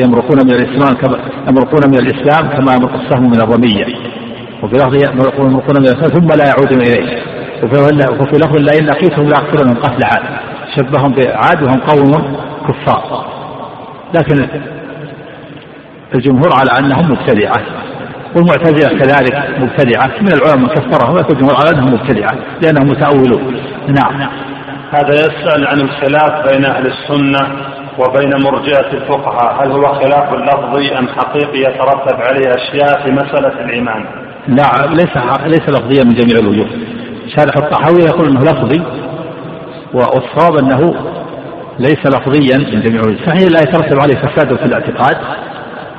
يمرقون 0.03 0.39
من 0.45 0.51
الإسلام 0.51 0.93
كما 0.93 1.17
يمرقون 1.49 1.81
من 1.87 1.99
الإسلام 1.99 2.49
كما 2.49 2.73
يمرق 2.73 2.93
السهم 2.93 3.29
من 3.29 3.41
الرمية. 3.41 3.85
وفي 4.63 4.75
لفظ 4.75 4.95
يمرقون 5.11 5.51
من 5.51 5.87
الإسلام 5.87 6.09
ثم 6.09 6.27
لا 6.27 6.45
يعودون 6.47 6.81
إليه. 6.81 7.21
وفي 8.19 8.35
لفظ 8.35 8.57
لئن 8.57 8.85
لقيتهم 8.85 9.29
لأقتلنهم 9.29 9.75
قتل 9.75 9.99
عاد. 10.03 10.39
شبههم 10.75 11.11
بعاد 11.11 11.63
وهم 11.63 11.79
قوم 11.79 12.37
كفار. 12.67 13.25
لكن 14.15 14.47
الجمهور 16.15 16.49
على 16.59 16.71
أنهم 16.79 17.11
مبتدعة. 17.11 17.61
والمعتزلة 18.35 18.99
كذلك 18.99 19.59
مبتدعة 19.59 20.11
من 20.21 20.33
العلماء 20.33 20.57
من 20.57 20.67
كفرهم 20.67 21.15
ولكن 21.15 21.33
الجمهور 21.33 21.55
على 21.55 21.69
أنهم 21.69 21.93
مبتدعة 21.93 22.35
لأنهم 22.61 22.87
متأولون. 22.87 23.61
نعم. 23.87 24.29
هذا 24.91 25.13
يسأل 25.13 25.67
عن 25.67 25.81
الخلاف 25.81 26.47
بين 26.51 26.65
أهل 26.65 26.85
السنة 26.85 27.47
وبين 27.99 28.31
مرجئة 28.43 28.93
الفقهاء. 28.93 29.63
هل 29.63 29.71
هو 29.71 29.93
خلاف 29.93 30.33
لفظي 30.33 30.99
أم 30.99 31.07
حقيقي 31.07 31.59
يترتب 31.59 32.21
عليه 32.21 32.55
أشياء 32.55 33.03
في 33.03 33.11
مسألة 33.11 33.65
الإيمان؟ 33.65 34.05
لا 34.47 34.87
ليس 34.87 35.17
ليس 35.45 35.69
لفظيا 35.69 36.03
من 36.03 36.13
جميع 36.13 36.37
الوجوه. 36.39 36.67
شارح 37.37 37.57
الطحاوي 37.57 38.03
يقول 38.03 38.29
إنه 38.29 38.41
لفظي 38.41 38.83
والصواب 39.93 40.57
أنه 40.57 40.95
ليس 41.79 42.05
لفظيا 42.05 42.57
من 42.57 42.81
جميع 42.81 43.01
الوجوه. 43.01 43.25
صحيح 43.25 43.43
لا 43.51 43.59
يترتب 43.59 44.01
عليه 44.01 44.15
فساد 44.15 44.55
في 44.55 44.65
الاعتقاد 44.65 45.17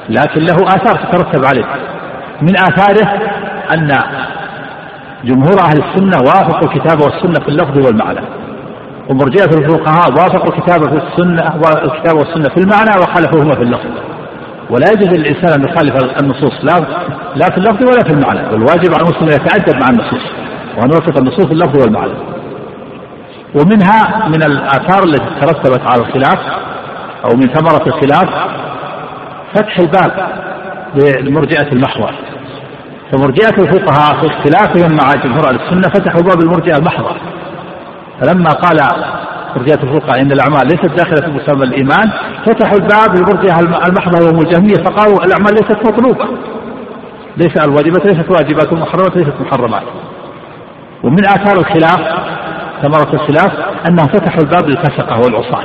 لكن 0.09 0.41
له 0.41 0.55
آثار 0.55 0.97
تترتب 0.97 1.45
عليه. 1.45 1.94
من 2.43 2.57
آثاره 2.57 3.09
أن 3.75 3.99
جمهور 5.25 5.61
أهل 5.61 5.83
السنة 5.85 6.19
وافقوا 6.19 6.73
الكتاب 6.73 7.01
والسنة 7.01 7.45
في 7.45 7.49
اللفظ 7.49 7.87
والمعنى. 7.87 8.21
ومرجئة 9.11 9.45
الفقهاء 9.45 10.11
وافقوا 10.11 10.55
الكتاب 10.55 10.81
في 10.89 11.07
السنة 11.07 11.43
والكتاب 11.43 12.17
والسنة 12.17 12.49
في 12.55 12.61
المعنى 12.61 12.91
وخالفوهما 13.01 13.55
في 13.55 13.63
اللفظ. 13.63 13.91
ولا 14.71 14.87
يجوز 14.91 15.09
للإنسان 15.19 15.61
أن 15.61 15.69
يخالف 15.69 16.23
النصوص 16.23 16.53
لا 16.63 16.87
لا 17.37 17.51
في 17.51 17.59
اللفظ 17.59 17.83
ولا 17.83 18.05
في 18.05 18.13
المعنى. 18.13 18.53
والواجب 18.53 18.95
على 18.95 19.03
المسلم 19.03 19.29
أن 19.29 19.33
يتأدب 19.33 19.81
مع 19.81 19.87
النصوص 19.91 20.23
وأن 20.77 20.91
يوفق 20.93 21.19
النصوص 21.19 21.47
في 21.47 21.53
اللفظ 21.53 21.81
والمعنى. 21.81 22.13
ومنها 23.55 24.29
من 24.29 24.43
الآثار 24.43 25.05
التي 25.05 25.41
ترتبت 25.41 25.83
على 25.87 26.03
الخلاف 26.03 26.39
أو 27.25 27.37
من 27.37 27.49
ثمرة 27.55 27.87
الخلاف 27.87 28.29
فتح 29.55 29.79
الباب 29.79 30.29
لمرجئة 30.97 31.73
المحور. 31.73 32.15
فمرجئة 33.13 33.63
الفقهاء 33.63 34.21
في 34.21 34.27
اختلافهم 34.27 34.97
مع 34.97 35.23
جمهور 35.25 35.51
السنة 35.51 35.93
فتحوا 35.95 36.23
باب 36.23 36.41
المرجئة 36.43 36.77
المحضة. 36.77 37.17
فلما 38.21 38.51
قال 38.51 38.77
مرجئة 39.57 39.83
الفقهاء 39.83 40.21
إن 40.21 40.33
الأعمال 40.33 40.63
ليست 40.63 40.87
داخلة 40.87 41.27
في 41.27 41.33
مسمى 41.33 41.65
الإيمان 41.65 42.11
فتحوا 42.47 42.79
الباب 42.79 43.17
للمرجئة 43.17 43.61
المحضة 43.89 44.27
وهم 44.27 44.41
الجهمية 44.41 44.85
فقالوا 44.85 45.25
الأعمال 45.25 45.55
ليست 45.55 45.79
مطلوبة. 45.87 46.29
ليس 47.37 47.65
الواجبات 47.65 48.07
ليست 48.07 48.31
واجبات 48.31 48.73
والمحرمات 48.73 49.17
ليست 49.17 49.35
محرمات. 49.41 49.83
ومن 51.03 51.25
آثار 51.25 51.59
الخلاف 51.59 52.01
ثمرة 52.83 53.15
الخلاف 53.15 53.53
أنهم 53.89 54.07
فتحوا 54.07 54.43
الباب 54.43 54.69
للفسقة 54.69 55.21
والعصاة. 55.21 55.65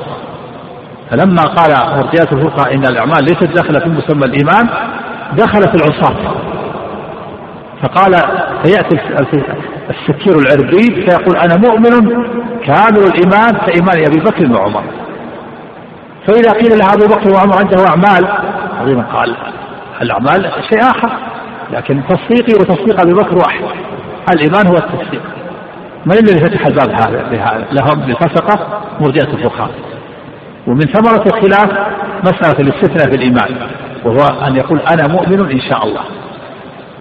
فلما 1.12 1.42
قال 1.42 1.98
مرجئة 1.98 2.32
الفقهاء 2.32 2.76
إن 2.76 2.84
الأعمال 2.84 3.24
ليست 3.24 3.44
داخلة 3.44 3.80
في 3.80 3.90
مسمى 3.90 4.26
الإيمان 4.26 4.70
دخلت 5.34 5.76
العصاة. 5.76 6.36
فقال 7.82 8.14
فيأتي 8.64 9.00
السكير 9.90 10.40
العربيد 10.40 11.10
فيقول 11.10 11.38
أنا 11.38 11.56
مؤمن 11.56 12.24
كامل 12.66 13.04
الإيمان 13.08 13.52
كإيمان 13.68 14.06
أبي 14.08 14.20
بكر 14.20 14.52
وعمر. 14.52 14.84
فإذا 16.28 16.52
قيل 16.52 16.78
له 16.78 16.94
أبو 16.94 17.06
بكر 17.06 17.34
وعمر 17.34 17.58
عنده 17.58 17.88
أعمال 17.88 18.28
عظيما 18.82 19.04
قال 19.04 19.36
الأعمال 20.02 20.52
شيء 20.70 20.82
آخر 20.82 21.12
لكن 21.72 22.02
تصديقي 22.10 22.54
وتصديق 22.60 23.02
أبي 23.02 23.14
بكر 23.14 23.38
واحد. 23.38 23.64
الإيمان 24.34 24.68
هو 24.68 24.76
التصديق. 24.76 25.22
من 26.06 26.14
الذي 26.14 26.40
فتح 26.40 26.66
الباب 26.66 26.90
هذا 26.90 27.66
لهم 27.72 28.00
بالفسقة 28.00 28.82
مرجئة 29.02 29.34
الفقهاء 29.34 29.72
ومن 30.68 30.82
ثمرة 30.82 31.24
الخلاف 31.28 31.88
مسألة 32.24 32.60
الاستثناء 32.60 33.10
في 33.10 33.16
الإيمان. 33.16 33.56
وهو 34.06 34.48
أن 34.48 34.56
يقول 34.56 34.80
أنا 34.80 35.08
مؤمن 35.08 35.52
إن 35.52 35.62
شاء 35.62 35.86
الله. 35.86 36.02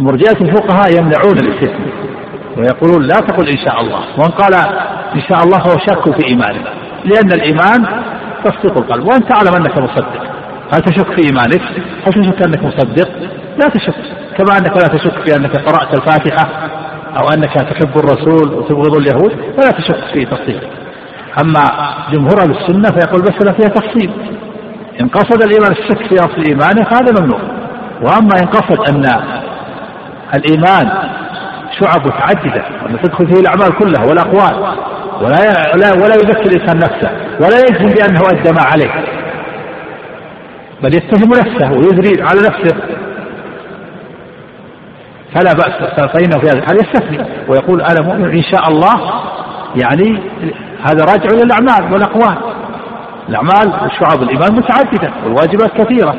مرجئة 0.01 0.40
الفقهاء 0.40 0.99
يمنعون 0.99 1.38
الاستثناء 1.42 1.88
ويقولون 2.57 3.03
لا 3.03 3.14
تقل 3.14 3.49
إن 3.49 3.57
شاء 3.57 3.80
الله. 3.80 4.01
ومن 4.18 4.30
قال 4.30 4.55
إن 5.14 5.20
شاء 5.28 5.44
الله 5.44 5.59
فهو 5.59 5.78
شك 5.78 6.20
في 6.20 6.28
إيمانه. 6.28 6.64
لأن 7.05 7.32
الإيمان 7.32 8.03
تصديق 8.44 8.78
القلب. 8.78 9.07
وأن 9.07 9.28
تعلم 9.28 9.55
أنك 9.57 9.78
مصدق. 9.78 10.22
هل 10.74 10.80
تشك 10.80 11.07
في 11.07 11.26
إيمانك؟ 11.26 11.62
هل 12.07 12.12
تشك 12.12 12.46
أنك 12.46 12.62
مصدق؟ 12.64 13.09
لا 13.59 13.68
تشك. 13.74 13.94
كما 14.38 14.59
أنك 14.59 14.76
لا 14.76 14.88
تشك 14.88 15.28
في 15.28 15.36
أنك 15.36 15.57
قرأت 15.57 15.99
الفاتحة 15.99 16.49
أو 17.16 17.28
أنك 17.34 17.55
تحب 17.55 17.99
الرسول 17.99 18.55
وتبغض 18.55 18.96
اليهود 18.96 19.32
فلا 19.57 19.70
تشك 19.70 20.05
في 20.12 20.24
تصديقك 20.24 20.68
أما 21.44 21.61
جمهور 22.12 22.40
أهل 22.42 22.51
السنة 22.51 22.90
فيقول 22.99 23.22
مسألة 23.22 23.53
فيها 23.53 23.68
تفصيل. 23.68 24.11
إن 25.01 25.09
قصد 25.09 25.42
الإيمان 25.42 25.72
الشك 25.72 26.09
في 26.09 26.14
أصل 26.14 26.42
إيمانه 26.49 26.84
فهذا 26.84 27.20
ممنوع. 27.20 27.40
وأما 28.03 28.40
إن 28.42 28.46
قصد 28.46 28.94
أن 28.94 29.22
الإيمان 30.34 30.90
شعب 31.80 32.07
متعددة 32.07 32.64
وأن 32.84 33.03
تدخل 33.03 33.26
فيه 33.26 33.40
الأعمال 33.40 33.78
كلها 33.78 34.07
والأقوال 34.09 34.76
ولا 35.22 35.74
ولا, 35.74 36.05
ولا 36.05 36.14
يذكر 36.14 36.46
الإنسان 36.46 36.76
نفسه 36.76 37.11
ولا 37.40 37.59
يجزم 37.59 37.86
بأنه 37.86 38.20
أدى 38.32 38.53
ما 38.53 38.62
عليه 38.62 39.05
بل 40.82 40.94
يتهم 40.94 41.28
نفسه 41.28 41.70
ويجري 41.72 42.22
على 42.22 42.40
نفسه. 42.40 42.76
فلا 45.34 45.53
بأس 45.53 46.01
فإنه 46.12 46.38
في 46.40 46.46
هذا 46.46 46.59
الحال 46.59 46.76
يستثني 46.76 47.18
ويقول 47.49 47.82
أنا 47.82 48.07
مؤمن 48.07 48.30
إن 48.30 48.42
شاء 48.42 48.68
الله 48.68 49.12
يعني 49.82 50.22
هذا 50.82 51.05
راجع 51.05 51.34
إلى 51.34 51.42
الأعمال 51.42 51.92
والأقوال. 51.92 52.57
الأعمال 53.29 53.68
وشعب 53.68 54.22
الإيمان 54.22 54.53
متعددة 54.53 55.12
والواجبات 55.24 55.70
كثيرة 55.83 56.16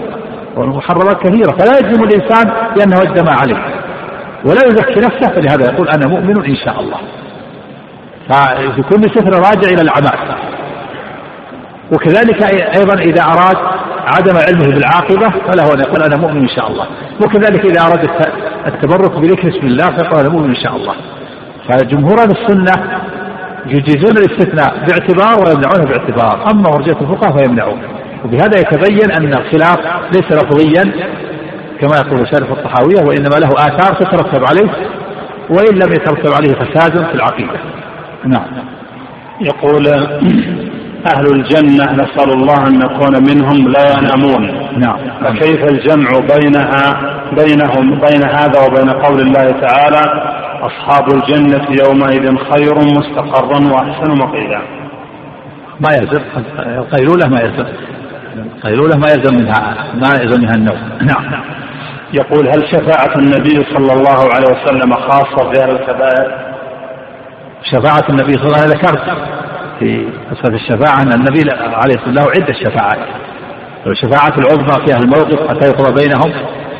والمحرمات 0.55 1.21
كثيرة 1.23 1.51
فلا 1.51 1.79
يجزم 1.79 2.03
الإنسان 2.03 2.51
بأنه 2.75 3.01
أدى 3.01 3.21
ما 3.21 3.31
عليه 3.31 3.57
ولا 4.45 4.65
يزكي 4.67 4.99
نفسه 4.99 5.33
فلهذا 5.33 5.73
يقول 5.73 5.89
أنا 5.89 6.07
مؤمن 6.07 6.45
إن 6.45 6.55
شاء 6.55 6.79
الله. 6.79 6.97
ففي 8.29 8.81
كل 8.81 9.01
سفر 9.15 9.33
راجع 9.33 9.67
إلى 9.73 9.81
الأعمال. 9.81 10.39
وكذلك 11.93 12.43
أيضا 12.77 13.01
إذا 13.01 13.21
أراد 13.23 13.57
عدم 14.07 14.37
علمه 14.37 14.75
بالعاقبة 14.75 15.29
فله 15.29 15.73
أن 15.73 15.79
يقول 15.79 16.03
أنا 16.03 16.17
مؤمن 16.17 16.41
إن 16.41 16.49
شاء 16.55 16.67
الله. 16.71 16.85
وكذلك 17.21 17.65
إذا 17.65 17.81
أراد 17.81 18.09
التبرك 18.67 19.19
بذكر 19.19 19.49
اسم 19.49 19.67
الله 19.67 19.85
فيقول 19.85 20.19
أنا 20.19 20.29
مؤمن 20.29 20.49
إن 20.49 20.63
شاء 20.63 20.75
الله. 20.75 20.93
فجمهور 21.69 22.17
السنة 22.23 22.99
يجيزون 23.65 24.17
الاستثناء 24.17 24.85
باعتبار 24.87 25.45
ويمنعونه 25.45 25.85
باعتبار. 25.85 26.51
أما 26.51 26.69
مرجئة 26.69 27.01
الفقهاء 27.01 27.37
فيمنعون. 27.37 27.79
وبهذا 28.25 28.59
يتبين 28.59 29.11
أن 29.11 29.33
الخلاف 29.33 29.79
ليس 30.15 30.31
لفظيا 30.31 30.83
كما 31.81 31.97
يقول 31.97 32.27
شارف 32.27 32.51
الطحاوية 32.51 33.07
وإنما 33.07 33.35
له 33.35 33.49
آثار 33.49 33.93
تترتب 33.93 34.43
عليه 34.45 34.69
وإن 35.49 35.75
لم 35.75 35.93
يترتب 35.93 36.33
عليه 36.33 36.53
فساد 36.53 37.05
في 37.05 37.15
العقيدة. 37.15 37.59
نعم. 38.25 38.45
يقول 39.41 39.87
أهل 41.15 41.25
الجنة 41.35 41.91
نسأل 41.93 42.33
الله 42.33 42.67
أن 42.67 42.79
نكون 42.79 43.13
منهم 43.29 43.71
لا 43.71 43.93
ينامون. 43.97 44.69
نعم. 44.77 44.97
فكيف 45.23 45.63
الجمع 45.63 46.09
بينها 46.35 47.01
بينهم 47.31 47.99
بين 47.99 48.23
هذا 48.23 48.65
وبين 48.67 48.89
قول 48.89 49.21
الله 49.21 49.51
تعالى 49.51 50.39
أصحاب 50.61 51.07
الجنة 51.13 51.67
يومئذ 51.85 52.37
خير 52.37 52.75
مستقرا 52.75 53.59
وأحسن 53.73 54.11
مقيلا. 54.17 54.61
ما 55.79 55.89
يلزم 56.01 56.23
القيلولة 56.59 57.27
ما 57.27 57.39
يلزم 57.41 57.65
القيلولة 58.35 58.97
ما 58.97 59.07
يلزم 59.09 59.35
منها 59.35 59.93
ما 59.93 60.09
يلزم 60.21 60.41
منها 60.41 60.55
النوم. 60.55 60.79
نعم. 61.01 61.43
يقول 62.13 62.47
هل 62.47 62.67
شفاعة 62.67 63.15
النبي 63.17 63.65
صلى 63.73 63.93
الله 63.93 64.29
عليه 64.35 64.47
وسلم 64.47 64.93
خاصة 64.93 65.49
بأهل 65.49 65.71
الكبائر؟ 65.71 66.49
شفاعة 67.63 68.09
النبي 68.09 68.33
صلى 68.33 68.45
الله 68.45 68.57
عليه 68.57 68.67
وسلم 68.67 68.79
ذكرت 68.79 69.17
في 69.79 70.07
قصة 70.31 70.53
الشفاعة 70.53 71.01
أن 71.01 71.13
النبي 71.13 71.51
عليه 71.61 71.95
الصلاة 71.95 72.07
والسلام 72.07 72.15
له 72.15 72.31
عدة 72.31 72.53
شفاعات. 72.53 73.07
الشفاعة 73.87 74.33
العظمى 74.37 74.85
في 74.85 74.93
أهل 74.93 75.03
الموقف 75.03 75.49
حتى 75.49 75.67
يقضى 75.67 76.03
بينهم 76.03 76.31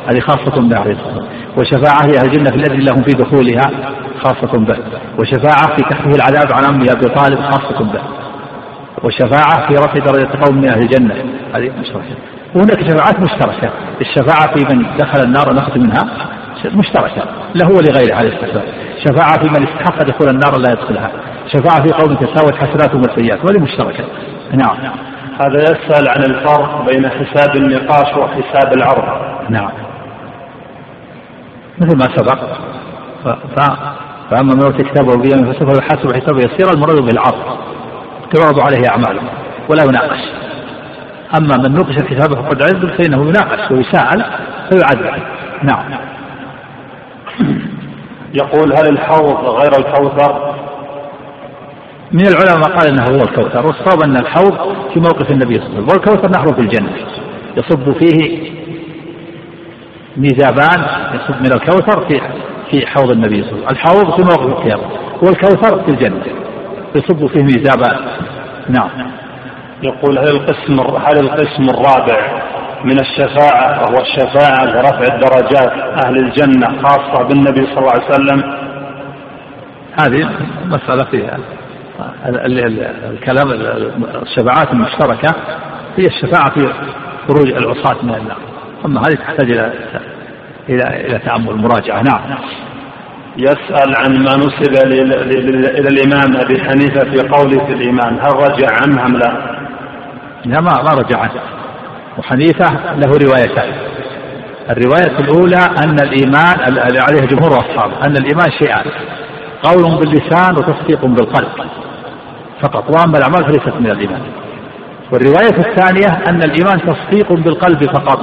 هذه 0.08 0.20
خاصة 0.20 0.68
به 0.68 0.78
عليه 0.78 0.92
الصلاة 0.92 1.14
والسلام. 1.14 1.39
وشفاعة 1.58 2.08
في 2.08 2.18
أهل 2.18 2.26
الجنة 2.26 2.50
في 2.50 2.56
الأجل 2.56 2.84
لهم 2.84 3.02
في 3.02 3.12
دخولها 3.12 3.70
خاصة 4.24 4.58
به. 4.58 4.78
وشفاعة 5.18 5.76
في 5.76 5.82
كشف 5.82 6.06
العذاب 6.06 6.52
عن 6.52 6.64
أمه 6.64 6.86
أبي 6.92 7.08
طالب 7.08 7.40
خاصة 7.40 7.84
به. 7.84 8.02
وشفاعة 9.04 9.68
في 9.68 9.74
رفع 9.74 10.12
درجة 10.12 10.28
قوم 10.44 10.56
من 10.56 10.68
أهل 10.68 10.82
الجنة. 10.82 11.14
هذه 11.54 11.70
مشتركة. 11.80 12.16
وهناك 12.54 12.90
شفاعات 12.90 13.20
مشتركة. 13.20 13.70
الشفاعة 14.00 14.54
في 14.54 14.74
من 14.74 14.96
دخل 14.98 15.20
النار 15.24 15.50
ونخرج 15.50 15.78
منها 15.78 16.04
مشتركة. 16.64 17.22
له 17.54 17.68
ولغيره 17.68 18.14
عليه 18.14 18.28
الصلاة 18.28 18.46
والسلام. 18.46 18.66
شفاعة 19.04 19.38
في 19.38 19.48
من 19.48 19.68
استحق 19.68 20.02
دخول 20.02 20.28
النار 20.28 20.58
لا 20.58 20.72
يدخلها. 20.72 21.10
شفاعة 21.46 21.82
في 21.82 21.92
قوم 21.92 22.14
تساوت 22.14 22.54
حسناتهم 22.54 23.02
والسيئات 23.02 23.38
وهذه 23.38 23.62
مشتركة. 23.62 24.04
نعم. 24.54 24.76
هذا 25.40 25.62
يسأل 25.62 26.08
عن 26.08 26.22
الفرق 26.22 26.86
بين 26.90 27.10
حساب 27.10 27.56
النقاش 27.56 28.16
وحساب 28.16 28.72
العرض. 28.72 29.04
نعم. 29.50 29.89
مثل 31.80 31.98
ما 31.98 32.16
سبق. 32.16 32.38
فأما 34.30 34.54
من 34.54 34.64
أوتي 34.64 34.82
كتابه 34.82 35.16
بيمين 35.16 35.52
فسوف 35.52 35.78
يحاسب 35.78 36.12
حسابه 36.16 36.38
يسيرا 36.38 36.72
المراد 36.74 37.00
بالعرض. 37.00 37.58
تعرض 38.34 38.60
عليه 38.60 38.88
أعماله 38.88 39.22
ولا 39.68 39.84
يناقش. 39.84 40.20
أما 41.38 41.56
من 41.56 41.74
نوقش 41.74 41.96
الكتاب 41.96 42.34
فقد 42.34 42.62
عز 42.62 42.86
فإنه 42.86 43.28
يناقش 43.28 43.70
ويساءل 43.70 44.24
فيعذب. 44.70 45.22
نعم. 45.62 45.84
يقول 48.34 48.72
هل 48.72 48.88
الحوض 48.88 49.44
غير 49.44 49.72
الكوثر؟ 49.78 50.54
من 52.12 52.26
العلماء 52.26 52.78
قال 52.78 52.88
إنه 52.88 53.02
هو 53.02 53.22
الكوثر. 53.22 53.66
والصواب 53.66 54.02
أن 54.02 54.16
الحوض 54.16 54.76
في 54.94 55.00
موقف 55.00 55.30
النبي 55.30 55.54
صلى 55.54 55.66
الله 55.66 55.76
عليه 55.76 55.82
وسلم 55.82 55.88
والكوثر 55.88 56.28
نهر 56.28 56.54
في 56.54 56.60
الجنة 56.60 56.92
يصب 57.56 57.92
فيه 57.92 58.50
ميزابان 60.16 60.84
يصب 61.14 61.40
من 61.40 61.52
الكوثر 61.52 62.08
في 62.08 62.20
في 62.70 62.86
حوض 62.86 63.10
النبي 63.10 63.42
صلى 63.42 63.52
الله 63.52 63.66
عليه 63.66 63.80
وسلم. 63.80 64.00
الحوض 64.00 64.16
في 64.16 64.22
موقف 64.22 64.58
القيامة. 64.58 64.82
والكوثر 65.22 65.82
في 65.82 65.90
الجنة. 65.90 66.22
يصب 66.94 67.26
فيه 67.26 67.42
ميزابان. 67.42 67.98
نعم. 68.68 68.90
يقول 69.82 70.18
هل 70.18 70.28
القسم 70.28 70.80
هل 70.80 71.18
القسم 71.18 71.62
الرابع 71.62 72.42
من 72.84 73.00
الشفاعة 73.00 73.82
وهو 73.82 74.02
الشفاعة 74.02 74.64
لرفع 74.64 75.14
الدرجات 75.14 75.72
أهل 76.04 76.16
الجنة 76.18 76.82
خاصة 76.82 77.28
بالنبي 77.28 77.66
صلى 77.66 77.78
الله 77.78 77.92
عليه 77.92 78.04
وسلم؟ 78.04 78.54
هذه 80.02 80.30
مسألة 80.64 81.04
فيها. 81.10 81.38
الكلام 83.10 83.50
الشفاعات 84.22 84.72
المشتركة 84.72 85.34
هي 85.96 86.06
الشفاعة 86.06 86.50
في 86.54 86.72
خروج 87.28 87.48
العصاة 87.52 87.96
من 88.02 88.14
النار. 88.14 88.49
أما 88.84 89.00
هذه 89.00 89.14
تحتاج 89.14 89.50
إلى 89.50 89.72
إلى 90.68 91.06
إلى 91.06 91.18
تأمل 91.18 91.56
مراجعة. 91.56 92.02
نعم. 92.02 92.20
يسأل 93.36 93.96
عن 93.96 94.22
ما 94.22 94.36
نسب 94.36 94.86
إلى 94.86 95.88
الإمام 95.88 96.36
أبي 96.36 96.60
حنيفة 96.60 97.10
في 97.10 97.28
قوله 97.28 97.66
في 97.66 97.72
الإيمان 97.72 98.18
هل 98.20 98.32
رجع 98.36 98.68
عنه 98.82 99.06
أم 99.06 99.16
لا؟ 99.16 99.56
لا 100.44 100.60
ما 100.60 100.72
ما 100.82 100.90
رجع 100.90 101.18
عنه. 101.18 101.40
وحنيفة 102.18 102.94
له 102.96 103.18
روايتان. 103.26 103.72
الرواية 104.70 105.18
الأولى 105.18 105.64
أن 105.84 105.96
الإيمان 106.00 106.68
الذي 106.68 106.98
عليه 106.98 107.26
جمهور 107.26 107.52
أصحابه 107.52 108.06
أن 108.06 108.16
الإيمان 108.16 108.50
شيئان. 108.58 108.84
قول 109.62 109.98
باللسان 109.98 110.54
وتصديق 110.54 111.04
بالقلب. 111.04 111.68
فقط. 112.62 112.84
وأما 112.90 113.18
الأعمال 113.18 113.44
فليست 113.44 113.80
من 113.80 113.90
الإيمان. 113.90 114.20
والرواية 115.12 115.58
الثانية 115.68 116.22
أن 116.28 116.42
الإيمان 116.42 116.80
تصديق 116.86 117.32
بالقلب 117.32 117.84
فقط. 117.84 118.20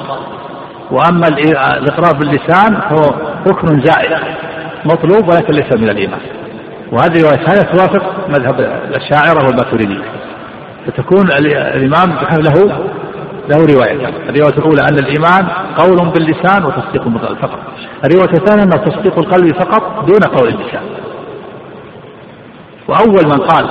وأما 0.92 1.28
الإقرار 1.28 2.14
باللسان 2.20 2.82
فهو 2.82 3.16
ركن 3.48 3.82
زائد 3.86 4.18
مطلوب 4.86 5.30
ولكن 5.30 5.54
ليس 5.54 5.76
من 5.78 5.90
الإيمان. 5.90 6.20
وهذه 6.92 7.18
الرواية 7.18 7.40
الثانية 7.40 7.72
توافق 7.74 8.30
مذهب 8.30 8.60
الأشاعرة 8.60 9.46
والماتريدية 9.46 10.04
فتكون 10.88 11.32
الإمام 11.76 12.10
له 12.32 12.88
له 13.50 13.58
روايتان. 13.76 14.14
الرواية 14.30 14.58
الأولى 14.58 14.82
أن 14.82 15.00
الإيمان 15.00 15.48
قول 15.78 16.12
باللسان 16.12 16.66
وتصديق 16.66 17.08
بالقلب 17.08 17.38
فقط 17.38 17.60
الرواية 18.06 18.34
الثانية 18.34 18.64
أنه 18.64 18.86
تصديق 18.86 19.20
القلب 19.20 19.54
فقط 19.56 20.06
دون 20.06 20.38
قول 20.38 20.48
اللسان. 20.50 20.82
وأول 22.88 23.26
من 23.26 23.40
قال 23.40 23.70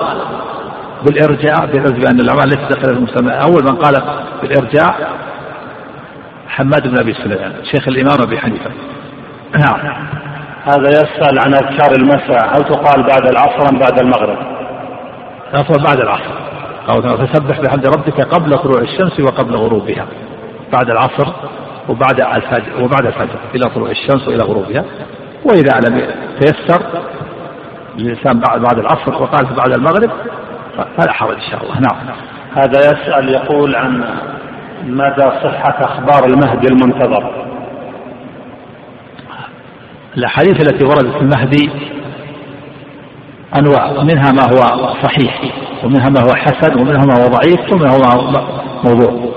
بالإرجاء 1.07 1.67
بأن 1.67 2.21
الأعمال 2.21 2.49
ليست 2.49 2.73
داخل 2.73 2.97
المسلمين 2.97 3.33
أول 3.33 3.65
من 3.65 3.77
قال 3.77 4.03
بالإرجاء 4.43 5.11
حماد 6.49 6.89
بن 6.89 6.99
أبي 6.99 7.15
سليمان 7.15 7.53
شيخ 7.65 7.89
الإمام 7.89 8.17
أبي 8.27 8.39
حنيفة. 8.39 8.71
نعم. 9.55 9.97
هذا 10.65 10.89
يسأل 10.89 11.39
عن 11.39 11.55
أذكار 11.55 11.93
المساء 11.99 12.57
هل 12.57 12.65
تقال 12.65 13.03
بعد 13.03 13.31
العصر 13.31 13.73
أم 13.73 13.79
بعد 13.79 14.01
المغرب؟ 14.01 14.39
العصر 15.55 15.83
بعد 15.83 16.01
العصر. 16.01 16.47
فسبح 17.27 17.61
بحمد 17.61 17.87
ربك 17.87 18.21
قبل 18.21 18.59
طلوع 18.59 18.81
الشمس 18.81 19.21
وقبل 19.21 19.57
غروبها. 19.57 20.07
بعد 20.73 20.91
العصر 20.91 21.33
وبعد 21.89 22.21
الفجر 22.21 22.83
وبعد 22.83 23.07
الفجر 23.07 23.39
إلى 23.55 23.71
طلوع 23.75 23.91
الشمس 23.91 24.29
وإلى 24.29 24.45
غروبها. 24.45 24.85
وإذا 25.45 25.89
لم 25.89 26.03
تيسر 26.41 26.83
الإنسان 27.99 28.41
بعد 28.41 28.61
بعد 28.61 28.79
العصر 28.79 29.23
وقال 29.23 29.47
بعد 29.57 29.77
المغرب 29.77 30.11
فلا 30.77 31.13
حرج 31.13 31.35
إن 31.35 31.51
شاء 31.51 31.63
الله. 31.63 31.75
نعم. 31.75 32.17
هذا 32.55 32.79
يسأل 32.79 33.29
يقول 33.29 33.77
عن 33.77 34.05
مدى 34.87 35.23
صحة 35.23 35.79
أخبار 35.81 36.27
المهدي 36.27 36.67
المنتظر؟ 36.69 37.47
الأحاديث 40.17 40.61
التي 40.61 40.85
وردت 40.85 41.17
في 41.17 41.21
المهدي 41.21 41.71
أنواع 43.59 44.03
منها 44.03 44.33
ما 44.33 44.43
هو 44.43 44.95
صحيح 45.03 45.43
ومنها 45.85 46.09
ما 46.09 46.21
هو 46.21 46.35
حسن 46.35 46.81
ومنها 46.81 47.05
ما 47.07 47.15
هو 47.15 47.29
ضعيف 47.29 47.73
ومنها 47.73 47.99
ما 47.99 48.15
هو 48.15 48.47
موضوع. 48.85 49.35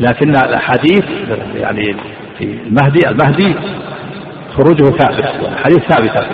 لكن 0.00 0.30
الأحاديث 0.30 1.04
يعني 1.54 1.96
في 2.38 2.44
المهدي 2.44 3.08
المهدي 3.08 3.54
خروجه 4.56 4.84
ثابت 4.84 5.24
الحديث 5.52 5.78
ثابتة. 5.78 6.26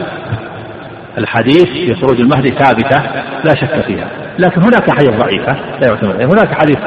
الحديث 1.18 1.64
في 1.64 1.94
خروج 1.94 2.20
المهدي 2.20 2.48
ثابتة 2.48 3.02
لا 3.44 3.54
شك 3.54 3.80
فيها. 3.86 4.08
لكن 4.38 4.60
هناك 4.62 4.90
حديث 4.90 5.10
ضعيفة 5.10 5.52
لا 5.80 5.88
يعتمد 5.88 6.22
هناك 6.22 6.54
حديث 6.54 6.78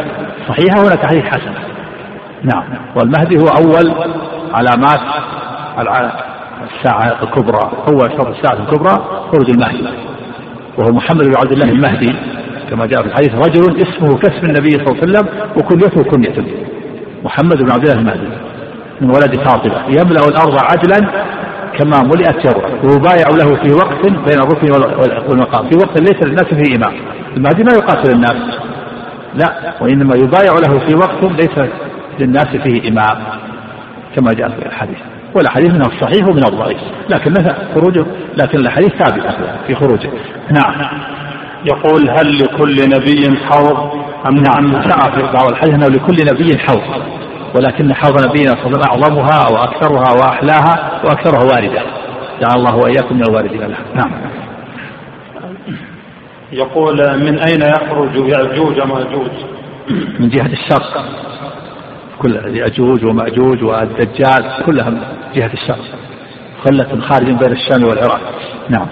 صحيحة 0.47 0.79
وهناك 0.79 1.05
حديث 1.05 1.23
حسنة 1.23 1.59
نعم. 2.43 2.63
والمهدي 2.95 3.37
هو 3.37 3.47
أول 3.47 3.93
علامات 4.53 4.99
الساعة 6.63 7.23
الكبرى. 7.23 7.71
أول 7.87 8.11
شرط 8.11 8.27
الساعة 8.27 8.59
الكبرى 8.59 8.93
خروج 9.31 9.49
المهدي. 9.49 9.87
وهو 10.77 10.91
محمد 10.91 11.23
بن 11.23 11.35
عبد 11.37 11.51
الله 11.51 11.71
المهدي. 11.71 12.15
كما 12.69 12.85
جاء 12.85 13.01
في 13.01 13.07
الحديث 13.07 13.33
رجل 13.35 13.81
اسمه 13.81 14.17
كاسم 14.17 14.45
النبي 14.45 14.69
صلى 14.69 14.85
الله 14.85 14.97
عليه 15.01 15.03
وسلم 15.03 15.27
وكنيته 15.57 16.03
كنيته 16.03 16.45
محمد 17.23 17.57
بن 17.57 17.71
عبد 17.71 17.87
الله 17.87 17.99
المهدي. 18.01 18.27
من 19.01 19.09
ولد 19.09 19.35
فاطمة. 19.35 19.85
يملأ 19.87 20.27
الأرض 20.27 20.57
عدلا 20.71 21.11
كما 21.79 22.03
ملئت 22.03 22.45
يروى. 22.45 22.63
ويبايع 22.83 23.27
له 23.29 23.55
في 23.55 23.73
وقت 23.73 24.01
بين 24.05 24.39
الركن 24.41 24.71
والمقام. 25.29 25.69
في 25.69 25.77
وقت 25.77 26.01
ليس 26.01 26.23
للناس 26.27 26.53
فيه 26.53 26.75
إمام. 26.75 26.93
المهدي 27.37 27.63
ما 27.63 27.71
يقاتل 27.73 28.11
الناس. 28.11 28.59
لا 29.35 29.73
وإنما 29.81 30.15
يبايع 30.15 30.53
له 30.67 30.79
في 30.79 30.95
وقت 30.95 31.23
ليس 31.23 31.69
للناس 32.19 32.47
فيه 32.47 32.89
إمام 32.89 33.23
كما 34.15 34.33
جاء 34.33 34.49
في 34.49 34.65
الحديث. 34.65 34.97
والأحاديث 35.35 35.73
منها 35.73 35.87
الصحيح 35.87 36.27
ومن 36.27 36.43
الضعيف 36.45 36.79
لكن 37.09 37.33
خروجه 37.75 38.05
لكن 38.37 38.59
الأحاديث 38.59 38.91
ثابتة 38.91 39.31
في 39.67 39.75
خروجه. 39.75 40.09
نعم. 40.51 40.73
يقول 41.65 42.09
هل 42.09 42.37
لكل 42.37 42.75
نبي 42.89 43.37
حوض؟ 43.37 44.03
أم 44.27 44.35
نعم؟ 44.35 44.71
جاء 44.71 45.11
في 45.15 45.21
بعض 45.33 45.49
الحديث 45.51 45.73
أنه 45.73 45.87
لكل 45.87 46.17
نبي 46.33 46.57
حوض 46.57 47.03
ولكن 47.55 47.93
حوض 47.93 48.25
نبينا 48.25 48.51
صلى 48.51 48.65
الله 48.65 48.79
عليه 48.89 48.99
وسلم 48.99 49.03
أعظمها 49.03 49.51
وأكثرها 49.51 50.13
وأحلاها 50.21 51.01
وأكثرها 51.03 51.43
واردة. 51.43 51.81
جعل 52.41 52.55
الله 52.55 52.75
وإياكم 52.75 53.15
من 53.15 53.23
الواردين 53.29 53.61
لها. 53.61 53.79
نعم. 53.95 54.11
يقول 56.53 56.95
من 57.19 57.39
أين 57.39 57.61
يخرج 57.61 58.15
يأجوج 58.15 58.81
ومأجوج 58.81 59.31
من 60.19 60.29
جهة 60.29 60.53
الشرق. 60.53 61.05
كل 62.21 62.35
يأجوج 62.57 63.05
ومأجوج 63.05 63.63
والدجال 63.63 64.63
كلها 64.65 64.89
من 64.89 65.01
جهة 65.35 65.53
الشرق. 65.53 65.85
خلة 66.65 67.01
خارج 67.01 67.25
بين 67.25 67.51
الشام 67.51 67.83
والعراق. 67.83 68.21
نعم. 68.69 68.87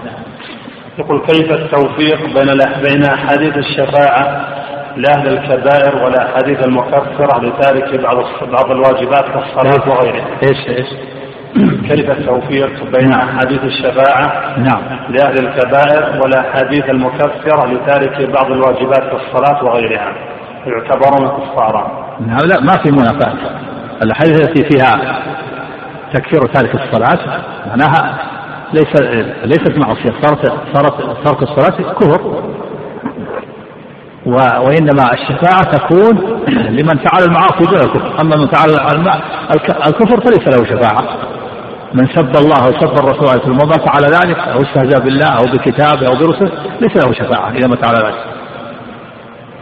يقول 0.98 1.20
كيف 1.26 1.52
التوفيق 1.52 2.24
بين 2.24 2.58
بين 2.82 3.04
أحاديث 3.04 3.56
الشفاعة 3.56 4.48
لأهل 4.96 5.28
الكبائر 5.28 6.04
والأحاديث 6.04 6.66
المكفرة 6.66 7.40
لتارك 7.40 8.00
بعض 8.00 8.16
بعض 8.42 8.70
الواجبات 8.70 9.24
كالصلاة 9.24 9.88
وغيرها. 9.88 10.26
إيش 10.42 10.68
إيش؟ 10.68 10.88
كيف 11.88 12.10
التوفيق 12.10 12.84
بين. 12.92 13.12
أحاديث 13.12 13.64
الشفاعة 13.64 14.58
نعم 14.58 14.82
لأهل 15.08 15.46
الكبائر 15.46 16.20
والأحاديث 16.22 16.84
المكفرة 16.84 17.66
لتارك 17.66 18.30
بعض 18.30 18.50
الواجبات 18.50 19.02
كالصلاة 19.02 19.64
وغيرها 19.64 20.12
يعتبرون 20.66 21.28
كفارا. 21.28 22.16
نعم 22.26 22.38
لا 22.48 22.60
ما 22.60 22.82
في 22.82 22.90
منافاة. 22.90 23.34
الأحاديث 24.02 24.40
التي 24.40 24.64
فيها 24.64 25.22
تكفير 26.14 26.40
تارك 26.40 26.74
الصلاة 26.74 27.18
معناها 27.68 28.18
ليس 28.72 29.02
ليست 29.44 29.78
معصية 29.78 30.12
صارت 30.22 30.52
صارت 30.74 31.26
ترك 31.26 31.42
الصلاة 31.42 31.92
كفر 31.92 32.42
وإنما 34.26 35.12
الشفاعة 35.12 35.62
تكون 35.62 36.42
لمن 36.48 36.98
فعل 36.98 37.22
المعاصي 37.26 37.64
دون 37.64 37.80
الكفر 37.80 38.20
أما 38.20 38.36
من 38.36 38.46
فعل 38.46 38.70
الكفر 39.86 40.20
فليس 40.20 40.48
له 40.48 40.64
شفاعة 40.64 41.31
من 41.94 42.06
سب 42.06 42.36
الله 42.36 42.58
أو 42.66 42.72
سب 42.80 42.94
الرسول 42.98 43.28
عليه 43.28 43.40
والسلام 43.40 43.86
فعل 43.86 44.04
ذلك 44.04 44.38
أو 44.38 44.58
استهزأ 44.62 45.04
بالله 45.04 45.28
أو 45.28 45.44
بكتابه 45.52 46.06
أو 46.06 46.14
برسله 46.14 46.52
ليس 46.80 46.96
له 46.96 47.12
شفاعة 47.12 47.50
إذا 47.50 47.68
ما 47.68 47.76
فعل 47.76 47.94
ذلك. 47.94 48.24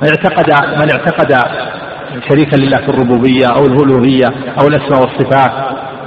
من 0.02 0.08
اعتقد 0.08 0.50
من 0.76 0.90
اعتقد 0.90 1.32
شريكا 2.28 2.56
لله 2.56 2.76
في 2.76 2.88
الربوبية 2.88 3.46
أو 3.56 3.64
الألوهية 3.64 4.26
أو 4.60 4.68
الأسماء 4.68 5.00
والصفات 5.00 5.52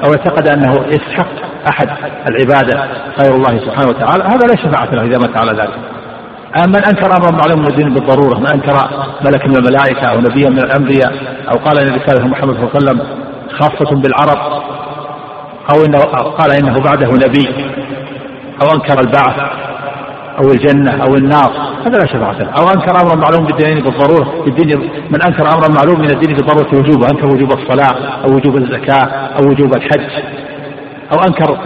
أو 0.05 0.11
اعتقد 0.11 0.47
أنه 0.47 0.85
يستحق 0.87 1.27
أحد 1.69 1.89
العبادة 2.29 2.87
غير 3.21 3.35
الله 3.35 3.59
سبحانه 3.59 3.89
وتعالى 3.89 4.23
هذا 4.23 4.47
لا 4.47 4.55
شفاعة 4.55 4.95
له 4.95 5.01
إذا 5.01 5.17
مات 5.17 5.37
على 5.37 5.51
ذلك. 5.51 5.79
من 6.67 6.85
أنكر 6.85 7.05
أمرا 7.05 7.31
معلوم 7.31 7.59
من 7.59 7.67
الدين 7.67 7.93
بالضرورة 7.93 8.39
من 8.39 8.47
أنكر 8.53 8.73
ملك 9.25 9.47
من 9.47 9.55
الملائكة 9.55 10.07
أو 10.07 10.19
نبيا 10.19 10.49
من 10.49 10.59
الأنبياء 10.59 11.13
أو 11.53 11.59
قال 11.65 11.79
إن 11.79 11.95
رسالة 11.95 12.27
محمد 12.27 12.53
صلى 12.53 12.63
الله 12.63 12.71
عليه 12.75 12.85
وسلم 12.85 13.01
خاصة 13.59 14.01
بالعرب 14.01 14.63
أو 15.71 15.85
إنه 15.85 15.99
قال 16.39 16.51
إنه 16.51 16.79
بعده 16.79 17.07
نبي 17.07 17.47
أو 18.61 18.75
أنكر 18.75 18.99
البعث 18.99 19.39
أو 20.39 20.51
الجنة 20.51 21.03
أو 21.03 21.15
النار 21.15 21.51
هذا 21.85 21.97
لا 21.97 22.05
شفاعة 22.05 22.31
له. 22.31 22.49
أو 22.49 22.63
أنكر 22.75 23.01
أمرا 23.01 23.15
معلوم 23.15 23.45
بالدين 23.45 23.83
بالضرورة 23.83 24.43
بالدين 24.45 24.89
من 25.09 25.21
أنكر 25.21 25.43
أمرا 25.53 25.67
معلوم 25.69 25.99
من 25.99 26.09
الدين 26.09 26.35
بالضرورة 26.35 26.67
وجوبه 26.79 27.07
أنكر 27.11 27.27
وجوب 27.27 27.51
الصلاة 27.51 28.23
أو 28.23 28.35
وجوب 28.35 28.57
الزكاة 28.57 29.05
أو 29.05 29.49
وجوب 29.49 29.75
الحج. 29.75 30.09
أو 31.13 31.17
أنكر 31.27 31.57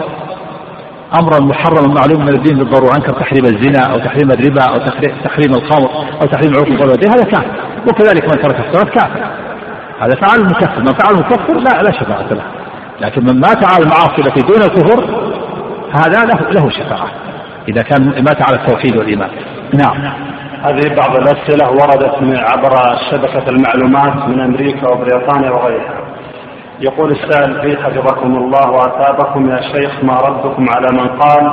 امرا 1.20 1.40
محرما 1.40 1.94
معلوم 1.94 2.26
من 2.26 2.34
الدين 2.34 2.58
بالضرورة 2.58 2.96
أنكر 2.96 3.12
تحريم 3.12 3.44
الزنا 3.44 3.92
أو 3.92 3.98
تحريم 3.98 4.30
الربا 4.30 4.64
أو 4.64 4.78
تحريم 5.24 5.54
الخمر 5.54 5.90
أو 6.22 6.26
تحريم 6.26 6.52
عقوق 6.54 6.82
الوالدين 6.82 7.10
هذا 7.10 7.24
كافر. 7.24 7.50
وكذلك 7.88 8.24
من 8.24 8.42
ترك 8.42 8.66
الصلاة 8.68 8.90
كافر. 8.94 9.20
هذا 10.00 10.14
فعل 10.14 10.44
مكفر 10.44 10.80
من 10.80 10.94
فعل 10.98 11.16
مكفر 11.16 11.54
لا 11.54 11.82
لا 11.82 11.92
شفاعة 11.92 12.28
له. 12.30 12.57
لكن 13.00 13.22
من 13.24 13.40
مات 13.40 13.64
على 13.64 13.84
المعاصي 13.84 14.18
التي 14.18 14.40
دون 14.40 14.62
الكفر 14.62 15.04
هذا 15.92 16.24
له 16.24 16.50
له 16.50 16.70
شفاعة. 16.70 17.08
إذا 17.68 17.82
كان 17.82 18.24
مات 18.24 18.42
على 18.42 18.56
التوحيد 18.56 18.96
والإيمان. 18.96 19.30
نعم. 19.74 20.12
هذه 20.62 20.94
بعض 20.96 21.16
الأسئلة 21.16 21.70
وردت 21.70 22.22
من 22.22 22.36
عبر 22.36 22.98
شبكة 23.10 23.48
المعلومات 23.48 24.28
من 24.28 24.40
أمريكا 24.40 24.88
وبريطانيا 24.88 25.50
وغيرها. 25.50 26.08
يقول 26.80 27.10
السائل 27.10 27.60
في 27.62 27.82
حفظكم 27.82 28.36
الله 28.36 28.70
وأثابكم 28.70 29.50
يا 29.50 29.60
شيخ 29.60 30.04
ما 30.04 30.14
ردكم 30.14 30.66
على 30.70 30.88
من 30.92 31.08
قال 31.08 31.44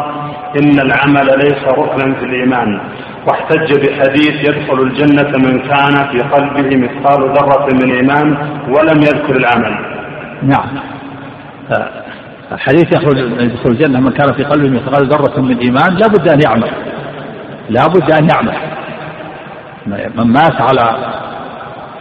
إن 0.59 0.79
العمل 0.79 1.25
ليس 1.37 1.63
ركنا 1.67 2.15
في 2.15 2.25
الإيمان 2.25 2.79
واحتج 3.27 3.73
بحديث 3.73 4.49
يدخل 4.49 4.81
الجنة 4.81 5.37
من 5.37 5.59
كان 5.59 6.07
في 6.11 6.19
قلبه 6.19 6.77
مثقال 6.77 7.33
ذرة 7.33 7.67
من 7.73 7.91
إيمان 7.91 8.37
ولم 8.67 9.01
يذكر 9.01 9.35
العمل 9.35 9.75
نعم. 10.43 10.94
الحديث 12.51 12.85
يخرج 12.95 13.17
يدخل 13.17 13.69
الجنة 13.69 13.99
من 13.99 14.11
كان 14.11 14.33
في 14.33 14.43
قلبه 14.43 14.69
مثقال 14.69 15.07
ذرة 15.07 15.41
من 15.41 15.57
إيمان 15.57 15.95
لا 15.95 16.07
بد 16.07 16.29
أن 16.29 16.39
يعمل. 16.45 16.71
لا 17.69 17.87
بد 17.87 18.11
أن 18.11 18.27
يعمل. 18.33 18.57
من 20.15 20.27
مات 20.27 20.61
على 20.61 20.97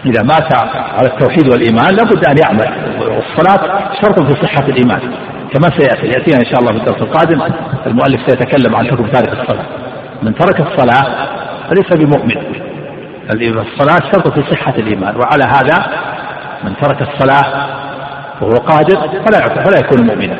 إذا 0.06 0.22
مات 0.22 0.54
على 0.98 1.08
التوحيد 1.08 1.52
والإيمان 1.52 1.94
لابد 1.94 2.28
أن 2.28 2.36
يعمل. 2.44 2.68
والصلاة 3.00 3.92
شرط 4.02 4.22
في 4.22 4.46
صحة 4.46 4.68
الإيمان. 4.68 5.00
كما 5.54 5.68
سيأتي 5.78 6.06
يأتينا 6.06 6.38
إن 6.38 6.44
شاء 6.44 6.58
الله 6.60 6.72
في 6.72 6.78
الدرس 6.78 7.02
القادم. 7.02 7.42
المؤلف 7.86 8.20
سيتكلم 8.26 8.76
عن 8.76 8.86
حكم 8.86 9.06
تارك 9.06 9.28
الصلاة. 9.28 9.64
من 10.22 10.34
ترك 10.34 10.60
الصلاة 10.60 11.28
فليس 11.68 12.06
بمؤمن. 12.06 12.36
الصلاة 13.34 14.10
شرط 14.12 14.28
في 14.28 14.42
صحة 14.50 14.74
الإيمان. 14.78 15.16
وعلى 15.16 15.44
هذا 15.44 15.86
من 16.64 16.72
ترك 16.82 17.02
الصلاة 17.02 17.83
وهو 18.40 18.50
قادر 18.50 18.96
فلا 18.98 19.64
فلا 19.64 19.78
يكون 19.78 20.06
مؤمنا. 20.06 20.36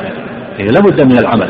إذا 0.59 0.71
لابد 0.71 1.05
من 1.05 1.19
العمل. 1.19 1.49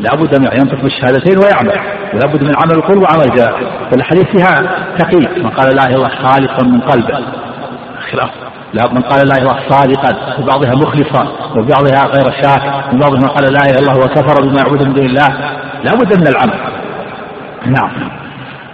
لابد 0.00 0.40
من 0.40 0.46
ينطق 0.46 0.82
بالشهادتين 0.82 1.38
ويعمل. 1.38 1.80
ولابد 2.14 2.44
من 2.44 2.54
عمل 2.56 2.74
القلب 2.74 3.02
وعمل 3.02 3.24
الجوارح 3.24 3.60
والحديث 3.92 4.24
فيها 4.24 4.56
تقييد. 4.98 5.44
من 5.44 5.50
قال 5.50 5.76
لا 5.76 5.84
إله 5.84 6.08
خالصا 6.08 6.66
من 6.66 6.80
قلبه. 6.80 7.18
خلاف. 8.12 8.30
لا 8.74 8.92
من 8.92 9.02
قال 9.02 9.28
لا 9.28 9.34
إله 9.42 9.68
صادقا. 9.68 10.42
وبعضها 10.42 10.74
مخلصا. 10.74 11.28
وبعضها 11.56 12.06
غير 12.06 12.42
شاك. 12.42 12.94
وبعضها 12.94 13.20
من 13.20 13.28
قال 13.28 13.52
لا 13.52 13.60
إله 13.60 13.70
إلا 13.70 13.78
الله 13.78 13.98
وكفر 13.98 14.42
بما 14.42 14.58
يعبد 14.58 14.86
من 14.86 14.94
دون 14.94 15.06
الله. 15.06 15.28
لا 15.84 15.94
بد 15.94 16.20
من 16.20 16.26
العمل. 16.26 16.60
نعم. 17.66 17.90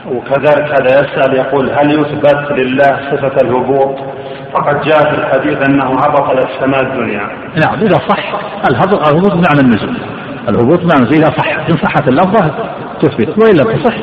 وكذلك 0.07 0.81
هذا 0.81 1.01
يسأل 1.01 1.37
يقول 1.37 1.71
هل 1.71 2.01
يثبت 2.01 2.51
لله 2.51 3.11
صفة 3.11 3.37
الهبوط؟ 3.43 4.16
فقد 4.57 4.81
جاء 4.81 5.01
في 5.01 5.19
الحديث 5.19 5.69
أنه 5.69 5.85
هبط 5.85 6.31
إلى 6.31 6.41
السماء 6.41 6.83
الدنيا. 6.83 7.29
نعم 7.65 7.81
إذا 7.81 7.99
صح. 8.09 8.41
الهبوط 8.71 9.09
الهبوط 9.09 9.33
معنى 9.33 9.61
النزول. 9.61 9.97
الهبوط 10.49 10.81
معنى 10.81 11.03
النزول 11.03 11.19
إذا 11.19 11.31
صح. 11.31 11.49
إن 11.49 11.77
صحت 11.77 12.09
اللفظة 12.09 12.51
تثبت 13.01 13.29
لم 13.29 13.79
تصح 13.79 13.95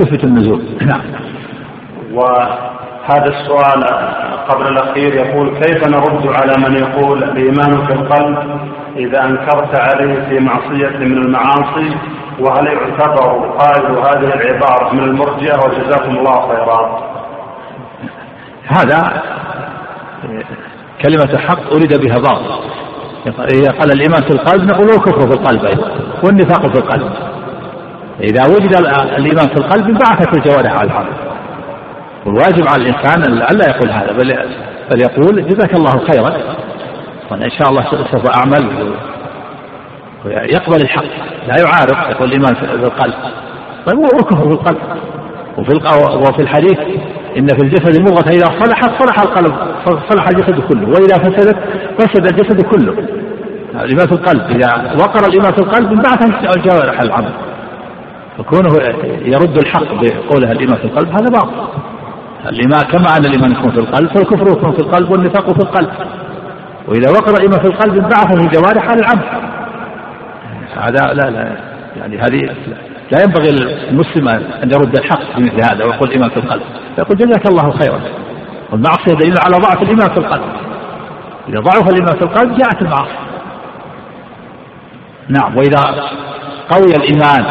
يثبت 0.00 0.24
النزول. 0.24 0.62
نعم. 0.86 1.00
وهذا 2.12 3.26
السؤال 3.26 3.84
قبل 4.48 4.66
الأخير 4.66 5.14
يقول 5.14 5.60
كيف 5.60 5.88
نرد 5.88 6.26
على 6.26 6.54
من 6.68 6.76
يقول 6.76 7.22
الإيمان 7.22 7.86
في 7.86 7.92
القلب 7.92 8.60
إذا 8.96 9.24
أنكرت 9.24 9.80
عليه 9.80 10.28
في 10.28 10.40
معصية 10.40 10.98
من 10.98 11.18
المعاصي؟ 11.18 11.96
وهل 12.40 12.66
يعتبر 12.66 13.48
قائل 13.58 13.98
هذه 13.98 14.34
العبارة 14.34 14.94
من 14.94 15.04
المرجئة؟ 15.04 15.58
وجزاكم 15.64 16.16
الله 16.16 16.48
خيرا. 16.48 17.12
هذا 18.66 19.22
كلمة 21.02 21.38
حق 21.38 21.72
أريد 21.72 22.00
بها 22.00 22.18
باطل 22.18 22.72
إذا 23.26 23.72
قال 23.72 23.92
الإيمان 23.92 24.22
في 24.22 24.30
القلب 24.30 24.62
نقول 24.70 24.90
هو 24.90 24.98
كفر 24.98 25.20
في 25.20 25.34
القلب 25.34 25.64
أيضا 25.64 25.90
والنفاق 26.24 26.60
في 26.60 26.78
القلب. 26.78 27.12
إذا 28.20 28.42
وجد 28.54 28.76
الإيمان 29.18 29.48
في 29.48 29.56
القلب 29.56 29.88
انبعثت 29.88 30.38
الجوارح 30.38 30.72
على 30.72 30.90
العمل 30.90 31.12
والواجب 32.26 32.68
على 32.68 32.82
الإنسان 32.82 33.22
ألا 33.22 33.68
يقول 33.68 33.90
هذا 33.90 34.12
بل 34.12 34.34
بل 34.90 35.02
يقول 35.02 35.46
جزاك 35.48 35.74
الله 35.74 35.90
خيرا. 36.10 36.32
وأنا 37.30 37.44
إن 37.44 37.50
شاء 37.50 37.68
الله 37.70 37.82
سوف 37.90 38.36
أعمل. 38.36 38.94
ويقبل 40.24 40.82
الحق 40.82 41.04
لا 41.48 41.56
يعارض 41.56 42.10
يقول 42.10 42.28
الإيمان 42.28 42.54
في 42.54 42.64
القلب. 42.64 43.14
طيب 43.86 43.98
وكفر 43.98 44.42
في 44.42 44.54
القلب. 44.54 44.78
وفي 45.58 45.72
وفي 46.16 46.42
الحديث 46.42 46.78
إن 47.38 47.46
في 47.46 47.62
الجسد 47.62 47.96
المضغة 47.96 48.30
إذا 48.30 48.46
صلحت 48.64 48.90
صلح 49.02 49.20
القلب 49.20 49.54
صلح 50.10 50.28
الجسد 50.28 50.60
كله 50.60 50.88
وإذا 50.88 51.18
فسدت 51.18 51.56
فسد 51.98 52.26
الجسد 52.26 52.62
كله. 52.62 52.92
الإيمان 53.74 54.06
في 54.06 54.12
القلب 54.12 54.42
إذا 54.50 54.96
وقر 55.00 55.28
الإيمان 55.28 55.52
في 55.52 55.58
القلب 55.58 55.92
انبعث 55.92 56.26
الجوارح 56.56 57.00
العمل. 57.00 57.32
فكونه 58.38 58.74
يرد 59.24 59.58
الحق 59.58 59.94
بقولها 59.94 60.52
الإيمان 60.52 60.76
في 60.76 60.84
القلب 60.84 61.08
هذا 61.08 61.26
باطل. 61.32 61.68
الإيمان 62.46 62.80
كما 62.80 63.16
أن 63.16 63.24
الإيمان 63.24 63.52
يكون 63.52 63.70
في 63.72 63.78
القلب 63.78 64.08
فالكفر 64.08 64.58
يكون 64.58 64.72
في 64.72 64.80
القلب 64.80 65.10
والنفاق 65.10 65.52
في 65.52 65.60
القلب. 65.60 65.88
وإذا 66.88 67.10
وقر 67.10 67.34
الإيمان 67.34 67.60
في 67.60 67.66
القلب 67.66 67.94
انبعث 67.94 68.32
الجوارح 68.32 68.90
على 68.90 69.00
العمل. 69.00 69.52
هذا 70.76 71.14
لا 71.14 71.30
لا 71.30 71.56
يعني 71.96 72.18
هذه 72.18 72.54
لا 73.12 73.22
ينبغي 73.24 73.48
للمسلم 73.48 74.28
أن 74.28 74.70
يرد 74.70 74.98
الحق 74.98 75.22
في 75.36 75.42
مثل 75.42 75.64
هذا 75.64 75.84
ويقول 75.84 76.08
الإيمان 76.08 76.30
في 76.30 76.36
القلب. 76.36 76.62
يقول 76.98 77.16
جزاك 77.16 77.46
الله 77.46 77.70
خيرا. 77.70 78.00
والمعصية 78.72 79.14
دليل 79.14 79.34
على 79.46 79.56
ضعف 79.56 79.82
الإيمان 79.82 80.08
في 80.08 80.18
القلب. 80.18 80.52
إذا 81.48 81.60
ضعف 81.60 81.88
الإيمان 81.88 82.18
في 82.18 82.22
القلب 82.22 82.58
جاءت 82.58 82.82
المعاصي 82.82 83.16
نعم 85.28 85.56
وإذا 85.56 85.80
قوي 86.70 86.94
الإيمان 86.96 87.44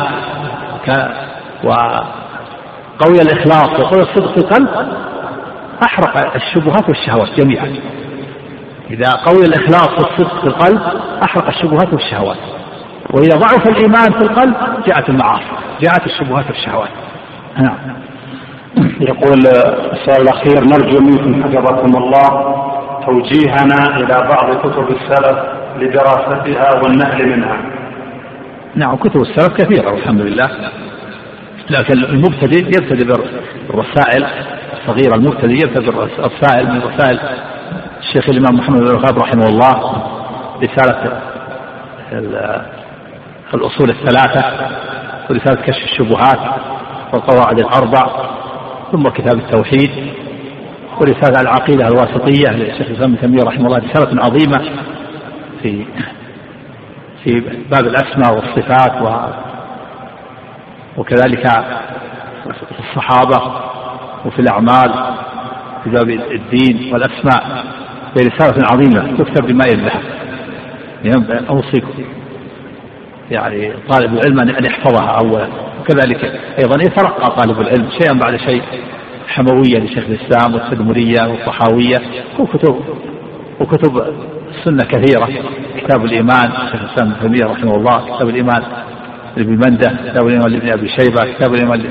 وقوي 1.64 3.22
الإخلاص 3.22 3.80
وقوي 3.80 4.02
الصدق 4.02 4.32
في 4.32 4.38
القلب 4.38 4.70
أحرق 5.86 6.36
الشبهات 6.36 6.90
والشهوات 6.90 7.40
جميعا. 7.42 7.76
إذا 8.90 9.12
قوي 9.12 9.46
الإخلاص 9.46 9.90
والصدق 9.90 10.42
في 10.42 10.48
القلب 10.48 10.82
أحرق 11.24 11.48
الشبهات 11.48 11.94
والشهوات. 11.94 12.38
وإذا 13.14 13.38
ضعف 13.38 13.68
الإيمان 13.68 14.12
في 14.12 14.22
القلب 14.22 14.56
جاءت 14.88 15.10
المعاصي 15.10 15.44
جاءت 15.82 16.06
الشبهات 16.06 16.46
والشهوات. 16.48 16.90
نعم. 17.58 17.78
يقول 19.02 19.40
السؤال 19.94 20.22
الأخير 20.22 20.64
نرجو 20.64 21.00
منكم 21.00 21.44
حفظكم 21.44 21.98
الله 21.98 22.56
توجيهنا 23.06 23.98
إلى 23.98 24.28
بعض 24.30 24.58
كتب 24.58 24.90
السلف 24.90 25.38
لدراستها 25.80 26.82
والنهل 26.84 27.30
منها. 27.30 27.58
نعم 28.76 28.96
كتب 28.96 29.22
السلف 29.22 29.54
كثيرة 29.54 29.92
والحمد 29.92 30.22
لله. 30.22 30.50
لكن 31.70 31.94
المبتدئ 31.94 32.68
يبتدئ 32.68 33.06
بالرسائل 33.68 34.26
الصغيرة 34.74 35.16
المبتدئ 35.16 35.54
يبتدئ 35.54 35.92
بالرسائل 35.92 36.72
من 36.72 36.82
رسائل 36.82 37.20
الشيخ 38.00 38.30
الإمام 38.30 38.56
محمد 38.56 38.80
بن 38.80 38.88
الوهاب 38.88 39.20
رحمه 39.20 39.46
الله 39.46 40.04
رسالة 40.64 41.22
الأصول 43.54 43.90
الثلاثة 43.90 44.70
ورسالة 45.30 45.62
كشف 45.62 45.84
الشبهات 45.84 46.40
والقواعد 47.14 47.60
الأربع 47.60 48.32
ثم 48.92 49.04
كتاب 49.04 49.40
التوحيد 49.40 49.92
ورسالة 51.02 51.42
العقيدة 51.42 51.88
الواسطية 51.88 52.50
للشيخ 52.52 52.88
الإسلام 52.88 53.14
ابن 53.14 53.22
تيمية 53.22 53.44
رحمه 53.44 53.66
الله 53.68 53.78
رسالة 53.78 54.24
عظيمة 54.24 54.70
في 55.62 55.86
في 57.24 57.40
باب 57.72 57.86
الأسماء 57.88 58.36
والصفات 58.36 59.02
و 59.02 59.32
وكذلك 60.98 61.48
في 62.44 62.80
الصحابة 62.80 63.62
وفي 64.26 64.40
الأعمال 64.40 64.94
في 65.84 65.90
باب 65.90 66.10
الدين 66.10 66.94
والأسماء. 66.94 67.66
رسالة 68.18 68.68
عظيمة 68.72 69.18
تكتب 69.18 69.48
بماء 69.48 69.74
الذهب. 69.74 70.04
أوصيكم. 71.50 72.04
يعني 73.32 73.74
طالب 73.90 74.14
العلم 74.14 74.40
أن 74.40 74.66
يحفظها 74.66 75.20
أولا. 75.24 75.48
وكذلك 75.82 76.24
أيضا 76.60 76.84
يترقى 76.84 77.36
طالب 77.36 77.62
العلم 77.62 77.90
شيئا 78.02 78.14
بعد 78.14 78.36
شيء 78.36 78.62
حموية 79.28 79.80
لشيخ 79.80 80.04
الإسلام 80.10 80.54
والتدمرية 80.54 81.28
والطحاوية 81.28 81.98
وكتب 82.40 82.76
وكتب 83.60 84.02
السنة 84.50 84.90
كثيرة. 84.90 85.30
كتاب 85.78 86.06
الإيمان 86.06 86.52
شيخ 86.72 86.82
الإسلام 86.82 87.12
ابن 87.12 87.22
تيمية 87.22 87.54
رحمه 87.54 87.76
الله 87.76 88.16
كتاب 88.16 88.30
الإيمان 88.30 88.64
لابن 89.38 89.52
مندة 89.52 89.88
كتاب 90.12 90.28
الإيمان 90.28 90.52
لابن 90.52 90.70
أبي 90.72 90.88
شيبة 90.88 91.34
كتاب 91.34 91.54
الإيمان 91.54 91.84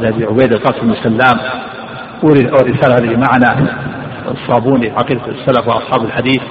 لأبي 0.00 0.24
عبيدة 0.24 0.56
القاسم 0.56 0.80
بن 0.80 0.94
سلام. 1.02 1.38
ورسالة 2.22 2.94
هذه 2.94 3.16
معنا 3.16 3.68
الصابوني 4.30 4.90
عقيدة 4.90 5.26
السلف 5.28 5.68
وأصحاب 5.68 6.04
الحديث. 6.04 6.42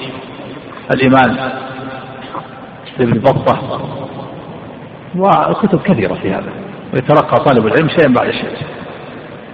الإيمان 0.95 1.37
لابن 2.99 3.19
بطة 3.19 3.81
وكتب 5.17 5.81
كثيرة 5.81 6.13
في 6.13 6.29
هذا. 6.29 6.51
ويتلقى 6.93 7.43
طالب 7.45 7.67
العلم 7.67 7.89
شيئا 7.89 8.07
بعد 8.07 8.31
شيء 8.31 8.57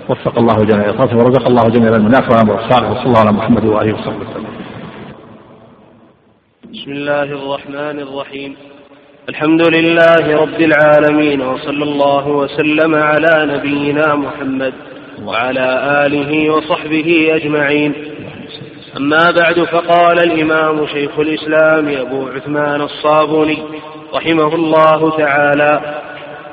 وفق 0.09 0.39
الله 0.39 0.55
جميع 0.55 0.89
إخلاصه 0.89 1.17
ورزق 1.17 1.47
الله 1.47 1.69
جميع 1.69 1.89
المنافع 1.89 2.27
والأمر 2.29 2.65
الصالح. 2.65 2.91
وصلى 2.91 3.05
الله 3.05 3.19
على 3.19 3.31
محمد 3.31 3.65
وآله 3.65 3.93
وصحبه 3.93 4.15
وسلم. 4.15 4.45
بسم 6.73 6.91
الله 6.91 7.23
الرحمن 7.23 7.99
الرحيم. 7.99 8.55
الحمد 9.29 9.61
لله 9.75 10.41
رب 10.41 10.61
العالمين 10.61 11.41
وصلى 11.41 11.83
الله 11.83 12.27
وسلم 12.27 12.95
على 12.95 13.33
نبينا 13.53 14.15
محمد 14.15 14.73
وعلى 15.25 15.67
آله 16.05 16.49
وصحبه 16.53 17.29
أجمعين. 17.35 17.93
أما 18.97 19.31
بعد 19.31 19.63
فقال 19.63 20.23
الإمام 20.23 20.87
شيخ 20.87 21.19
الإسلام 21.19 21.87
أبو 21.87 22.27
عثمان 22.27 22.81
الصابوني 22.81 23.57
رحمه 24.13 24.55
الله 24.55 25.17
تعالى 25.17 26.01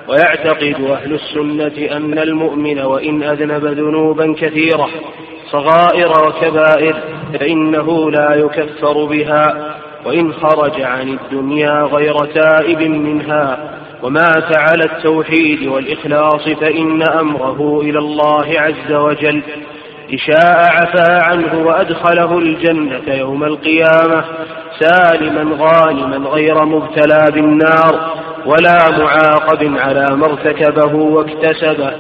ويعتقد 0.09 0.91
أهل 0.91 1.15
السنة 1.15 1.97
أن 1.97 2.19
المؤمن 2.19 2.81
وإن 2.81 3.23
أذنب 3.23 3.65
ذنوبا 3.65 4.35
كثيرة 4.39 4.89
صغائر 5.51 6.29
وكبائر 6.29 6.97
فإنه 7.41 8.11
لا 8.11 8.35
يكفر 8.35 9.05
بها 9.05 9.75
وإن 10.05 10.33
خرج 10.33 10.81
عن 10.81 11.09
الدنيا 11.09 11.83
غير 11.83 12.15
تائب 12.15 12.83
منها 12.83 13.79
ومات 14.03 14.57
على 14.57 14.85
التوحيد 14.85 15.67
والإخلاص 15.67 16.49
فإن 16.49 17.03
أمره 17.03 17.81
إلى 17.81 17.99
الله 17.99 18.47
عز 18.61 18.93
وجل. 18.93 19.43
شاء 20.19 20.57
عفا 20.59 21.23
عنه 21.23 21.67
وأدخله 21.67 22.39
الجنة 22.39 23.15
يوم 23.15 23.45
القيامة 23.45 24.25
سالما 24.81 25.57
غانما 25.65 26.29
غير 26.31 26.65
مبتلى 26.65 27.31
بالنار 27.35 28.13
ولا 28.47 28.91
معاقب 28.99 29.77
على 29.79 30.07
ما 30.17 30.27
ارتكبه 30.27 30.95
واكتسبه 30.95 31.93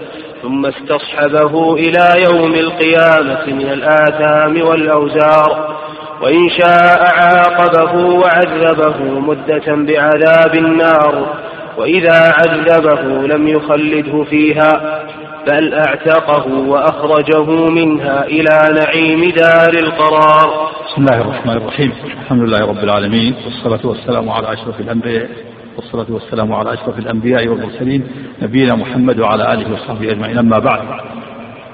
ثم 0.43 0.66
استصحبه 0.66 1.74
إلى 1.74 2.06
يوم 2.30 2.55
القيامة 2.55 3.47
من 3.47 3.70
الآثام 3.72 4.62
والأوزار 4.68 5.76
وإن 6.22 6.48
شاء 6.48 7.02
عاقبه 7.14 7.94
وعذبه 7.94 9.20
مدة 9.20 9.64
بعذاب 9.66 10.55
النار 10.55 11.36
وإذا 11.76 12.34
عذبه 12.39 13.02
لم 13.26 13.48
يخلده 13.48 14.24
فيها. 14.24 15.02
بل 15.47 15.74
اعتقه 15.74 16.47
واخرجه 16.69 17.70
منها 17.70 18.24
إلى 18.24 18.74
نعيم 18.74 19.31
دار 19.31 19.74
القرار. 19.74 20.70
بسم 20.86 21.02
الله 21.02 21.20
الرحمن 21.20 21.56
الرحيم، 21.56 21.93
الحمد 22.23 22.43
لله 22.43 22.59
رب 22.59 22.85
العالمين 22.85 23.35
والصلاة 23.44 23.86
والسلام 23.86 24.31
على 24.31 24.52
أشرف 24.52 24.81
الأنبياء 24.81 25.28
والصلاة 25.77 26.06
والسلام 26.09 26.52
على 26.52 26.74
أشرف 26.74 26.98
الأنبياء 26.98 27.48
والمرسلين 27.48 28.06
نبينا 28.43 28.74
محمد 28.74 29.20
وعلى 29.20 29.52
آله 29.52 29.73
وصحبه 29.73 30.10
أجمعين. 30.10 30.39
أما 30.39 30.59
بعد 30.59 30.81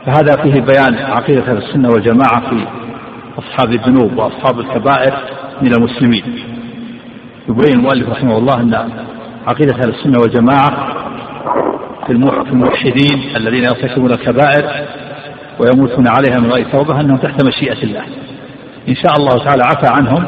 فهذا 0.07 0.43
فيه 0.43 0.61
بيان 0.61 0.95
عقيدة 0.95 1.53
السنة 1.53 1.89
والجماعة 1.90 2.51
في 2.51 2.66
أصحاب 3.39 3.73
الذنوب 3.73 4.19
وأصحاب 4.19 4.61
الكبائر 4.61 5.15
من 5.62 5.73
المسلمين. 5.73 6.24
يبين 7.49 7.73
المؤلف 7.74 8.09
رحمه 8.09 8.39
الله 8.39 8.61
أن 8.61 8.90
عقيدة 9.47 9.77
السنة 9.85 10.19
والجماعة 10.20 10.95
في 12.09 12.14
الموحدين 12.52 13.36
الذين 13.36 13.64
يرتكبون 13.64 14.10
الكبائر 14.10 14.86
ويموتون 15.60 16.09
عليها 16.09 16.40
من 16.40 16.52
غير 16.52 16.66
توبة 16.72 17.01
أنهم 17.01 17.16
تحت 17.16 17.44
مشيئة 17.44 17.82
الله. 17.82 18.02
إن 18.89 18.94
شاء 18.94 19.12
الله 19.18 19.44
تعالى 19.44 19.62
عفى 19.64 19.86
عنهم 19.86 20.24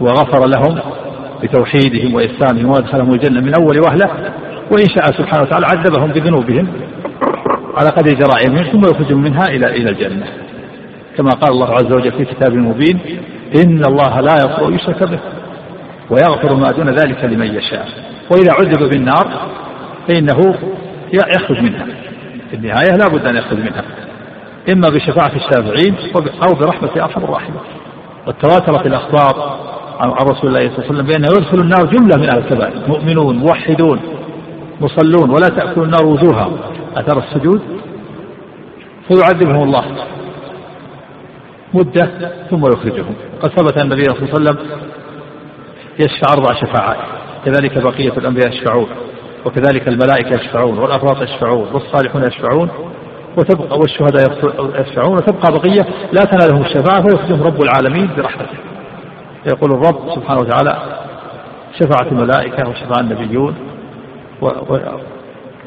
وغفر 0.00 0.46
لهم 0.46 0.78
بتوحيدهم 1.42 2.14
وإحسانهم 2.14 2.70
وأدخلهم 2.70 3.14
الجنة 3.14 3.40
من 3.40 3.52
أول 3.60 3.80
وهلة 3.80 4.10
وإن 4.70 4.88
شاء 4.88 5.06
سبحانه 5.06 5.42
وتعالى 5.42 5.66
عذبهم 5.66 6.12
بذنوبهم 6.12 6.68
على 7.76 7.88
قدر 7.88 8.14
جرائمهم 8.14 8.72
ثم 8.72 8.80
يخرجهم 8.80 9.22
منها 9.22 9.44
إلى 9.44 9.66
إلى 9.66 9.90
الجنة. 9.90 10.26
كما 11.16 11.30
قال 11.30 11.50
الله 11.50 11.70
عز 11.70 11.92
وجل 11.92 12.12
في 12.12 12.24
كتابه 12.24 12.54
المبين 12.54 13.00
إن 13.64 13.82
الله 13.84 14.20
لا 14.20 14.34
يغفر 14.44 14.72
يشرك 14.72 15.02
به 15.02 15.18
ويغفر 16.10 16.54
ما 16.54 16.66
دون 16.76 16.90
ذلك 16.90 17.24
لمن 17.24 17.54
يشاء. 17.54 17.88
وإذا 18.30 18.52
عذب 18.52 18.90
بالنار 18.90 19.26
فإنه 20.08 20.54
يخرج 21.12 21.60
منها. 21.60 21.86
في 22.50 22.56
النهاية 22.56 22.96
لا 22.96 23.08
بد 23.08 23.26
أن 23.26 23.36
يخرج 23.36 23.58
منها. 23.58 23.84
إما 24.72 24.88
بشفاعة 24.88 25.32
الشافعين 25.36 25.96
أو 26.16 26.54
برحمة 26.54 26.90
أرحم 26.96 27.24
الراحمين. 27.24 27.60
وتواترت 28.26 28.86
الأخبار 28.86 29.58
عن 30.00 30.08
رسول 30.10 30.56
الله 30.56 30.60
صلى 30.60 30.78
الله 30.78 30.84
عليه 30.84 30.88
وسلم 30.88 31.06
بأنه 31.06 31.26
يدخل 31.38 31.60
النار 31.60 31.84
جملة 31.86 32.16
من 32.16 32.28
أهل 32.28 32.38
الكبائر. 32.38 32.88
مؤمنون 32.88 33.36
موحدون 33.36 34.00
مصلون 34.80 35.30
ولا 35.30 35.48
تأكل 35.48 35.82
النار 35.82 36.06
وجوههم 36.06 36.58
أثر 36.96 37.18
السجود؟ 37.18 37.62
فيعذبهم 39.08 39.62
الله. 39.62 39.84
مدة 41.74 42.32
ثم 42.50 42.66
يخرجهم. 42.66 43.14
قد 43.42 43.50
ثبت 43.50 43.82
النبي 43.82 44.04
صلى 44.04 44.14
الله 44.14 44.28
عليه 44.28 44.32
وسلم 44.32 44.58
يشفع 46.00 46.32
أربع 46.32 46.54
شفاعات. 46.60 46.96
كذلك 47.44 47.78
بقية 47.78 48.12
الأنبياء 48.18 48.48
يشفعون. 48.48 48.86
وكذلك 49.46 49.88
الملائكة 49.88 50.40
يشفعون 50.40 50.78
والأفراط 50.78 51.22
يشفعون 51.22 51.68
والصالحون 51.72 52.22
يشفعون 52.22 52.70
وتبقى 53.36 53.78
والشهداء 53.78 54.38
يشفعون 54.80 55.16
وتبقى 55.16 55.52
بقية 55.52 55.86
لا 56.12 56.24
تنالهم 56.24 56.62
الشفاعة 56.62 57.02
فيخرجهم 57.02 57.42
رب 57.42 57.62
العالمين 57.62 58.10
برحمته. 58.16 58.58
يقول 59.46 59.72
الرب 59.72 60.10
سبحانه 60.14 60.40
وتعالى 60.40 60.76
شفعت 61.80 62.12
الملائكة 62.12 62.68
وشفع 62.68 63.00
النبيون 63.00 63.54
و 64.40 64.46
و 64.46 64.78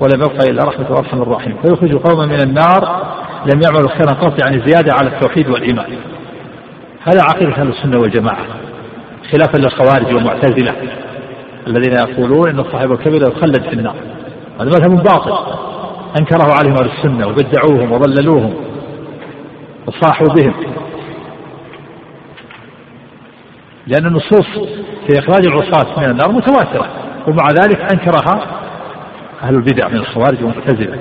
ولم 0.01 0.21
يبقى 0.21 0.49
إلا 0.49 0.63
رحمة 0.63 0.91
وأرحم 0.91 1.21
الراحمين 1.21 1.57
فيخرج 1.61 1.95
قوما 1.95 2.25
من 2.25 2.41
النار 2.41 3.03
لم 3.53 3.61
يعملوا 3.61 3.89
خيرا 3.89 4.13
قط 4.13 4.41
يعني 4.43 4.63
زيادة 4.65 4.93
على 4.93 5.07
التوحيد 5.07 5.49
والإيمان. 5.49 5.97
هذا 7.03 7.21
عقيدة 7.23 7.51
أهل 7.51 7.69
السنة 7.69 7.99
والجماعة 7.99 8.45
خلافا 9.31 9.57
للخوارج 9.57 10.15
والمعتزلة. 10.15 10.75
الذين 11.69 11.93
يقولون 11.93 12.49
أن 12.49 12.63
صاحب 12.71 12.91
الكبيرة 12.91 13.29
يخلد 13.29 13.61
في 13.61 13.73
النار. 13.73 13.95
هذا 14.59 14.69
مذهب 14.69 15.03
باطل. 15.03 15.59
أنكره 16.19 16.53
عليهم 16.53 16.75
أهل 16.75 16.89
السنة 16.97 17.27
وبدعوهم 17.27 17.91
وضللوهم 17.91 18.53
وصاحوا 19.87 20.27
بهم 20.27 20.53
لأن 23.87 24.05
النصوص 24.05 24.47
في 25.07 25.19
إخراج 25.19 25.45
العصاة 25.45 25.99
من 25.99 26.09
النار 26.11 26.31
متواترة 26.31 26.87
ومع 27.27 27.47
ذلك 27.49 27.81
أنكرها 27.93 28.45
أهل 29.43 29.55
البدع 29.55 29.87
من 29.87 29.95
الخوارج 29.95 30.43
والمعتزلة. 30.43 30.99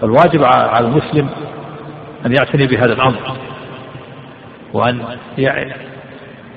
فالواجب 0.00 0.44
على 0.44 0.86
المسلم 0.86 1.28
أن 2.26 2.32
يعتني 2.32 2.66
بهذا 2.66 2.92
الأمر 2.92 3.36
وأن 4.72 5.02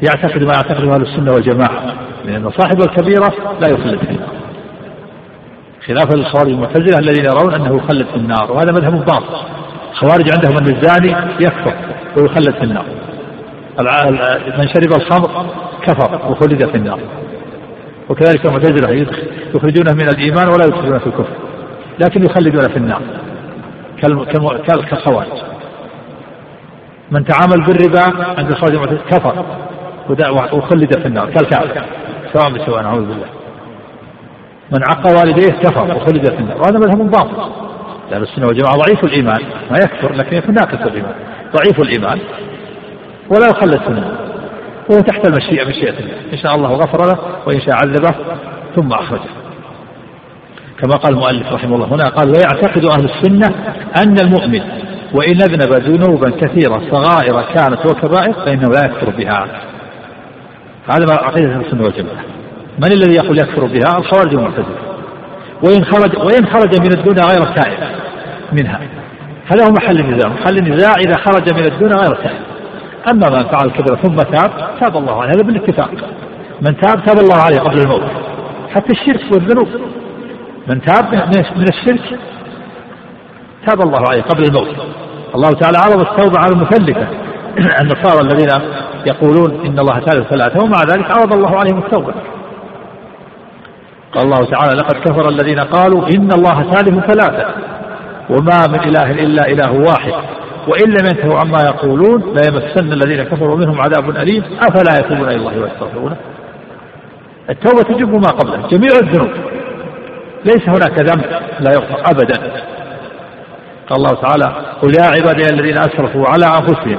يعتقد 0.02 0.44
ما 0.44 0.54
يعتقده 0.54 0.96
أهل 0.96 1.02
السنة 1.02 1.32
والجماعة. 1.34 1.96
لأن 2.26 2.52
صاحب 2.52 2.82
الكبيرة 2.82 3.34
لا 3.62 3.70
يخلد 3.70 4.00
في 4.00 4.10
النار 4.10 4.30
خلافا 5.88 6.16
للخوارج 6.16 6.52
المعتزلة 6.52 7.00
الذين 7.00 7.26
يرون 7.26 7.54
أنه 7.54 7.76
يخلد 7.76 8.06
في 8.06 8.16
النار 8.16 8.52
وهذا 8.52 8.72
مذهب 8.72 9.06
باطل. 9.06 9.36
الخوارج 9.92 10.30
عندهم 10.36 10.58
أن 10.58 10.76
الزاني 10.76 11.16
يكفر 11.40 11.74
ويخلد 12.18 12.52
في 12.52 12.64
النار. 12.64 12.86
من 14.58 14.68
شرب 14.68 14.96
الخمر 14.98 15.46
كفر 15.82 16.32
وخلد 16.32 16.66
في 16.66 16.78
النار. 16.78 17.00
وكذلك 18.10 18.46
المعتزلة 18.46 19.08
يخرجونه 19.56 19.94
من 19.94 20.10
الإيمان 20.10 20.48
ولا 20.48 20.66
يدخلونه 20.66 20.98
في 20.98 21.08
الكفر 21.08 21.34
لكن 22.00 22.26
يخلدون 22.26 22.64
في 22.64 22.78
النار. 22.78 23.02
كالخوارج. 24.90 25.28
من 27.12 27.26
تعامل 27.26 27.66
بالربا 27.66 28.26
عند 28.38 28.52
الخوارج 28.52 28.98
كفر 29.12 29.46
وخلد 30.54 31.00
في 31.00 31.08
النار 31.08 31.30
كالكافر 31.30 31.86
سواء 32.36 32.54
بسواء 32.54 32.84
نعوذ 32.84 33.06
بالله. 33.06 33.28
من 34.72 34.80
عق 34.90 35.08
والديه 35.08 35.52
كفر 35.52 35.98
وخلد 35.98 36.30
في 36.30 36.40
النار 36.40 36.58
وهذا 36.58 36.80
مذهب 36.80 37.12
باطل. 37.12 37.52
لأهل 38.12 38.24
السنة 38.24 38.48
والجماعة 38.48 38.76
ضعيف 38.76 39.04
الإيمان. 39.04 39.42
ما 39.72 39.78
يكفر 39.78 40.14
لكن 40.14 40.38
يكون 40.38 40.56
ناقص 40.56 40.88
الإيمان. 40.88 41.14
ضعيف 41.56 41.80
الإيمان. 41.80 42.20
ولا 43.30 43.46
يخلد 43.46 43.80
في 43.80 43.88
النار 43.88 44.18
وهو 44.90 45.02
تحت 45.02 45.28
المشيئة 45.28 45.68
مشيئة 45.68 46.00
الله. 46.00 46.34
إن 46.34 46.38
شاء 46.38 46.56
الله 46.56 46.74
غفر 46.74 47.06
له 47.06 47.20
وإن 47.48 47.60
شاء 47.60 47.76
عذبه 47.76 48.16
ثم 48.76 48.94
أخرجه. 48.94 49.30
كما 50.82 50.96
قال 50.96 51.14
المؤلف 51.14 51.54
رحمه 51.54 51.76
الله 51.76 51.88
هنا 51.88 52.10
قال 52.10 52.28
ويعتقد 52.28 52.86
أهل 52.86 53.10
السنة 53.10 53.56
أن 54.04 54.20
المؤمن 54.20 54.62
وإن 55.14 55.42
أذنب 55.42 55.74
ذنوبا 55.74 56.30
كثيرة 56.30 56.82
صغائر 56.92 57.42
كانت 57.42 57.86
وكبائر 57.86 58.34
فإنه 58.34 58.70
لا 58.70 58.86
يكفر 58.86 59.10
بها. 59.10 59.46
هذا 60.88 61.14
عقيدة 61.14 61.56
السنة 61.56 61.84
والجماعة. 61.84 62.24
من 62.84 62.92
الذي 62.92 63.16
يقول 63.16 63.38
يكفر 63.38 63.66
بها؟ 63.66 63.98
الخوارج 64.00 64.36
والمعتزلة 64.36 64.76
وإن 65.64 65.86
خرج 65.86 66.18
وإن 66.18 66.46
خرج 66.46 66.80
من 66.80 67.00
الدنيا 67.00 67.26
غير 67.26 67.44
تائب 67.44 67.80
منها. 68.54 68.80
هذا 69.46 69.66
هو 69.66 69.72
محل 69.72 70.00
النزاع 70.00 70.32
محل 70.32 70.58
النزاع 70.58 70.94
إذا 70.96 71.18
خرج 71.18 71.54
من 71.54 71.66
الدنيا 71.66 71.96
غير 71.96 72.16
تائب 72.16 72.42
أما 73.12 73.30
من 73.30 73.44
فعل 73.44 73.66
الكبيرة 73.66 73.96
ثم 73.96 74.16
تاب 74.16 74.52
تاب 74.80 74.98
الله 74.98 75.22
عليه. 75.22 75.32
هذا 75.32 75.44
بالاتفاق. 75.44 75.92
من 76.62 76.78
تاب 76.78 77.06
تاب 77.06 77.20
الله 77.20 77.38
عليه 77.38 77.60
قبل 77.60 77.80
الموت. 77.80 78.04
حتى 78.74 78.92
الشرك 78.92 79.32
والذنوب. 79.34 79.68
من 80.68 80.82
تاب 80.82 81.14
من 81.56 81.66
الشرك 81.70 82.20
تاب 83.68 83.82
الله 83.82 84.04
عليه 84.10 84.22
قبل 84.22 84.44
الموت. 84.44 84.76
الله 85.36 85.50
تعالى 85.50 85.78
عرض 85.78 86.00
التوبة 86.00 86.40
على 86.40 86.52
المثلثة 86.52 87.08
النصارى 87.82 88.22
الذين 88.22 88.50
يقولون 89.08 89.66
إن 89.66 89.80
الله 89.80 90.00
ثالث 90.00 90.28
ثلاثة 90.28 90.66
ومع 90.66 90.78
ذلك 90.90 91.12
عرض 91.12 91.34
الله 91.34 91.60
عليهم 91.60 91.78
التوبة. 91.78 92.14
قال 94.14 94.24
الله 94.24 94.46
تعالى 94.52 94.82
لقد 94.82 94.96
كفر 94.96 95.30
الذين 95.30 95.60
قالوا 95.60 96.08
إن 96.08 96.30
الله 96.38 96.74
ثالث 96.74 97.12
ثلاثة 97.12 97.46
وما 98.30 98.68
من 98.68 98.80
إله 98.80 99.12
إلا 99.12 99.48
إله 99.48 99.72
واحد 99.72 100.14
وإن 100.68 100.90
لم 100.90 101.06
ينتهوا 101.06 101.40
عما 101.40 101.58
يقولون 101.64 102.22
ليمسن 102.22 102.94
الذين 102.94 103.24
كفروا 103.24 103.58
منهم 103.58 103.82
عذاب 103.82 104.10
أليم 104.10 104.44
أفلا 104.62 105.00
يتوبون 105.00 105.28
إلى 105.28 105.36
الله 105.36 105.60
ويستغفرونه 105.60 106.18
التوبة 107.50 107.84
تجب 107.84 108.10
ما 108.10 108.32
قبله 108.32 108.68
جميع 108.68 108.90
الذنوب. 109.02 109.30
ليس 110.46 110.70
هناك 110.70 111.00
ذنب 111.00 111.26
لا 111.60 111.72
يغفر 111.72 112.00
أبدا. 112.12 112.52
قال 113.90 113.98
الله 113.98 114.22
تعالى 114.22 114.56
قل 114.82 114.92
يا 115.00 115.06
عبادي 115.06 115.54
الذين 115.54 115.78
أسرفوا 115.78 116.26
على 116.28 116.46
أنفسهم 116.46 116.98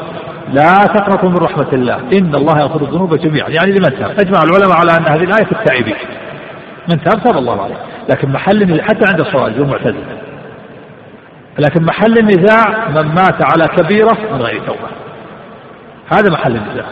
لا 0.52 0.74
تقنطوا 0.74 1.28
من 1.28 1.36
رحمة 1.36 1.68
الله. 1.72 1.96
إن 1.96 2.34
الله 2.34 2.60
يغفر 2.60 2.82
الذنوب 2.82 3.14
جميعا. 3.14 3.48
يعني 3.48 3.70
لمن 3.70 3.98
تاب؟ 3.98 4.10
أجمع 4.10 4.40
العلماء 4.42 4.78
على 4.78 4.92
أن 4.92 5.12
هذه 5.12 5.24
الآية 5.24 5.44
في 5.44 5.52
التائبين 5.52 5.96
من 6.90 7.04
تاب؟ 7.04 7.22
تاب 7.24 7.38
الله 7.38 7.62
عليه. 7.62 7.76
لكن 8.10 8.28
محل 8.28 8.82
حتى 8.82 9.10
عند 9.10 9.20
الصوارج 9.20 9.60
والمعتزلة 9.60 10.26
لكن 11.58 11.82
محل 11.82 12.18
النزاع 12.18 12.88
من 12.88 13.14
مات 13.14 13.42
على 13.42 13.68
كبيرة 13.68 14.18
من 14.32 14.42
غير 14.42 14.60
توبة. 14.66 14.88
هذا 16.12 16.32
محل 16.32 16.56
النزاع. 16.56 16.84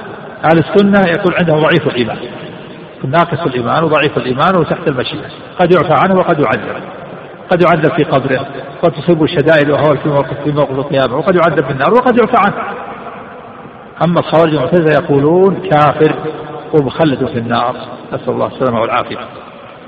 أهل 0.45 0.59
السنة 0.59 1.01
يقول 1.17 1.35
عندهم 1.35 1.61
ضعيف 1.61 1.87
الإيمان. 1.87 2.19
ناقص 3.05 3.47
الإيمان 3.47 3.85
وضعيف 3.85 4.17
الإيمان 4.17 4.57
وتحت 4.57 4.89
المشيئة. 4.89 5.29
قد 5.59 5.75
يعفى 5.75 5.95
عنه 6.05 6.15
وقد 6.15 6.39
يعذب. 6.39 6.83
قد 7.51 7.63
يعذب 7.63 7.93
في 7.97 8.05
قبره. 8.05 8.47
قد 8.83 8.93
تصيب 8.93 9.23
الشدائد 9.23 9.71
وهو 9.71 9.97
في 10.03 10.09
موقف 10.09 10.43
في 10.45 10.53
موقف 10.53 10.71
القيامة. 10.71 11.17
وقد 11.17 11.35
يعذب 11.35 11.69
بالنار 11.69 11.93
وقد 11.93 12.19
يعفى 12.19 12.37
عنه. 12.47 12.55
أما 14.03 14.21
الخوارج 14.21 14.55
المعتزلة 14.55 14.93
يقولون 15.03 15.69
كافر 15.71 16.15
ومخلد 16.73 17.27
في 17.27 17.39
النار. 17.39 17.77
نسأل 18.13 18.31
الله 18.31 18.47
السلامة 18.47 18.81
والعافية. 18.81 19.19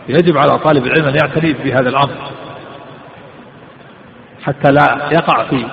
يجب 0.09 0.39
على 0.39 0.59
طالب 0.59 0.87
العلم 0.87 1.09
أن 1.09 1.15
يعتني 1.23 1.53
بهذا 1.53 1.89
الأمر 1.89 2.17
حتى 4.43 4.71
لا 4.73 5.09
يقع 5.13 5.45
في 5.45 5.67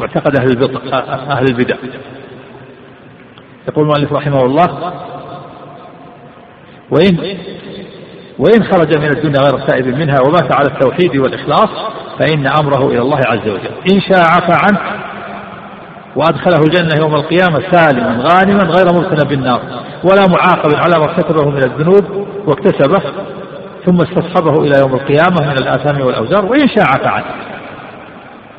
معتقد 0.00 0.36
أهل 0.36 0.64
أهل 1.30 1.44
البدع. 1.44 1.76
يقول 3.68 3.84
المؤلف 3.84 4.12
رحمه 4.12 4.44
الله 4.44 4.92
وإن 6.90 7.38
وإن 8.38 8.64
خرج 8.64 8.98
من 8.98 9.08
الدنيا 9.16 9.40
غير 9.40 9.66
تائب 9.66 9.86
منها 9.86 10.16
ومات 10.20 10.52
على 10.52 10.68
التوحيد 10.68 11.16
والإخلاص 11.16 11.70
فإن 12.18 12.46
أمره 12.46 12.86
إلى 12.86 12.98
الله 12.98 13.20
عز 13.26 13.48
وجل. 13.48 13.70
إن 13.92 14.00
شاء 14.00 14.20
عفى 14.20 14.52
عنه 14.52 15.07
وأدخله 16.16 16.58
الجنة 16.58 17.00
يوم 17.00 17.14
القيامة 17.14 17.60
سالما 17.70 18.24
غانما 18.32 18.62
غير 18.62 18.86
مبتلى 18.94 19.28
بالنار 19.28 19.60
ولا 20.04 20.26
معاقب 20.28 20.74
على 20.74 20.98
ما 20.98 21.04
ارتكبه 21.04 21.50
من 21.50 21.64
الذنوب 21.64 22.26
واكتسبه 22.46 23.02
ثم 23.86 23.96
استصحبه 23.96 24.64
إلى 24.64 24.78
يوم 24.80 24.94
القيامة 24.94 25.40
من 25.40 25.56
الآثام 25.62 26.06
والأوزار 26.06 26.44
وإن 26.44 26.68
شاء 26.68 26.86
عفى 26.86 27.08
عنه 27.08 27.24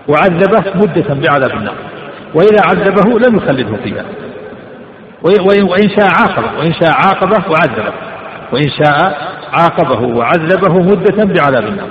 وعذبه 0.07 0.63
مدة 0.75 1.13
بعذاب 1.13 1.57
النار. 1.57 1.75
وإذا 2.35 2.61
عذبه 2.65 3.19
لم 3.19 3.35
يخلده 3.35 3.77
فيها. 3.83 4.05
وإن 5.23 5.89
شاء 5.89 6.09
عاقبه 6.19 6.59
وإن 6.59 6.73
شاء 6.73 6.91
عاقبه 6.91 7.51
وعذبه. 7.51 7.93
وإن 8.53 8.69
شاء 8.69 9.17
عاقبه 9.53 10.17
وعذبه 10.17 10.73
مدة 10.73 11.23
بعذاب 11.23 11.63
النار. 11.63 11.87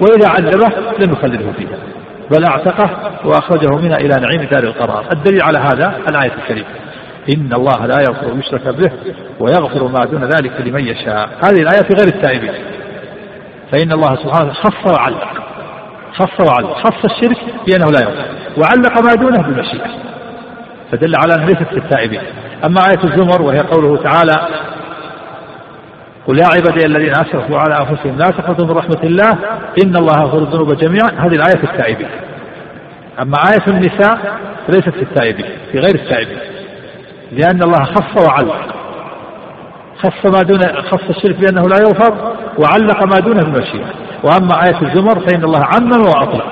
وإذا 0.00 0.28
عذبه 0.28 0.68
لم 0.98 1.12
يخلده 1.12 1.52
فيها. 1.58 1.78
بل 2.30 2.44
اعتقه 2.44 2.90
واخرجه 3.24 3.76
منها 3.76 3.96
إلى 3.96 4.14
نعيم 4.20 4.42
دار 4.42 4.62
القرار. 4.62 5.04
الدليل 5.12 5.42
على 5.42 5.58
هذا 5.58 5.98
الآية 6.10 6.32
الكريمة. 6.42 6.68
إن 7.36 7.52
الله 7.52 7.86
لا 7.86 8.00
يغفر 8.00 8.38
يشرك 8.38 8.68
به 8.68 8.90
ويغفر 9.40 9.88
ما 9.88 10.04
دون 10.04 10.24
ذلك 10.24 10.60
لمن 10.60 10.86
يشاء. 10.86 11.28
هذه 11.44 11.62
الآية 11.62 11.82
في 11.82 11.94
غير 11.98 12.14
التائبين. 12.14 12.52
فإن 13.72 13.92
الله 13.92 14.16
سبحانه 14.16 14.52
خص 14.52 14.92
وعلق. 14.92 15.28
خص 16.12 16.48
وعلق. 16.48 16.72
خص 16.72 17.04
الشرك 17.04 17.38
بأنه 17.66 17.86
لا 17.90 18.00
يغفر. 18.00 18.24
وعلق 18.58 19.02
ما 19.04 19.14
دونه 19.14 19.42
بالمشيئة. 19.42 19.90
فدل 20.92 21.12
على 21.16 21.34
أنه 21.34 21.44
ليست 21.44 21.62
في 21.62 21.76
التائبين. 21.76 22.22
أما 22.64 22.80
آية 22.80 23.04
الزمر 23.04 23.42
وهي 23.42 23.60
قوله 23.60 24.02
تعالى 24.02 24.48
قل 26.26 26.38
يا 26.38 26.46
عبادي 26.46 26.86
الذين 26.86 27.10
اسرفوا 27.10 27.58
على 27.58 27.78
أنفسهم 27.80 28.18
لا 28.18 28.26
تقنطوا 28.26 28.66
من 28.66 28.70
رحمة 28.70 29.02
الله 29.04 29.30
إن 29.84 29.96
الله 29.96 30.22
يغفر 30.22 30.38
الذنوب 30.38 30.72
جميعا. 30.72 31.10
هذه 31.18 31.34
الآية 31.34 31.56
في 31.56 31.64
التائبين. 31.64 32.08
أما 33.22 33.36
آية 33.52 33.66
النساء 33.68 34.38
فليست 34.66 34.90
في 34.90 35.02
التائبين 35.02 35.46
في 35.72 35.78
غير 35.78 35.94
التائبين. 35.94 36.38
لأن 37.32 37.62
الله 37.62 37.84
خص 37.84 38.26
وعلق 38.26 38.74
خص 39.98 40.24
ما 40.24 40.42
دون 40.42 40.60
خص 40.82 41.08
الشرك 41.08 41.36
بأنه 41.36 41.68
لا 41.68 41.76
يغفر 41.80 42.34
وعلق 42.58 43.02
ما 43.04 43.20
دونه 43.20 43.40
بالمشيئه 43.40 43.86
وأما 44.22 44.64
آية 44.66 44.82
الزمر 44.82 45.20
فإن 45.20 45.44
الله 45.44 45.62
عمم 45.74 46.06
واطلق 46.06 46.46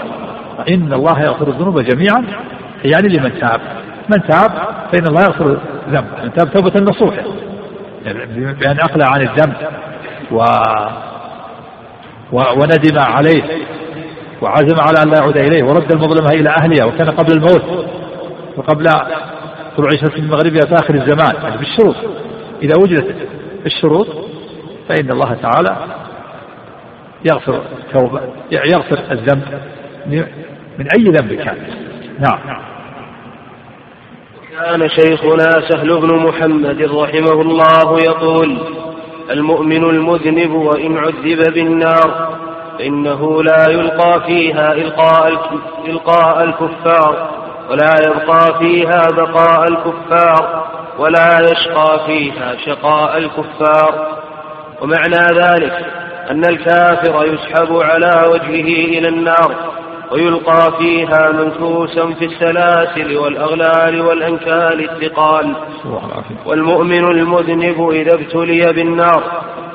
إن 0.68 0.92
الله 0.92 1.22
يغفر 1.22 1.48
الذنوب 1.48 1.80
جميعا. 1.80 2.24
يعني 2.84 3.08
لمن 3.08 3.40
تاب. 3.40 3.60
من 4.08 4.22
تاب 4.28 4.50
فإن 4.92 5.06
الله 5.08 5.20
يغفر 5.20 5.58
الذنب 5.86 6.04
من 6.24 6.32
تاب 6.32 6.52
توبة 6.52 6.72
نصوحه. 6.80 7.22
بأن 8.60 8.80
أقلع 8.80 9.06
عن 9.06 9.20
الذنب 9.20 9.56
و 10.30 10.44
وندم 12.32 12.98
عليه 12.98 13.42
وعزم 14.42 14.80
على 14.80 15.02
أن 15.02 15.08
لا 15.10 15.18
يعود 15.20 15.36
إليه 15.36 15.62
ورد 15.62 15.92
المظلمة 15.92 16.28
إلى 16.32 16.50
أهلها 16.50 16.84
وكان 16.84 17.10
قبل 17.10 17.32
الموت 17.32 17.86
وقبل 18.56 18.84
طلوع 19.76 19.90
شمس 19.90 20.16
المغربية 20.18 20.60
في 20.60 20.74
آخر 20.74 20.94
الزمان 20.94 21.42
يعني 21.42 21.56
بالشروط. 21.56 21.96
إذا 22.62 22.72
وجدت 22.82 23.16
الشروط 23.66 24.06
فإن 24.88 25.10
الله 25.10 25.34
تعالى 25.42 25.76
يغفر 27.32 27.62
توبة 27.92 28.20
يغفر 28.52 28.98
الذنب 29.10 29.42
من 30.78 30.86
أي 30.96 31.04
ذنب 31.04 31.32
كان. 31.34 31.56
نعم. 32.18 32.67
كان 34.64 34.88
شيخنا 34.88 35.68
سهل 35.68 36.00
بن 36.00 36.14
محمد 36.14 36.82
رحمه 36.82 37.40
الله 37.42 37.98
يقول 37.98 38.58
المؤمن 39.30 39.84
المذنب 39.84 40.52
وإن 40.52 40.98
عذب 40.98 41.54
بالنار 41.54 42.28
فإنه 42.78 43.42
لا 43.42 43.70
يلقى 43.70 44.20
فيها 44.26 44.72
إلقاء, 45.86 46.44
الكفار 46.44 47.28
ولا 47.70 47.94
يبقى 48.06 48.58
فيها 48.58 49.02
بقاء 49.16 49.64
الكفار 49.68 50.66
ولا 50.98 51.40
يشقى 51.40 52.00
فيها 52.06 52.56
شقاء 52.66 53.18
الكفار. 53.18 54.18
ومعنى 54.82 55.26
ذلك 55.34 55.86
أن 56.30 56.44
الكافر 56.44 57.24
يسحب 57.26 57.76
على 57.76 58.24
وجهه 58.32 58.98
إلى 58.98 59.08
النار 59.08 59.77
ويلقى 60.12 60.78
فيها 60.78 61.32
منكوسا 61.32 62.06
في 62.18 62.24
السلاسل 62.24 63.16
والأغلال 63.16 64.00
والأنكال 64.00 64.90
الثقال. 64.90 65.56
والمؤمن 66.46 67.04
المذنب 67.04 67.90
إذا 67.90 68.14
ابتلي 68.14 68.72
بالنار 68.72 69.22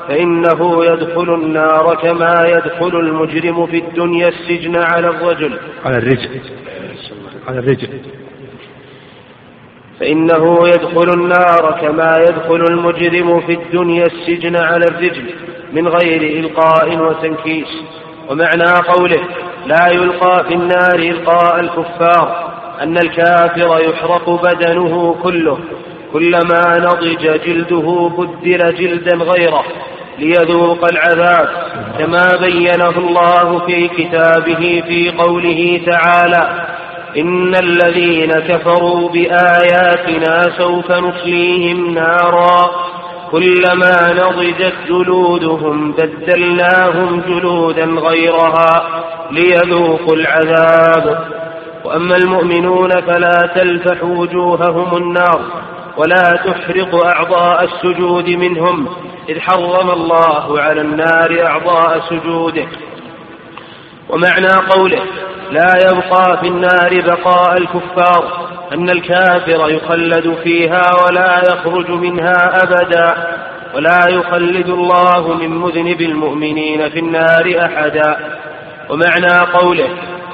فإنه 0.08 0.84
يدخل 0.84 1.34
النار 1.34 1.94
كما 2.02 2.34
يدخل 2.48 3.00
المجرم 3.00 3.66
في 3.66 3.78
الدنيا 3.78 4.28
السجن 4.28 4.76
على 4.76 5.08
الرجل. 5.08 5.58
على 5.84 5.96
الرجل. 5.98 6.40
على 7.48 7.58
الرجل. 7.58 7.88
فإنه 10.00 10.68
يدخل 10.68 11.10
النار 11.14 11.78
كما 11.80 12.16
يدخل 12.28 12.64
المجرم 12.70 13.40
في 13.40 13.52
الدنيا 13.52 14.06
السجن 14.06 14.56
على 14.56 14.84
الرجل 14.84 15.24
من 15.72 15.88
غير 15.88 16.22
إلقاء 16.40 16.98
وتنكيس. 16.98 17.82
ومعنى 18.30 18.72
قوله 18.88 19.20
لا 19.66 19.88
يلقى 19.88 20.44
في 20.48 20.54
النار 20.54 20.94
إلقاء 20.94 21.60
الكفار 21.60 22.54
أن 22.82 22.96
الكافر 22.98 23.80
يحرق 23.88 24.30
بدنه 24.42 25.16
كله. 25.22 25.58
كلما 26.12 26.78
نضج 26.78 27.40
جلده 27.46 28.10
بدل 28.18 28.74
جلدا 28.74 29.16
غيره 29.16 29.64
ليذوق 30.18 30.84
العذاب 30.92 31.48
كما 31.98 32.26
بينه 32.40 32.98
الله 32.98 33.58
في 33.66 33.88
كتابه 33.88 34.82
في 34.86 35.10
قوله 35.18 35.80
تعالى 35.86 36.66
إن 37.18 37.54
الذين 37.54 38.30
كفروا 38.30 39.08
بآياتنا 39.08 40.42
سوف 40.58 40.92
نصليهم 40.92 41.94
نارا. 41.94 42.70
كلما 43.34 44.12
نضجت 44.12 44.74
جلودهم 44.88 45.92
بدلناهم 45.92 47.22
جلودا 47.28 47.84
غيرها 47.84 49.02
ليذوقوا 49.30 50.16
العذاب. 50.16 51.24
وأما 51.84 52.16
المؤمنون 52.16 52.90
فلا 52.90 53.52
تلفح 53.54 54.04
وجوههم 54.04 54.96
النار 54.96 55.40
ولا 55.96 56.22
تحرق 56.46 57.06
أعضاء 57.06 57.64
السجود 57.64 58.28
منهم. 58.28 58.88
إذ 59.28 59.40
حرم 59.40 59.90
الله 59.90 60.60
على 60.60 60.80
النار 60.80 61.46
أعضاء 61.46 62.00
سجوده. 62.10 62.66
ومعنى 64.08 64.68
قوله 64.70 65.02
لا 65.50 65.72
يبقى 65.84 66.38
في 66.40 66.48
النار 66.48 67.00
بقاء 67.06 67.56
الكفار. 67.58 68.43
أن 68.72 68.90
الكافر 68.90 69.70
يخلد 69.70 70.36
فيها 70.44 70.82
ولا 71.06 71.42
يخرج 71.48 71.90
منها 71.90 72.62
أبدا 72.62 73.14
ولا 73.74 74.00
يخلد 74.08 74.68
الله 74.68 75.34
من 75.34 75.48
مذنب 75.48 76.00
المؤمنين 76.00 76.88
في 76.88 76.98
النار 76.98 77.54
أحدا. 77.64 78.16
ومعنى 78.90 79.50
قوله 79.52 79.88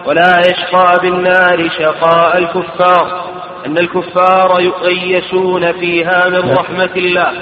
ولا 0.07 0.41
يشقى 0.41 0.99
بالنار 1.03 1.71
شقاء 1.79 2.39
الكفار 2.39 3.25
أن 3.67 3.79
الكفار 3.79 4.61
يؤيسون 4.61 5.73
فيها 5.73 6.29
من 6.29 6.51
رحمة 6.51 6.91
الله. 6.97 7.33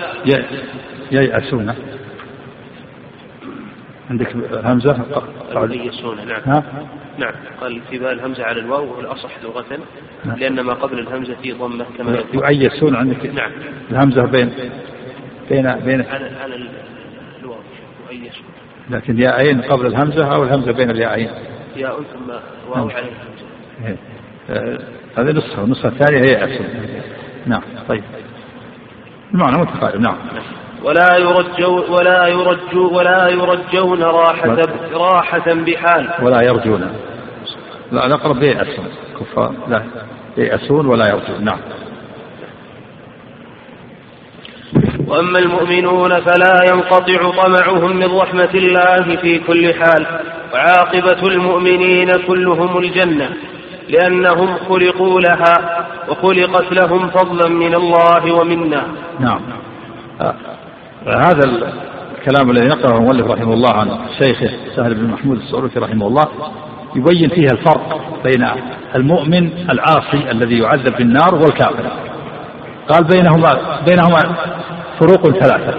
ييأسون. 1.13 1.75
عندك 4.11 4.37
همزة؟ 4.65 5.05
يؤيسون 5.53 6.17
نعم. 6.27 6.41
ها؟ 6.47 6.65
نعم. 7.19 7.33
قال 7.61 7.81
في 7.91 7.99
بال 7.99 8.13
الهمزة 8.13 8.45
على 8.45 8.61
الواو 8.61 8.97
والأصح 8.97 9.31
لغة 9.43 9.65
نعم. 10.25 10.37
لأن 10.37 10.61
ما 10.61 10.73
قبل 10.75 10.99
الهمزة 10.99 11.35
في 11.35 11.53
ضمة 11.53 11.87
كما 11.99 12.25
يؤيسون 12.35 12.97
عندك. 12.97 13.27
نعم. 13.27 13.51
الهمزة 13.91 14.23
بين 14.23 14.51
بين 15.51 15.75
بين 15.75 16.03
على 16.03 16.31
على 16.43 16.69
الواو. 17.41 17.59
يؤيسون 18.11 18.45
لكن 18.91 19.19
ياءين 19.19 19.61
قبل 19.61 19.87
الهمزة 19.87 20.35
أو 20.35 20.43
الهمزة 20.43 20.73
بين 20.73 20.91
الياءين 20.91 21.31
ياء 21.77 22.03
ثم 22.03 22.31
واو 22.69 22.87
نعم. 22.87 22.97
عليه 22.97 23.09
الهمزة. 23.09 23.47
إيه. 23.87 23.97
آه، 24.51 24.79
هذه 25.17 25.31
نسخة 25.31 25.65
النسخة 25.65 25.89
الثانية 25.89 26.19
هي 26.21 26.33
يأسون 26.33 26.67
نعم 27.47 27.63
طيب. 27.89 28.05
المعنى 29.35 29.59
متقارب. 29.59 30.01
نعم. 30.01 30.17
ولا 30.85 31.17
يرجون 31.17 31.91
ولا 31.91 32.27
يرجو 32.27 32.99
ولا 32.99 33.29
يرجون 33.29 34.03
راحة 34.03 34.57
راحة 34.93 35.55
بحال. 35.55 36.09
ولا 36.23 36.43
يرجون. 36.43 36.93
لا 37.93 38.07
الأقرب 38.07 38.43
ييأسون 38.43 38.89
كفار. 39.21 39.53
لا. 39.69 39.83
ييأسون 40.37 40.87
ولا 40.87 41.05
يرجون. 41.07 41.45
نعم. 41.45 41.59
وأما 45.07 45.39
المؤمنون 45.39 46.21
فلا 46.21 46.61
ينقطع 46.73 47.31
طمعهم 47.43 47.97
من 47.97 48.19
رحمة 48.19 48.51
الله 48.55 49.17
في 49.17 49.39
كل 49.39 49.75
حال. 49.75 50.07
وعاقبة 50.55 51.29
المؤمنين 51.29 52.13
كلهم 52.27 52.79
الجنة 52.79 53.31
لأنهم 53.89 54.57
خلقوا 54.69 55.21
لها 55.21 55.87
وخلقت 56.09 56.73
لهم 56.73 57.09
فضلا 57.09 57.49
من 57.49 57.75
الله 57.75 58.33
ومنا. 58.33 58.87
نعم. 59.21 59.41
هذا 61.17 61.41
الكلام 62.19 62.51
الذي 62.51 62.69
نقله 62.69 62.99
المؤلف 62.99 63.27
رحمه 63.27 63.53
الله 63.53 63.73
عن 63.73 63.99
شيخه 64.23 64.51
سهل 64.77 64.95
بن 64.95 65.05
محمود 65.05 65.37
السعودي 65.37 65.79
رحمه 65.79 66.07
الله 66.07 66.25
يبين 66.97 67.29
فيها 67.29 67.53
الفرق 67.53 68.01
بين 68.25 68.47
المؤمن 68.97 69.51
العاصي 69.71 70.31
الذي 70.31 70.59
يعذب 70.59 70.97
بالنار 70.99 71.35
والكافر. 71.35 71.91
قال 72.89 73.05
بينهما 73.05 73.59
بينهما 73.87 74.37
فروق 75.01 75.31
ثلاثة. 75.31 75.79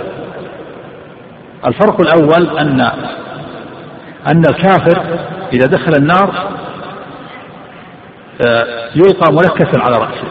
الفرق 1.67 2.01
الأول 2.01 2.57
أن 2.57 2.81
أن 4.31 4.43
الكافر 4.49 5.03
إذا 5.53 5.67
دخل 5.67 5.93
النار 5.97 6.33
آه، 8.47 8.89
يلقى 8.95 9.33
منكسا 9.33 9.81
على 9.83 9.97
رأسه 9.97 10.27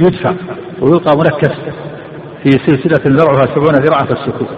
يدفع 0.00 0.32
ويلقى 0.80 1.16
منكس 1.16 1.56
في 2.42 2.50
سلسلة 2.50 3.16
ذرعها 3.16 3.46
سبعون 3.46 3.74
ذراعا 3.74 4.04
فالسكوت 4.04 4.48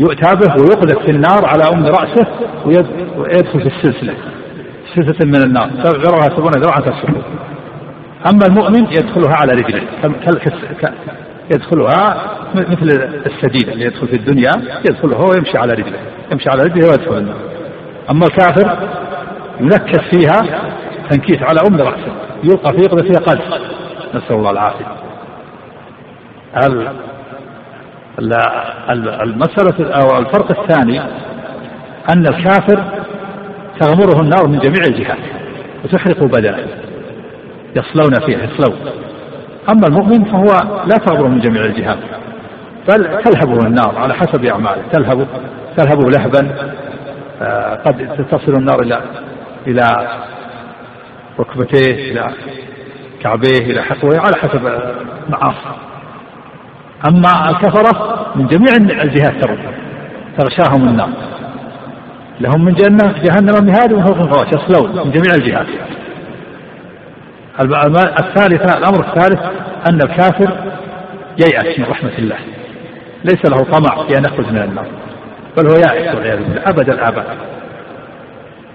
يؤتى 0.00 0.36
به 0.36 0.52
ويقذف 0.62 0.98
في 0.98 1.10
النار 1.10 1.44
على 1.44 1.62
أم 1.74 1.86
رأسه 1.86 2.26
ويدخل 3.16 3.60
في 3.60 3.66
السلسلة. 3.66 4.14
سلسلة 4.94 5.26
من 5.26 5.42
النار. 5.44 5.68
ذرعها 5.76 6.28
سبعون 6.36 6.52
ذراعا 6.52 6.80
فالسكوت 6.80 7.24
أما 8.32 8.46
المؤمن 8.48 8.86
يدخلها 8.86 9.34
على 9.40 9.52
رجله. 9.52 9.82
يدخلها 11.54 12.16
مثل 12.54 12.88
السديد 13.26 13.68
اللي 13.68 13.84
يدخل 13.84 14.08
في 14.08 14.16
الدنيا 14.16 14.52
يدخلها 14.90 15.18
ويمشي 15.18 15.58
على 15.58 15.72
رجله. 15.72 15.98
يمشي 16.32 16.48
على 16.50 16.62
رجله 16.62 16.88
ويدخل 16.88 17.18
النار. 17.18 17.36
أما 18.10 18.26
الكافر 18.26 18.88
ينكس 19.60 20.00
فيها 20.10 20.60
تنكيس 21.10 21.42
على 21.42 21.60
أم 21.68 21.76
رأسه. 21.76 22.12
يلقى 22.44 22.72
في 22.72 22.80
يقذف 22.80 23.02
فيها 23.02 23.20
قذف 23.26 23.44
نسأل 24.14 24.36
الله 24.36 24.50
العافية. 24.50 25.07
المسألة 29.22 29.94
أو 29.94 30.18
الفرق 30.18 30.60
الثاني 30.60 31.00
أن 32.10 32.26
الكافر 32.26 32.84
تغمره 33.80 34.22
النار 34.22 34.48
من 34.48 34.58
جميع 34.58 34.82
الجهات 34.88 35.18
وتحرق 35.84 36.24
بدنه. 36.24 36.66
يصلون 37.76 38.26
فيها 38.26 38.44
يصلون. 38.44 38.78
أما 39.70 39.86
المؤمن 39.88 40.24
فهو 40.24 40.84
لا 40.84 40.96
تغمره 41.06 41.28
من 41.28 41.40
جميع 41.40 41.64
الجهات 41.64 41.98
بل 42.88 43.22
تلهبه 43.22 43.66
النار 43.66 43.98
على 43.98 44.14
حسب 44.14 44.44
أعماله. 44.44 44.82
تلهبه 44.92 45.26
تلهبه 45.76 46.10
لهبا 46.10 46.72
آه، 47.42 47.74
قد 47.74 48.26
تصل 48.30 48.52
النار 48.52 48.80
إلى 48.82 49.00
إلى 49.66 50.08
ركبتيه 51.40 52.10
إلى 52.12 52.32
كعبيه 53.22 53.58
إلى 53.58 53.82
حقويه 53.82 54.18
على 54.18 54.36
حسب 54.36 54.62
معاصي 55.28 55.78
أما 57.06 57.50
الكفرة 57.50 58.26
من 58.34 58.46
جميع 58.46 58.72
الجهات 59.02 59.34
تغشاهم 60.38 60.88
النار. 60.88 61.10
لهم 62.40 62.64
من 62.64 62.74
جنة 62.74 63.14
جهنم 63.22 63.66
مهاد 63.66 63.92
ومن 63.92 64.04
فوق 64.04 64.18
غواش 64.18 64.48
يصلون 64.48 65.06
من 65.06 65.10
جميع 65.10 65.34
الجهات. 65.34 65.66
الثالثة 68.20 68.78
الأمر 68.78 69.06
الثالث 69.08 69.40
أن 69.90 69.94
الكافر 69.94 70.52
ييأس 71.38 71.78
من 71.78 71.84
رحمة 71.84 72.18
الله. 72.18 72.36
ليس 73.24 73.50
له 73.50 73.56
طمع 73.56 74.06
في 74.06 74.18
أن 74.18 74.24
يخرج 74.24 74.52
من 74.52 74.62
النار. 74.62 74.86
بل 75.56 75.66
هو 75.66 75.74
يائس 75.74 76.14
والعياذ 76.14 76.38
بالله 76.38 76.62
أبد 76.66 76.90
الآباد. 76.90 77.26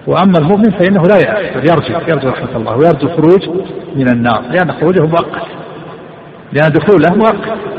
وأما 0.07 0.37
المؤمن 0.39 0.71
فإنه 0.71 1.01
لا 1.01 1.15
يأس 1.15 1.57
بل 1.57 1.69
يرجو 1.69 2.07
يرجو 2.07 2.29
رحمة 2.29 2.55
الله 2.55 2.77
ويرجو 2.77 3.07
الخروج 3.07 3.49
من 3.95 4.09
النار 4.09 4.41
لأن 4.41 4.71
خروجه 4.71 5.01
مؤقت. 5.01 5.47
لأن 6.53 6.71
دخوله 6.71 7.15
مؤقت. 7.15 7.72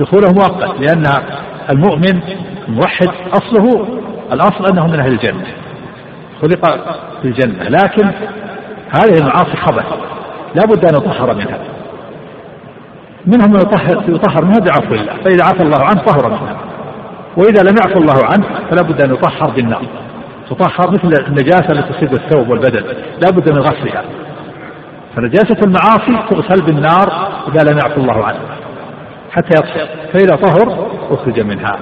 دخوله 0.00 0.28
مؤقت 0.32 0.80
لأن 0.80 1.04
المؤمن 1.70 2.20
الموحد 2.68 3.08
أصله. 3.32 3.86
الأصل 4.32 4.66
أنه 4.72 4.86
من 4.86 5.00
أهل 5.00 5.12
الجنة. 5.12 5.46
خلق 6.42 6.66
في 7.22 7.28
الجنة. 7.28 7.68
لكن 7.68 8.06
هذه 8.90 9.18
المعاصي 9.18 9.56
خبث 9.56 9.84
لا 10.54 10.62
بد 10.64 10.84
أن 10.84 10.96
يطهر 10.96 11.34
منها. 11.34 11.58
منهم 13.26 13.50
من 13.50 13.60
يطهر, 13.60 14.04
يطهر 14.08 14.44
منها 14.44 14.58
بعفو 14.58 14.94
الله. 14.94 15.12
فإذا 15.24 15.44
عفى 15.44 15.62
الله 15.62 15.84
عنه 15.84 16.02
طهر 16.02 16.28
منها. 16.28 16.56
وإذا 17.36 17.62
لم 17.62 17.74
يعفو 17.84 18.00
الله 18.00 18.24
عنه 18.24 18.46
فلا 18.70 18.82
بد 18.82 19.00
أن 19.00 19.14
يطهر 19.14 19.50
بالنار. 19.50 19.82
تطهر 20.50 20.90
مثل 20.90 21.24
النجاسة 21.26 21.72
التي 21.72 21.92
تصيب 21.92 22.12
الثوب 22.12 22.48
والبدن. 22.48 22.84
لا 23.22 23.30
بد 23.30 23.52
من 23.52 23.58
غسلها. 23.58 24.04
فنجاسة 25.16 25.56
المعاصي 25.66 26.28
تغسل 26.30 26.64
بالنار 26.64 27.28
إذا 27.48 27.70
لم 27.70 27.78
يعفو 27.78 28.00
الله 28.00 28.24
عنه. 28.24 28.38
حتى 29.36 29.58
يطهر 29.58 29.88
فإذا 30.12 30.36
طهر 30.36 30.90
أخرج 31.10 31.40
منها 31.40 31.78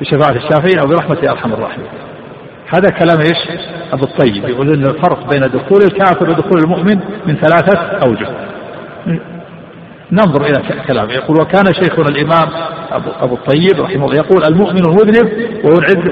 بشفاعة 0.00 0.36
الشافعين 0.36 0.78
أو 0.78 0.86
برحمة 0.86 1.30
أرحم 1.30 1.52
الراحمين 1.52 1.88
هذا 2.74 2.88
كلام 2.98 3.18
إيش؟ 3.20 3.60
أبو 3.92 4.04
الطيب 4.04 4.48
يقول 4.48 4.68
إن 4.68 4.84
الفرق 4.84 5.30
بين 5.30 5.40
دخول 5.40 5.82
الكافر 5.82 6.30
ودخول 6.30 6.58
المؤمن 6.64 7.00
من 7.26 7.36
ثلاثة 7.36 7.78
أوجه. 7.78 8.28
ننظر 10.12 10.44
إلى 10.44 10.82
كلامه 10.88 11.12
يقول 11.12 11.40
وكان 11.40 11.74
شيخنا 11.74 12.04
الإمام 12.08 12.48
ابو, 12.92 13.10
أبو 13.20 13.34
الطيب 13.34 13.80
رحمه 13.80 14.04
الله 14.04 14.16
يقول 14.16 14.44
المؤمن 14.44 14.80
المذنب 14.86 15.30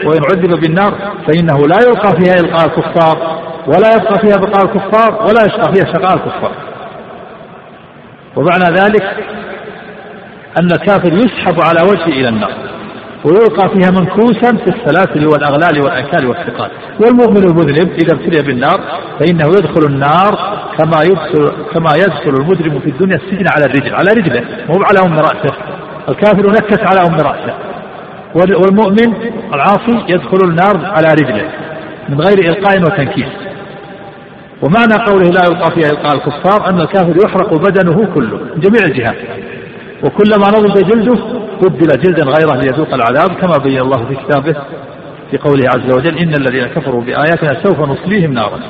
وان 0.07 0.23
عذب 0.31 0.61
بالنار 0.61 0.95
فإنه 1.27 1.59
لا 1.59 1.77
يلقى 1.87 2.11
فيها 2.11 2.35
إلقاء 2.41 2.67
الكفار 2.67 3.41
ولا 3.67 3.91
يبقى 3.97 4.19
فيها 4.19 4.37
بقاء 4.37 4.65
الكفار 4.65 5.23
ولا 5.23 5.45
يشقى 5.47 5.75
فيها 5.75 5.93
شقاء 5.93 6.15
الكفار. 6.15 6.53
ومعنى 8.37 8.65
ذلك 8.65 9.17
أن 10.61 10.69
الكافر 10.73 11.13
يسحب 11.13 11.57
على 11.63 11.81
وجهه 11.91 12.07
إلى 12.07 12.29
النار. 12.29 12.53
ويلقى 13.25 13.69
فيها 13.69 13.91
منكوسا 13.91 14.57
في 14.57 14.67
السلاسل 14.67 15.27
والأغلال 15.27 15.81
والاكال 15.85 16.27
والثقال 16.27 16.71
والمؤمن 17.01 17.37
المذنب 17.37 17.93
إذا 17.93 18.15
ابتلي 18.15 18.43
بالنار 18.43 18.81
فإنه 19.21 19.49
يدخل 19.49 19.87
النار 19.87 20.59
كما 20.79 21.03
يدخل 21.03 21.53
كما 21.75 21.91
يدخل 21.97 22.31
المجرم 22.43 22.81
في 22.81 22.91
الدنيا 22.91 23.17
السجن 23.17 23.47
على 23.49 23.65
الرجل 23.65 23.95
على 23.95 24.11
رجله 24.17 24.45
مو 24.69 24.85
على 24.85 24.99
أم 25.07 25.19
رأسه. 25.19 25.55
الكافر 26.09 26.51
نكس 26.51 26.79
على 26.81 27.01
أم 27.01 27.15
رأسه. 27.15 27.55
والمؤمن 28.35 29.15
العاصي 29.55 30.05
يدخل 30.09 30.39
النار 30.45 30.87
على 30.87 31.09
رجله 31.15 31.51
من 32.09 32.21
غير 32.21 32.39
إلقاء 32.39 32.81
وتنكيس. 32.81 33.33
ومعنى 34.63 35.05
قوله 35.11 35.31
لا 35.31 35.45
يلقى 35.45 35.71
فيها 35.75 35.91
إلقاء 35.91 36.15
الكفار 36.15 36.71
أن 36.71 36.81
الكافر 36.81 37.17
يحرق 37.27 37.55
بدنه 37.55 38.15
كله 38.15 38.37
من 38.37 38.61
جميع 38.61 38.83
الجهات. 38.85 39.17
وكلما 40.05 40.49
نضج 40.49 40.91
جلده 40.91 41.19
بدل 41.63 42.01
جلدا 42.03 42.25
غيره 42.25 42.61
ليذوق 42.61 42.95
العذاب 42.95 43.29
كما 43.41 43.59
بين 43.65 43.79
الله 43.79 44.07
في 44.07 44.15
كتابه 44.15 44.57
في 45.31 45.39
قوله 45.39 45.65
عز 45.69 45.97
وجل 45.97 46.19
إن 46.19 46.35
الذين 46.35 46.67
كفروا 46.67 47.03
بآياتنا 47.03 47.63
سوف 47.63 47.81
نصليهم 47.81 48.33
نارا. 48.33 48.61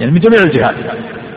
يعني 0.00 0.12
من 0.12 0.20
جميع 0.20 0.42
الجهات. 0.44 0.74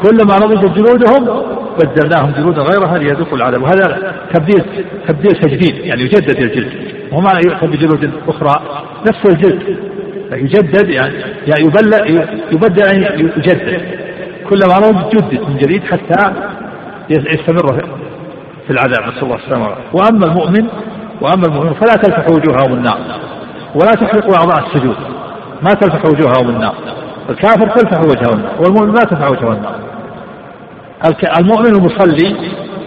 كلما 0.04 0.36
نضجت 0.36 0.78
جلودهم 0.78 1.44
بدلناهم 1.80 2.32
جلودا 2.32 2.62
غيرها 2.62 2.98
ليذوقوا 2.98 3.38
العذاب. 3.38 3.62
وهذا 3.62 4.16
تبديل 4.34 4.64
تبديل 5.08 5.32
تجديد 5.32 5.76
يعني 5.86 6.02
يجدد 6.02 6.40
الجلد. 6.40 6.72
وهو 7.12 7.22
معنى 7.22 7.40
يؤخذ 7.46 7.68
بجلود 7.68 8.12
أخرى 8.28 8.84
نفس 9.08 9.26
الجلد. 9.26 9.78
يجدد 10.32 10.90
يعني, 10.90 11.14
يعني 11.48 11.62
يبل 11.62 11.94
يبدل 12.52 12.86
يعني 12.88 13.24
يجدد. 13.38 13.82
كلما 14.50 14.78
نضج 14.80 15.10
جدد 15.12 15.42
من 15.50 15.58
جديد 15.58 15.84
حتى 15.84 16.34
يستمر 17.10 17.98
في 18.68 18.74
العذاب 18.74 19.14
نسأل 19.14 19.24
الله 19.24 19.36
السلامة 19.36 19.68
وأما 19.94 20.26
المؤمن 20.26 20.68
وأما 21.22 21.44
المؤمن 21.48 21.74
فلا 21.74 21.94
تلفح 21.94 22.26
وجوههم 22.32 22.74
النار. 22.74 23.00
ولا 23.76 23.92
تحرق 23.92 24.40
أعضاء 24.40 24.68
السجود. 24.68 24.96
ما 25.62 25.74
تلفح 25.74 26.06
وجوههم 26.06 26.50
النار. 26.50 26.76
الكافر 27.30 27.68
تلفح 27.70 28.00
وجهه 28.00 28.34
النار. 28.34 28.52
والمؤمن 28.60 28.88
ما 28.88 29.04
تلفح 29.04 29.30
وجهه 29.30 29.54
النار. 29.54 29.76
المؤمن 31.40 31.66
المصلي 31.66 32.34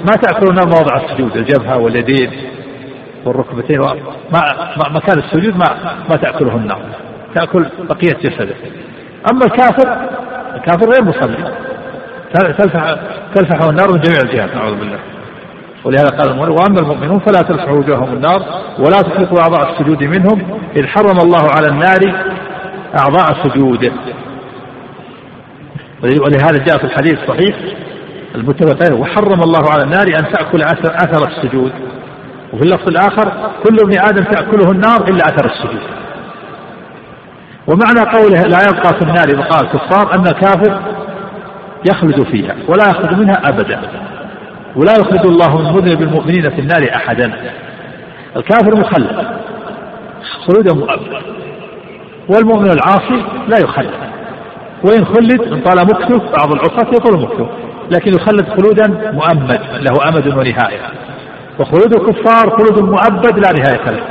ما 0.00 0.12
تأكل 0.22 0.46
النار 0.50 0.66
مواضع 0.66 0.96
السجود 0.96 1.36
الجبهة 1.36 1.78
واليدين 1.78 2.30
والركبتين 3.24 3.80
ما 4.32 4.40
مكان 4.90 5.18
السجود 5.18 5.56
ما 5.56 5.94
ما 6.10 6.16
تأكله 6.16 6.56
النار. 6.56 6.80
تأكل 7.34 7.66
بقية 7.88 8.16
جسده. 8.22 8.54
أما 9.32 9.44
الكافر 9.46 10.08
الكافر 10.54 10.90
غير 10.90 11.04
مصلي. 11.04 11.52
تلفح 12.34 12.96
تلفحه 13.34 13.70
النار 13.70 13.92
من 13.92 14.00
جميع 14.00 14.20
الجهات 14.20 14.54
نعوذ 14.54 14.74
بالله. 14.74 14.98
ولهذا 15.84 16.08
قال 16.08 16.30
المؤلف 16.30 16.60
وأما 16.60 16.80
المؤمنون 16.80 17.18
فلا 17.18 17.42
تلفح 17.42 17.72
وجوههم 17.72 18.12
النار 18.12 18.42
ولا 18.78 19.02
تحرقوا 19.02 19.40
أعضاء 19.40 19.72
السجود 19.72 20.04
منهم 20.04 20.60
إذ 20.76 20.86
حرم 20.86 21.18
الله 21.22 21.50
على 21.56 21.66
النار 21.68 22.24
أعضاء 22.98 23.30
السجود 23.30 23.92
ولهذا 26.02 26.64
جاء 26.64 26.78
في 26.78 26.84
الحديث 26.84 27.18
الصحيح 27.22 27.56
المتفق 28.34 28.84
عليه 28.84 29.00
وحرم 29.00 29.42
الله 29.42 29.70
على 29.70 29.82
النار 29.82 30.06
أن 30.06 30.32
تأكل 30.32 30.62
أثر 30.62 31.28
السجود. 31.28 31.72
وفي 32.52 32.62
اللفظ 32.62 32.88
الآخر 32.88 33.50
كل 33.64 33.76
ابن 33.80 33.98
آدم 33.98 34.24
تأكله 34.24 34.70
النار 34.70 35.08
إلا 35.08 35.24
أثر 35.24 35.46
السجود. 35.46 35.80
ومعنى 37.66 38.10
قوله 38.10 38.42
لا 38.42 38.58
يبقى 38.70 38.94
في 38.94 39.02
النار 39.02 39.36
بقاء 39.36 39.62
الكفار 39.62 40.14
أن 40.14 40.26
الكافر 40.26 40.80
يخلد 41.90 42.22
فيها 42.22 42.54
ولا 42.68 42.84
يخرج 42.90 43.18
منها 43.18 43.48
أبدا. 43.48 43.80
ولا 44.76 44.92
يخرج 44.92 45.26
الله 45.26 45.58
من 45.58 45.72
مذنب 45.72 46.02
المؤمنين 46.02 46.50
في 46.50 46.60
النار 46.60 46.90
أحدا. 46.94 47.32
الكافر 48.36 48.80
مخلد. 48.80 49.26
خلودا 50.46 50.74
مؤبد 50.74 51.22
والمؤمن 52.28 52.70
العاصي 52.70 53.24
لا 53.48 53.58
يخلد. 53.58 53.90
وإن 54.84 55.04
خلد 55.04 55.42
إن 55.42 55.60
طال 55.60 55.86
مكته 55.86 56.18
بعض 56.18 56.52
العصاة 56.52 56.90
يطول 56.94 57.20
مكته 57.22 57.48
لكن 57.90 58.14
يخلد 58.14 58.48
خلودا 58.48 59.12
مؤمد 59.12 59.60
له 59.80 60.08
أمد 60.08 60.26
ونهاية. 60.26 60.80
وخلود 61.60 61.94
الكفار 61.96 62.50
خلود 62.50 62.82
مؤبد 62.82 63.38
لا 63.38 63.52
نهاية 63.52 63.90
له. 63.90 64.02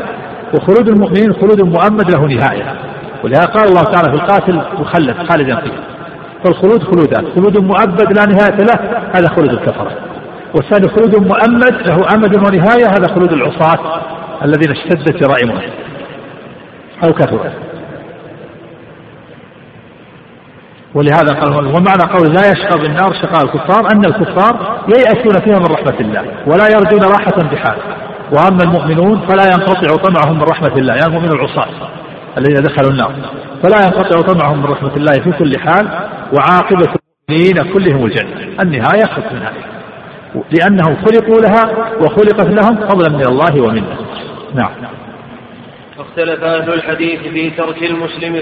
وخلود 0.53 0.90
المؤمنين 0.90 1.34
خلود 1.34 1.61
مؤمد 1.61 2.11
له 2.11 2.19
نهاية. 2.19 2.76
ولهذا 3.23 3.45
قال 3.45 3.69
الله 3.69 3.84
تعالى 3.84 4.10
في 4.11 4.23
القاتل 4.23 4.61
مخلد 4.80 5.15
خالدا 5.30 5.56
فيه. 5.56 5.72
فالخلود 6.44 6.84
خلودان 6.84 7.26
خلود 7.36 7.57
مؤبد 7.57 8.18
لا 8.18 8.26
نهاية 8.26 8.57
له 8.57 9.02
هذا 9.15 9.27
خلود 9.27 9.49
الكفرة. 9.49 10.09
والثاني 10.56 10.88
خلود 10.88 11.16
مؤمد 11.16 11.88
له 11.88 11.98
أمد 12.16 12.38
ونهاية 12.38 12.88
هذا 12.88 13.08
خلود 13.16 13.34
العصاة 13.34 14.02
الذين 14.44 14.72
اشتدت 14.72 15.24
جرائمهم 15.24 15.72
أو 17.04 17.14
كثرت 17.14 17.52
ولهذا 20.94 21.34
قال 21.40 21.66
ومعنى 21.66 22.04
قول 22.14 22.34
لا 22.34 22.52
يشقى 22.52 22.80
بالنار 22.80 23.14
شقاء 23.22 23.46
الكفار 23.46 23.88
أن 23.94 24.06
الكفار 24.06 24.82
ييأسون 24.88 25.34
فيها 25.46 25.60
من 25.60 25.66
رحمة 25.66 26.00
الله 26.00 26.22
ولا 26.48 26.66
يرجون 26.68 27.04
راحة 27.04 27.50
بحال. 27.52 27.78
وأما 28.32 28.64
المؤمنون 28.64 29.28
فلا 29.28 29.44
ينقطع 29.44 29.96
طمعهم 29.96 30.38
من 30.38 30.44
رحمة 30.44 30.74
الله 30.78 30.94
يعني 30.94 31.08
المؤمن 31.08 31.32
العصاة 31.32 31.68
الذين 32.38 32.56
دخلوا 32.56 32.92
النار. 32.92 33.14
فلا 33.64 33.78
ينقطع 33.86 34.34
طمعهم 34.34 34.58
من 34.58 34.66
رحمة 34.66 34.94
الله 34.98 35.12
في 35.24 35.32
كل 35.32 35.60
حال 35.60 35.88
وعاقبة 36.34 36.94
المؤمنين 37.30 37.74
كلهم 37.74 38.06
الجنة. 38.06 38.62
النهاية 38.62 39.06
ختم 39.06 39.36
النهاية 39.36 39.78
لأنهم 40.35 40.95
خلقوا 40.95 41.41
لها 41.41 41.93
وخلقت 42.01 42.47
لهم 42.47 42.76
فضلا 42.76 43.10
من 43.10 43.27
الله 43.27 43.61
ومنه. 43.61 43.97
نعم. 44.56 44.72
واختلف 45.97 46.43
أهل 46.43 46.73
الحديث 46.73 47.19
في 47.19 47.49
ترك 47.49 47.84
المسلم 47.84 48.35